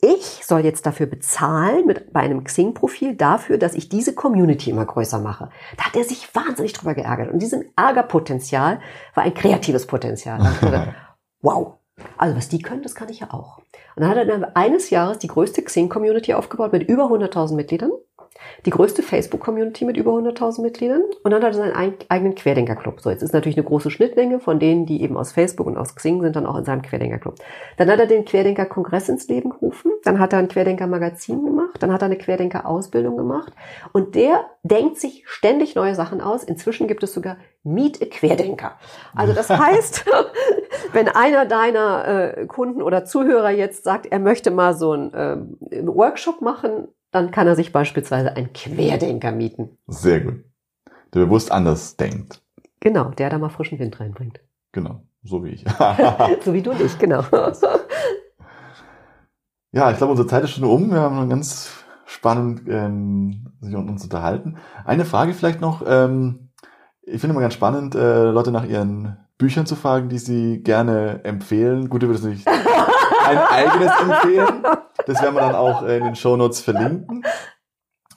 Ich 0.00 0.44
soll 0.44 0.60
jetzt 0.60 0.84
dafür 0.84 1.06
bezahlen 1.06 1.86
mit, 1.86 2.12
bei 2.12 2.20
einem 2.20 2.44
Xing-Profil 2.44 3.14
dafür, 3.14 3.56
dass 3.56 3.74
ich 3.74 3.88
diese 3.88 4.14
Community 4.14 4.70
immer 4.70 4.84
größer 4.84 5.18
mache. 5.18 5.48
Da 5.78 5.86
hat 5.86 5.96
er 5.96 6.04
sich 6.04 6.34
wahnsinnig 6.34 6.74
drüber 6.74 6.94
geärgert. 6.94 7.32
Und 7.32 7.40
diesem 7.40 7.64
Ärgerpotenzial 7.76 8.80
war 9.14 9.24
ein 9.24 9.34
kreatives 9.34 9.86
Potenzial. 9.86 10.40
Wow. 11.42 11.74
Also 12.16 12.36
was 12.36 12.48
die 12.48 12.60
können, 12.60 12.82
das 12.82 12.96
kann 12.96 13.08
ich 13.08 13.20
ja 13.20 13.32
auch. 13.32 13.58
Und 13.58 14.02
dann 14.02 14.08
hat 14.08 14.16
er 14.16 14.26
dann 14.26 14.44
eines 14.44 14.90
Jahres 14.90 15.18
die 15.18 15.28
größte 15.28 15.62
Xing-Community 15.62 16.34
aufgebaut 16.34 16.72
mit 16.72 16.88
über 16.88 17.04
100.000 17.04 17.54
Mitgliedern 17.54 17.92
die 18.64 18.70
größte 18.70 19.02
Facebook-Community 19.02 19.84
mit 19.84 19.96
über 19.96 20.12
100.000 20.12 20.62
Mitgliedern 20.62 21.02
und 21.22 21.30
dann 21.30 21.42
hat 21.42 21.54
er 21.54 21.72
seinen 21.72 21.94
eigenen 22.08 22.34
Querdenker-Club. 22.34 23.00
So, 23.00 23.10
jetzt 23.10 23.22
ist 23.22 23.32
natürlich 23.32 23.56
eine 23.56 23.66
große 23.66 23.90
Schnittmenge 23.90 24.40
von 24.40 24.58
denen, 24.58 24.86
die 24.86 25.02
eben 25.02 25.16
aus 25.16 25.32
Facebook 25.32 25.66
und 25.66 25.76
aus 25.76 25.94
Xing 25.94 26.20
sind, 26.22 26.36
dann 26.36 26.46
auch 26.46 26.56
in 26.56 26.64
seinem 26.64 26.82
Querdenker-Club. 26.82 27.36
Dann 27.76 27.90
hat 27.90 27.98
er 27.98 28.06
den 28.06 28.24
Querdenker-Kongress 28.24 29.08
ins 29.08 29.28
Leben 29.28 29.50
gerufen, 29.50 29.92
dann 30.04 30.18
hat 30.18 30.32
er 30.32 30.38
ein 30.38 30.48
Querdenker-Magazin 30.48 31.44
gemacht, 31.44 31.82
dann 31.82 31.92
hat 31.92 32.02
er 32.02 32.06
eine 32.06 32.18
Querdenker-Ausbildung 32.18 33.16
gemacht 33.16 33.52
und 33.92 34.14
der 34.14 34.46
denkt 34.62 34.98
sich 34.98 35.24
ständig 35.26 35.74
neue 35.74 35.94
Sachen 35.94 36.20
aus. 36.20 36.44
Inzwischen 36.44 36.88
gibt 36.88 37.02
es 37.02 37.14
sogar 37.14 37.36
Meet 37.66 38.00
a 38.00 38.06
Querdenker. 38.06 38.72
Also 39.14 39.32
das 39.32 39.50
heißt, 39.50 40.06
wenn 40.92 41.08
einer 41.08 41.46
deiner 41.46 42.36
äh, 42.38 42.46
Kunden 42.46 42.80
oder 42.80 43.04
Zuhörer 43.04 43.50
jetzt 43.50 43.84
sagt, 43.84 44.06
er 44.06 44.18
möchte 44.18 44.50
mal 44.50 44.74
so 44.74 44.92
einen 44.92 45.12
äh, 45.12 45.86
Workshop 45.86 46.40
machen, 46.40 46.88
dann 47.10 47.30
kann 47.30 47.46
er 47.46 47.56
sich 47.56 47.72
beispielsweise 47.72 48.36
einen 48.36 48.52
Querdenker 48.52 49.32
mieten. 49.32 49.76
Sehr 49.88 50.20
gut. 50.20 50.44
Der 51.12 51.20
bewusst 51.20 51.50
anders 51.50 51.96
denkt. 51.96 52.42
Genau, 52.80 53.10
der 53.10 53.30
da 53.30 53.38
mal 53.38 53.48
frischen 53.48 53.78
Wind 53.78 53.98
reinbringt. 53.98 54.40
Genau, 54.72 55.02
so 55.22 55.44
wie 55.44 55.50
ich. 55.50 55.64
so 56.44 56.52
wie 56.52 56.62
du 56.62 56.70
und 56.70 56.80
ich, 56.80 56.98
genau. 56.98 57.24
ja, 59.72 59.90
ich 59.90 59.96
glaube, 59.96 60.10
unsere 60.10 60.28
Zeit 60.28 60.44
ist 60.44 60.50
schon 60.50 60.64
um. 60.64 60.90
Wir 60.90 61.00
haben 61.00 61.16
noch 61.16 61.28
ganz 61.28 61.84
spannend 62.04 62.62
ähm, 62.68 63.52
sich 63.60 63.74
uns 63.74 64.04
unterhalten. 64.04 64.56
Eine 64.84 65.04
Frage 65.04 65.34
vielleicht 65.34 65.60
noch. 65.60 65.82
Ähm, 65.86 66.45
ich 67.06 67.20
finde 67.20 67.34
immer 67.34 67.40
ganz 67.40 67.54
spannend, 67.54 67.94
äh, 67.94 68.30
Leute 68.30 68.50
nach 68.50 68.64
ihren 68.64 69.16
Büchern 69.38 69.64
zu 69.64 69.76
fragen, 69.76 70.08
die 70.08 70.18
sie 70.18 70.62
gerne 70.62 71.20
empfehlen. 71.24 71.88
Gut, 71.88 72.02
ich 72.02 72.08
würde 72.08 72.18
es 72.18 72.24
nicht 72.24 72.46
ein 72.46 73.38
eigenes 73.38 73.92
empfehlen. 74.00 74.62
Das 75.06 75.22
werden 75.22 75.34
wir 75.34 75.42
dann 75.42 75.54
auch 75.54 75.82
in 75.82 76.02
den 76.02 76.16
Shownotes 76.16 76.60
verlinken. 76.60 77.24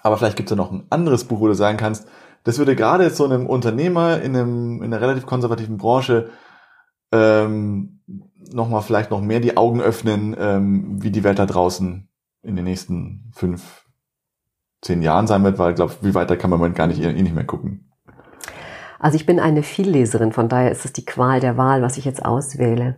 Aber 0.02 0.18
vielleicht 0.18 0.38
gibt 0.38 0.50
es 0.50 0.58
ja 0.58 0.58
noch 0.58 0.72
ein 0.72 0.88
anderes 0.90 1.26
Buch, 1.26 1.40
wo 1.40 1.48
du 1.48 1.54
sagen 1.54 1.78
kannst, 1.78 2.08
das 2.46 2.58
würde 2.58 2.76
gerade 2.76 3.10
so 3.10 3.26
einem 3.26 3.46
Unternehmer 3.46 4.22
in, 4.22 4.36
einem, 4.36 4.82
in 4.82 4.94
einer 4.94 5.02
relativ 5.02 5.26
konservativen 5.26 5.78
Branche 5.78 6.30
ähm, 7.12 8.02
nochmal 8.52 8.82
vielleicht 8.82 9.12
noch 9.12 9.22
mehr 9.22 9.40
die 9.40 9.58
Augen 9.58 9.82
öffnen, 9.82 10.36
ähm, 10.40 11.04
wie 11.04 11.12
die 11.12 11.24
Welt 11.24 11.38
da 11.38 11.46
draußen 11.46 12.08
in 12.42 12.56
den 12.56 12.66
nächsten 12.66 13.32
fünf, 13.36 13.86
zehn 14.82 15.02
Jahren 15.02 15.28
sein 15.28 15.44
wird, 15.44 15.60
weil 15.60 15.72
ich 15.72 15.76
glaube, 15.76 15.94
wie 16.02 16.16
weiter 16.16 16.38
kann 16.38 16.50
man 16.50 16.74
gar 16.74 16.88
nicht, 16.88 17.02
eh 17.02 17.12
nicht 17.12 17.36
mehr 17.36 17.44
gucken. 17.44 17.89
Also 19.00 19.16
ich 19.16 19.26
bin 19.26 19.40
eine 19.40 19.64
Vielleserin, 19.64 20.34
von 20.34 20.50
daher 20.50 20.72
ist 20.72 20.86
es 20.86 20.94
die 20.94 21.06
Qual 21.06 21.40
der 21.40 21.58
Wahl, 21.58 21.82
was 21.82 21.98
ich 21.98 22.06
jetzt 22.06 22.24
auswähle. 22.24 22.98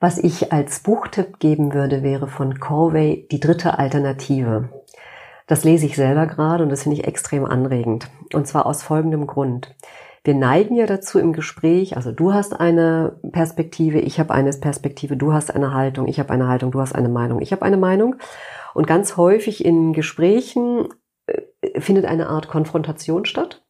Was 0.00 0.18
ich 0.18 0.52
als 0.52 0.80
Buchtipp 0.80 1.38
geben 1.38 1.72
würde, 1.72 2.02
wäre 2.02 2.26
von 2.26 2.58
Corvey 2.58 3.26
Die 3.30 3.40
dritte 3.40 3.78
Alternative. 3.78 4.70
Das 5.46 5.62
lese 5.62 5.86
ich 5.86 5.96
selber 5.96 6.26
gerade 6.26 6.64
und 6.64 6.70
das 6.70 6.82
finde 6.82 6.98
ich 6.98 7.06
extrem 7.06 7.44
anregend. 7.44 8.08
Und 8.34 8.46
zwar 8.46 8.66
aus 8.66 8.82
folgendem 8.82 9.26
Grund. 9.26 9.74
Wir 10.24 10.34
neigen 10.34 10.74
ja 10.74 10.86
dazu 10.86 11.20
im 11.20 11.32
Gespräch, 11.32 11.96
also 11.96 12.10
du 12.10 12.34
hast 12.34 12.58
eine 12.58 13.20
Perspektive, 13.30 14.00
ich 14.00 14.18
habe 14.18 14.34
eine 14.34 14.50
Perspektive, 14.50 15.16
du 15.16 15.32
hast 15.32 15.54
eine 15.54 15.72
Haltung, 15.72 16.08
ich 16.08 16.18
habe 16.18 16.30
eine 16.30 16.48
Haltung, 16.48 16.72
du 16.72 16.80
hast 16.80 16.94
eine 16.94 17.08
Meinung, 17.08 17.40
ich 17.40 17.52
habe 17.52 17.62
eine 17.62 17.76
Meinung. 17.76 18.16
Und 18.74 18.88
ganz 18.88 19.16
häufig 19.16 19.64
in 19.64 19.92
Gesprächen 19.92 20.88
äh, 21.26 21.80
findet 21.80 22.06
eine 22.06 22.28
Art 22.28 22.48
Konfrontation 22.48 23.24
statt 23.24 23.65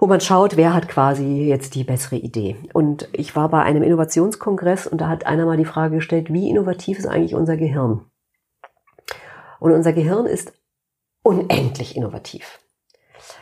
wo 0.00 0.06
man 0.06 0.20
schaut, 0.20 0.56
wer 0.56 0.72
hat 0.72 0.88
quasi 0.88 1.44
jetzt 1.46 1.74
die 1.74 1.84
bessere 1.84 2.16
Idee. 2.16 2.56
Und 2.72 3.08
ich 3.12 3.36
war 3.36 3.50
bei 3.50 3.62
einem 3.62 3.82
Innovationskongress 3.82 4.86
und 4.86 5.02
da 5.02 5.08
hat 5.08 5.26
einer 5.26 5.44
mal 5.44 5.58
die 5.58 5.66
Frage 5.66 5.96
gestellt, 5.96 6.32
wie 6.32 6.48
innovativ 6.48 6.98
ist 6.98 7.06
eigentlich 7.06 7.34
unser 7.34 7.58
Gehirn? 7.58 8.06
Und 9.60 9.72
unser 9.72 9.92
Gehirn 9.92 10.24
ist 10.24 10.54
unendlich 11.22 11.96
innovativ. 11.96 12.60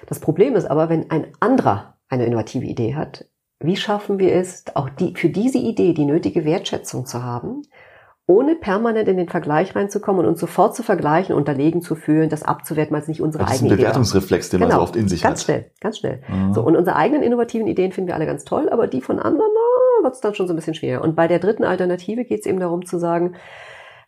Das 0.07 0.19
Problem 0.19 0.57
ist 0.57 0.67
aber, 0.67 0.89
wenn 0.89 1.13
ein 1.13 1.29
anderer 1.39 1.97
eine 2.09 2.27
innovative 2.27 2.67
Idee 2.67 2.97
hat, 2.97 3.27
wie 3.61 3.77
schaffen 3.77 4.19
wir 4.19 4.35
es, 4.35 4.65
auch 4.75 4.89
die, 4.89 5.15
für 5.15 5.31
diese 5.31 5.59
Idee 5.59 5.93
die 5.93 6.07
nötige 6.07 6.45
Wertschätzung 6.45 7.07
zu 7.07 7.23
haben 7.23 7.63
ohne 8.29 8.55
permanent 8.55 9.09
in 9.09 9.17
den 9.17 9.29
Vergleich 9.29 9.75
reinzukommen 9.75 10.21
und 10.21 10.29
uns 10.29 10.39
sofort 10.39 10.77
zu 10.77 10.83
vergleichen, 10.83 11.35
unterlegen 11.35 11.81
zu 11.81 11.95
fühlen, 11.95 12.29
das 12.29 12.43
abzuwerten, 12.43 12.95
weil 12.95 13.01
es 13.01 13.09
nicht 13.09 13.23
unsere 13.23 13.43
das 13.43 13.55
eigene 13.55 13.69
Idee 13.69 13.75
ist 13.75 13.79
ein 13.79 13.83
Bewertungsreflex, 13.85 14.51
den 14.51 14.61
genau. 14.61 14.69
man 14.69 14.77
so 14.77 14.83
oft 14.83 14.97
in 14.97 15.09
sich 15.09 15.23
ganz 15.23 15.41
hat. 15.41 15.47
Ganz 15.47 15.63
schnell, 15.63 15.71
ganz 15.81 15.99
schnell. 15.99 16.23
Mhm. 16.29 16.53
So, 16.53 16.63
und 16.63 16.77
unsere 16.77 16.97
eigenen 16.97 17.23
innovativen 17.23 17.67
Ideen 17.67 17.91
finden 17.91 18.09
wir 18.09 18.15
alle 18.15 18.27
ganz 18.27 18.45
toll, 18.45 18.69
aber 18.69 18.87
die 18.87 19.01
von 19.01 19.19
anderen, 19.19 19.51
na, 19.55 20.05
wird 20.05 20.15
es 20.15 20.21
dann 20.21 20.35
schon 20.35 20.47
so 20.47 20.53
ein 20.53 20.57
bisschen 20.57 20.75
schwer. 20.75 21.03
Und 21.03 21.17
bei 21.17 21.27
der 21.27 21.39
dritten 21.39 21.65
Alternative 21.65 22.27
geht 22.27 22.41
es 22.41 22.47
eben 22.47 22.61
darum 22.61 22.85
zu 22.85 22.99
sagen, 22.99 23.35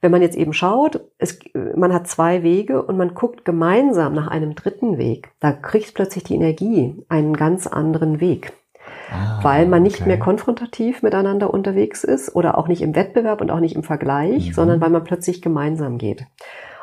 wenn 0.02 0.11
man 0.11 0.20
jetzt 0.20 0.37
eben 0.37 0.52
schaut, 0.52 1.00
es, 1.16 1.38
man 1.74 1.92
hat 1.92 2.06
zwei 2.06 2.42
Wege 2.42 2.83
und 2.83 2.98
man 2.98 3.14
guckt 3.14 3.46
gemeinsam 3.46 4.14
nach 4.14 4.28
einem 4.28 4.54
dritten 4.54 4.98
Weg, 4.98 5.30
da 5.40 5.52
kriegt 5.52 5.94
plötzlich 5.94 6.24
die 6.24 6.35
Energie 6.35 7.02
einen 7.09 7.35
ganz 7.35 7.66
anderen 7.66 8.20
Weg. 8.20 8.52
Ah, 9.11 9.40
weil 9.42 9.66
man 9.66 9.83
nicht 9.83 10.01
okay. 10.01 10.09
mehr 10.09 10.18
konfrontativ 10.18 11.03
miteinander 11.03 11.53
unterwegs 11.53 12.05
ist 12.05 12.35
oder 12.35 12.57
auch 12.57 12.68
nicht 12.68 12.83
im 12.83 12.94
Wettbewerb 12.94 13.40
und 13.40 13.51
auch 13.51 13.61
nicht 13.61 13.75
im 13.75 13.83
Vergleich, 13.83 14.49
mhm. 14.49 14.53
sondern 14.53 14.81
weil 14.81 14.90
man 14.90 15.05
plötzlich 15.05 15.42
gemeinsam 15.42 15.99
geht. 15.99 16.27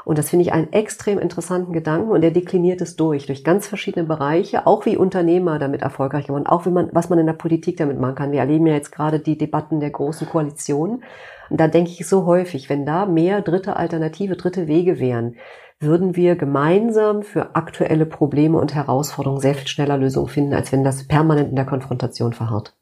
Und 0.07 0.17
das 0.17 0.29
finde 0.29 0.43
ich 0.43 0.53
einen 0.53 0.71
extrem 0.71 1.19
interessanten 1.19 1.73
Gedanken 1.73 2.11
und 2.11 2.23
er 2.23 2.31
dekliniert 2.31 2.79
es 2.79 2.95
durch, 2.95 3.25
durch 3.25 3.43
ganz 3.43 3.67
verschiedene 3.67 4.05
Bereiche, 4.05 4.65
auch 4.65 4.85
wie 4.85 4.95
Unternehmer 4.95 5.59
damit 5.59 5.81
erfolgreich 5.81 6.27
geworden, 6.27 6.47
auch 6.47 6.65
wie 6.65 6.69
man, 6.69 6.89
was 6.93 7.09
man 7.09 7.19
in 7.19 7.25
der 7.25 7.33
Politik 7.33 7.75
damit 7.75 7.99
machen 7.99 8.15
kann. 8.15 8.31
Wir 8.31 8.39
erleben 8.39 8.67
ja 8.67 8.73
jetzt 8.73 8.93
gerade 8.93 9.19
die 9.19 9.37
Debatten 9.37 9.81
der 9.81 9.89
großen 9.89 10.29
Koalitionen. 10.29 11.03
Und 11.49 11.59
da 11.59 11.67
denke 11.67 11.91
ich 11.91 12.07
so 12.07 12.25
häufig, 12.25 12.69
wenn 12.69 12.85
da 12.85 13.05
mehr 13.05 13.41
dritte 13.41 13.75
Alternative, 13.75 14.35
dritte 14.35 14.67
Wege 14.67 14.99
wären, 14.99 15.35
würden 15.79 16.15
wir 16.15 16.35
gemeinsam 16.35 17.23
für 17.23 17.55
aktuelle 17.55 18.05
Probleme 18.05 18.57
und 18.57 18.73
Herausforderungen 18.73 19.41
sehr 19.41 19.55
viel 19.55 19.67
schneller 19.67 19.97
Lösungen 19.97 20.27
finden, 20.27 20.53
als 20.53 20.71
wenn 20.71 20.83
das 20.83 21.07
permanent 21.07 21.49
in 21.49 21.55
der 21.55 21.65
Konfrontation 21.65 22.33
verharrt. 22.33 22.75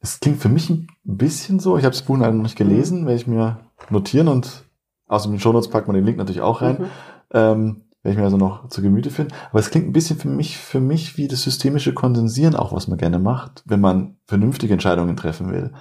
Das 0.00 0.20
klingt 0.20 0.42
für 0.42 0.50
mich 0.50 0.68
ein 0.68 0.86
bisschen 1.04 1.58
so. 1.58 1.78
Ich 1.78 1.84
habe 1.84 1.94
das 1.94 2.02
Buch 2.02 2.18
noch 2.18 2.30
nicht 2.30 2.56
gelesen, 2.56 3.02
mhm. 3.02 3.06
werde 3.06 3.16
ich 3.16 3.26
mir 3.26 3.60
notieren 3.88 4.28
und 4.28 4.64
aus 5.08 5.22
den 5.22 5.40
Shownotes 5.40 5.70
packt 5.70 5.86
man 5.86 5.94
den 5.94 6.04
Link 6.04 6.18
natürlich 6.18 6.42
auch 6.42 6.60
rein. 6.60 6.76
Mhm. 6.78 6.86
Ähm, 7.32 7.80
werde 8.02 8.12
ich 8.12 8.18
mir 8.18 8.24
also 8.24 8.36
noch 8.36 8.68
zu 8.68 8.82
Gemüte 8.82 9.10
finden. 9.10 9.32
Aber 9.50 9.60
es 9.60 9.70
klingt 9.70 9.88
ein 9.88 9.94
bisschen 9.94 10.18
für 10.18 10.28
mich, 10.28 10.58
für 10.58 10.80
mich 10.80 11.16
wie 11.16 11.26
das 11.26 11.42
systemische 11.42 11.94
Kondensieren 11.94 12.54
auch, 12.54 12.74
was 12.74 12.86
man 12.86 12.98
gerne 12.98 13.18
macht, 13.18 13.62
wenn 13.64 13.80
man 13.80 14.16
vernünftige 14.26 14.74
Entscheidungen 14.74 15.16
treffen 15.16 15.50
will. 15.50 15.72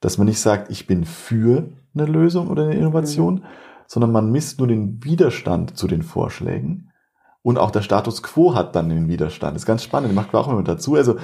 Dass 0.00 0.18
man 0.18 0.26
nicht 0.26 0.40
sagt, 0.40 0.70
ich 0.70 0.86
bin 0.86 1.04
für 1.04 1.68
eine 1.94 2.06
Lösung 2.06 2.48
oder 2.48 2.64
eine 2.64 2.74
Innovation, 2.74 3.36
mhm 3.36 3.44
sondern 3.88 4.12
man 4.12 4.30
misst 4.30 4.58
nur 4.58 4.68
den 4.68 5.02
Widerstand 5.02 5.76
zu 5.76 5.88
den 5.88 6.02
Vorschlägen. 6.02 6.92
Und 7.42 7.58
auch 7.58 7.70
der 7.70 7.82
Status 7.82 8.22
quo 8.22 8.54
hat 8.54 8.76
dann 8.76 8.90
den 8.90 9.08
Widerstand. 9.08 9.56
Das 9.56 9.62
ist 9.62 9.66
ganz 9.66 9.82
spannend, 9.82 10.14
macht 10.14 10.34
auch 10.34 10.46
immer 10.46 10.58
mit 10.58 10.68
dazu. 10.68 10.94
Also 10.94 11.16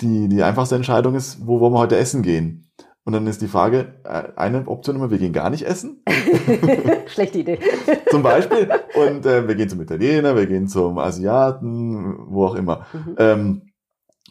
die, 0.00 0.28
die 0.28 0.42
einfachste 0.42 0.76
Entscheidung 0.76 1.14
ist, 1.14 1.46
wo 1.46 1.60
wollen 1.60 1.72
wir 1.72 1.78
heute 1.78 1.96
essen 1.96 2.22
gehen? 2.22 2.68
Und 3.04 3.14
dann 3.14 3.26
ist 3.26 3.40
die 3.40 3.48
Frage, 3.48 3.94
äh, 4.04 4.24
eine 4.36 4.66
Option 4.66 4.96
immer, 4.96 5.10
wir 5.10 5.18
gehen 5.18 5.32
gar 5.32 5.48
nicht 5.48 5.66
essen. 5.66 6.02
Schlechte 7.06 7.38
Idee. 7.38 7.58
zum 8.10 8.22
Beispiel. 8.22 8.68
Und 8.94 9.24
äh, 9.24 9.48
wir 9.48 9.54
gehen 9.54 9.68
zum 9.68 9.80
Italiener, 9.80 10.36
wir 10.36 10.46
gehen 10.46 10.68
zum 10.68 10.98
Asiaten, 10.98 12.16
wo 12.28 12.46
auch 12.46 12.54
immer. 12.54 12.86
Mhm. 12.92 13.14
Ähm, 13.18 13.62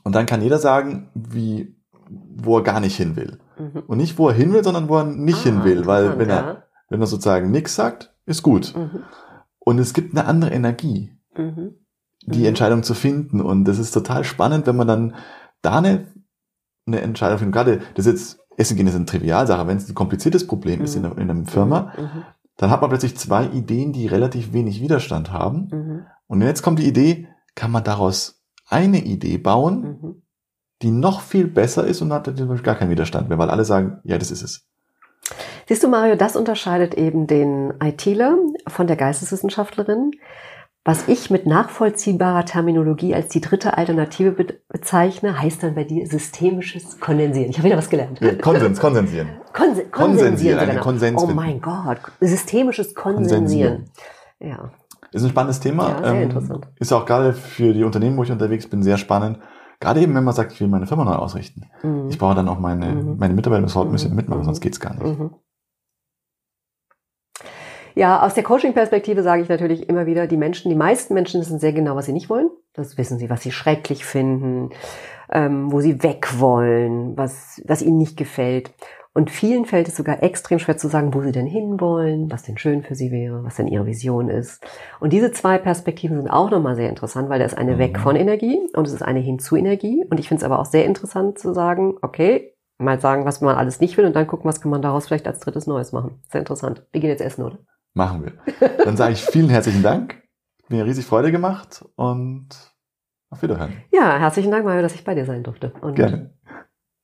und 0.04 0.14
dann 0.14 0.26
kann 0.26 0.42
jeder 0.42 0.60
sagen, 0.60 1.10
wie, 1.16 1.76
wo 2.10 2.58
er 2.58 2.64
gar 2.64 2.80
nicht 2.80 2.96
hin 2.96 3.16
will. 3.16 3.40
Mhm. 3.58 3.84
Und 3.88 3.98
nicht, 3.98 4.18
wo 4.18 4.30
er 4.30 4.34
hin 4.34 4.54
will, 4.54 4.64
sondern 4.64 4.90
wo 4.90 4.98
er 4.98 5.04
nicht 5.04 5.40
ah, 5.40 5.44
hin 5.44 5.64
will. 5.64 5.86
Weil 5.86 6.18
wenn 6.20 6.30
er, 6.30 6.64
wenn 6.90 7.02
er 7.02 7.08
sozusagen 7.08 7.52
nichts 7.52 7.76
sagt, 7.76 8.14
ist 8.26 8.44
gut. 8.44 8.74
Mhm. 8.76 9.04
Und 9.60 9.80
es 9.80 9.94
gibt 9.94 10.18
eine 10.18 10.28
andere 10.28 10.52
Energie, 10.52 11.12
mhm. 11.38 11.76
die 12.26 12.40
mhm. 12.40 12.46
Entscheidung 12.46 12.84
zu 12.84 12.94
finden. 12.94 13.42
Und 13.42 13.66
das 13.66 13.80
ist 13.80 13.92
total 13.92 14.24
spannend, 14.24 14.68
wenn 14.68 14.76
man 14.76 14.88
dann 14.88 15.16
da 15.62 15.78
eine, 15.78 16.08
eine 16.86 17.02
Entscheidung 17.02 17.40
findet. 17.40 17.54
Gerade 17.56 17.82
das 17.96 18.06
ist 18.06 18.12
jetzt 18.12 18.40
Essen 18.58 18.78
gehen 18.78 18.88
ist 18.88 18.96
eine 18.96 19.06
Trivialsache. 19.06 19.68
Wenn 19.68 19.78
es 19.78 19.90
ein 19.90 19.96
kompliziertes 19.96 20.48
Problem 20.48 20.80
mhm. 20.80 20.86
ist 20.86 20.96
in, 20.96 21.06
in 21.06 21.30
einer 21.30 21.46
Firma, 21.46 21.94
mhm. 21.98 22.04
mhm. 22.04 22.24
dann 22.58 22.70
hat 22.70 22.82
man 22.82 22.90
plötzlich 22.90 23.18
zwei 23.18 23.48
Ideen, 23.48 23.94
die 23.94 24.08
relativ 24.08 24.54
wenig 24.54 24.82
Widerstand 24.82 25.32
haben. 25.32 25.70
Mhm. 25.72 26.06
Und 26.28 26.42
jetzt 26.42 26.62
kommt 26.62 26.80
die 26.80 26.88
Idee, 26.88 27.28
kann 27.56 27.72
man 27.72 27.84
daraus 27.84 28.44
eine 28.68 29.04
Idee 29.04 29.38
bauen, 29.38 29.82
mhm. 29.82 30.23
Die 30.84 30.92
noch 30.92 31.22
viel 31.22 31.48
besser 31.48 31.86
ist 31.86 32.02
und 32.02 32.14
hat 32.14 32.30
gar 32.64 32.76
keinen 32.76 32.92
Widerstand 32.92 33.30
mehr, 33.30 33.38
weil 33.38 33.50
alle 33.50 33.66
sagen, 33.66 34.00
ja, 34.04 34.18
das 34.18 34.32
ist 34.32 34.44
es. 34.44 34.68
Siehst 35.68 35.84
du, 35.84 35.88
Mario, 35.88 36.16
das 36.16 36.36
unterscheidet 36.36 36.94
eben 36.96 37.28
den 37.28 37.74
ITler 37.82 38.38
von 38.68 38.88
der 38.88 38.98
Geisteswissenschaftlerin. 38.98 40.12
Was 40.86 41.08
ich 41.08 41.30
mit 41.30 41.46
nachvollziehbarer 41.46 42.44
Terminologie 42.44 43.16
als 43.16 43.30
die 43.30 43.40
dritte 43.40 43.78
Alternative 43.78 44.36
bezeichne, 44.68 45.40
heißt 45.40 45.64
dann 45.64 45.76
bei 45.76 45.86
dir 45.86 46.06
systemisches 46.06 47.00
Kondensieren. 47.00 47.50
Ich 47.50 47.58
habe 47.58 47.68
wieder 47.68 47.78
was 47.78 47.90
gelernt. 47.90 48.20
Ja, 48.20 48.36
Konsens, 48.36 48.82
konsensieren. 48.82 49.30
Konse 49.54 49.86
konsensieren, 49.86 50.60
eine 50.60 50.80
Konsens 50.82 51.24
Oh 51.24 51.28
mein 51.28 51.62
Gott, 51.62 52.00
systemisches 52.20 52.94
Konsensieren. 52.96 53.86
Ja. 54.42 54.72
Ist 55.14 55.24
ein 55.24 55.30
spannendes 55.30 55.62
Thema. 55.62 55.90
Ja, 55.90 55.98
sehr 56.00 56.14
ähm, 56.16 56.24
interessant. 56.24 56.68
Ist 56.80 56.92
auch 56.92 57.06
gerade 57.06 57.32
für 57.32 57.72
die 57.72 57.86
Unternehmen, 57.86 58.18
wo 58.18 58.24
ich 58.24 58.32
unterwegs 58.32 58.68
bin, 58.68 58.84
sehr 58.84 58.98
spannend. 58.98 59.38
Gerade 59.84 60.00
eben, 60.00 60.16
wenn 60.16 60.24
man 60.24 60.34
sagt, 60.34 60.54
ich 60.54 60.62
will 60.62 60.70
meine 60.70 60.88
Firma 60.88 61.04
neu 61.04 61.16
ausrichten. 61.16 61.64
Mhm. 61.84 62.08
Ich 62.10 62.18
brauche 62.18 62.36
dann 62.36 62.48
auch 62.48 62.58
meine, 62.58 62.86
mhm. 62.86 63.18
meine 63.18 63.34
Mitarbeiter 63.34 63.84
müssen 63.84 64.12
mhm. 64.12 64.16
mitmachen, 64.16 64.46
sonst 64.46 64.62
geht's 64.62 64.80
gar 64.80 64.94
nicht. 64.94 65.20
Mhm. 65.20 65.32
Ja, 67.94 68.22
aus 68.22 68.34
der 68.34 68.46
Coaching-Perspektive 68.46 69.24
sage 69.24 69.42
ich 69.42 69.50
natürlich 69.50 69.90
immer 69.90 70.06
wieder, 70.06 70.26
die 70.26 70.38
Menschen, 70.38 70.70
die 70.70 70.78
meisten 70.78 71.14
Menschen 71.14 71.42
wissen 71.42 71.60
sehr 71.60 71.74
genau, 71.74 71.98
was 71.98 72.06
sie 72.06 72.14
nicht 72.14 72.30
wollen. 72.30 72.50
Das 72.72 72.98
wissen 72.98 73.20
sie, 73.20 73.30
was 73.30 73.42
sie 73.42 73.52
schrecklich 73.52 74.06
finden, 74.06 74.70
ähm, 75.30 75.70
wo 75.70 75.82
sie 75.82 76.02
weg 76.02 76.40
wollen, 76.40 77.18
was, 77.18 77.62
was 77.66 77.82
ihnen 77.82 77.98
nicht 77.98 78.16
gefällt. 78.16 78.72
Und 79.16 79.30
vielen 79.30 79.66
fällt 79.66 79.88
es 79.88 79.96
sogar 79.96 80.24
extrem 80.24 80.58
schwer 80.58 80.76
zu 80.76 80.88
sagen, 80.88 81.14
wo 81.14 81.22
sie 81.22 81.32
denn 81.32 81.46
hinwollen, 81.46 82.32
was 82.32 82.44
denn 82.44 82.58
schön 82.58 82.82
für 82.82 82.96
sie 82.96 83.12
wäre, 83.12 83.44
was 83.44 83.58
denn 83.58 83.68
ihre 83.68 83.86
Vision 83.86 84.28
ist. 84.28 84.66
Und 85.00 85.14
diese 85.14 85.32
zwei 85.32 85.60
Perspektiven 85.60 86.18
sind 86.18 86.32
auch 86.32 86.50
nochmal 86.50 86.76
sehr 86.76 86.90
interessant, 86.90 87.30
weil 87.30 87.40
da 87.40 87.46
ist 87.46 87.58
eine 87.58 87.78
weg 87.78 87.98
mhm. 87.98 88.02
von 88.02 88.16
Energie 88.16 88.60
und 88.74 88.88
es 88.88 88.94
ist 88.94 89.04
eine 89.04 89.20
hin 89.20 89.38
zu 89.38 89.56
Energie. 89.56 90.04
Und 90.10 90.20
ich 90.20 90.28
finde 90.28 90.42
es 90.42 90.44
aber 90.44 90.60
auch 90.60 90.66
sehr 90.66 90.86
interessant 90.86 91.38
zu 91.38 91.54
sagen, 91.54 91.96
okay, 92.02 92.56
mal 92.80 93.00
sagen, 93.00 93.26
was 93.26 93.40
man 93.40 93.56
alles 93.56 93.80
nicht 93.80 93.98
will 93.98 94.06
und 94.06 94.16
dann 94.16 94.26
gucken, 94.26 94.50
was 94.50 94.62
kann 94.62 94.72
man 94.72 94.82
daraus 94.82 95.06
vielleicht 95.06 95.28
als 95.28 95.40
drittes 95.40 95.68
Neues 95.68 95.92
machen. 95.92 96.22
Sehr 96.32 96.40
interessant. 96.40 96.84
Wir 96.92 97.00
gehen 97.00 97.12
jetzt 97.12 97.22
essen, 97.22 97.44
oder? 97.44 97.60
Machen 97.94 98.24
wir. 98.24 98.68
Dann 98.84 98.98
sage 98.98 99.14
ich 99.14 99.24
vielen 99.24 99.50
herzlichen 99.50 99.84
Dank. 99.84 100.24
Mir 100.70 100.86
riesig 100.86 101.06
Freude 101.06 101.32
gemacht 101.32 101.86
und 101.96 102.48
auf 103.30 103.44
Wiederhören. 103.44 103.74
Ja, 103.92 104.18
herzlichen 104.18 104.50
Dank, 104.50 104.66
Mario, 104.66 104.82
dass 104.82 104.96
ich 104.96 105.04
bei 105.04 105.14
dir 105.14 105.26
sein 105.26 105.44
durfte. 105.44 105.74
Und 105.82 105.96
Gerne. 105.96 106.34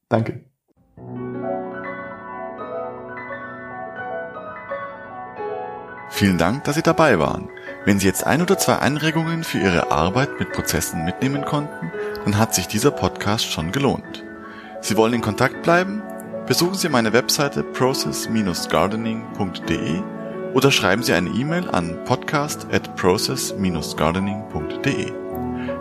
Danke. 0.07 0.45
Vielen 6.10 6.38
Dank, 6.38 6.64
dass 6.64 6.76
Sie 6.76 6.82
dabei 6.82 7.20
waren. 7.20 7.49
Wenn 7.86 7.99
Sie 7.99 8.07
jetzt 8.07 8.26
ein 8.26 8.41
oder 8.41 8.57
zwei 8.57 8.76
Anregungen 8.76 9.43
für 9.43 9.60
Ihre 9.60 9.91
Arbeit 9.91 10.39
mit 10.39 10.51
Prozessen 10.51 11.05
mitnehmen 11.05 11.45
konnten, 11.45 11.91
dann 12.26 12.38
hat 12.38 12.55
sich 12.55 12.68
dieser 12.68 12.91
Podcast 12.91 13.49
schon 13.51 13.72
gelohnt. 13.72 14.26
Sie 14.82 14.97
wollen 14.97 15.14
in 15.14 15.22
Kontakt 15.22 15.62
bleiben? 15.62 16.01
Besuchen 16.47 16.76
Sie 16.76 16.89
meine 16.89 17.14
Webseite 17.14 17.64
process-gardening.de 17.64 20.01
oder 20.53 20.72
schreiben 20.72 21.03
Sie 21.03 21.14
eine 21.14 21.30
E-Mail 21.30 21.70
an 21.70 22.03
podcast 22.05 22.66
at 22.72 22.95
process-gardening.de. 22.95 25.14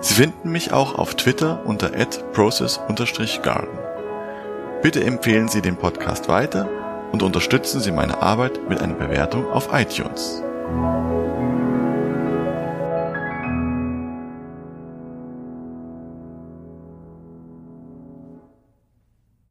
Sie 0.00 0.14
finden 0.14 0.52
mich 0.52 0.72
auch 0.72 0.98
auf 0.98 1.14
Twitter 1.14 1.62
unter 1.64 1.90
process-garden. 2.32 3.78
Bitte 4.82 5.02
empfehlen 5.02 5.48
Sie 5.48 5.62
den 5.62 5.76
Podcast 5.76 6.28
weiter 6.28 6.68
und 7.12 7.22
unterstützen 7.22 7.80
Sie 7.80 7.92
meine 7.92 8.22
Arbeit 8.22 8.68
mit 8.68 8.80
einer 8.80 8.94
Bewertung 8.94 9.50
auf 9.50 9.68
iTunes. 9.72 10.42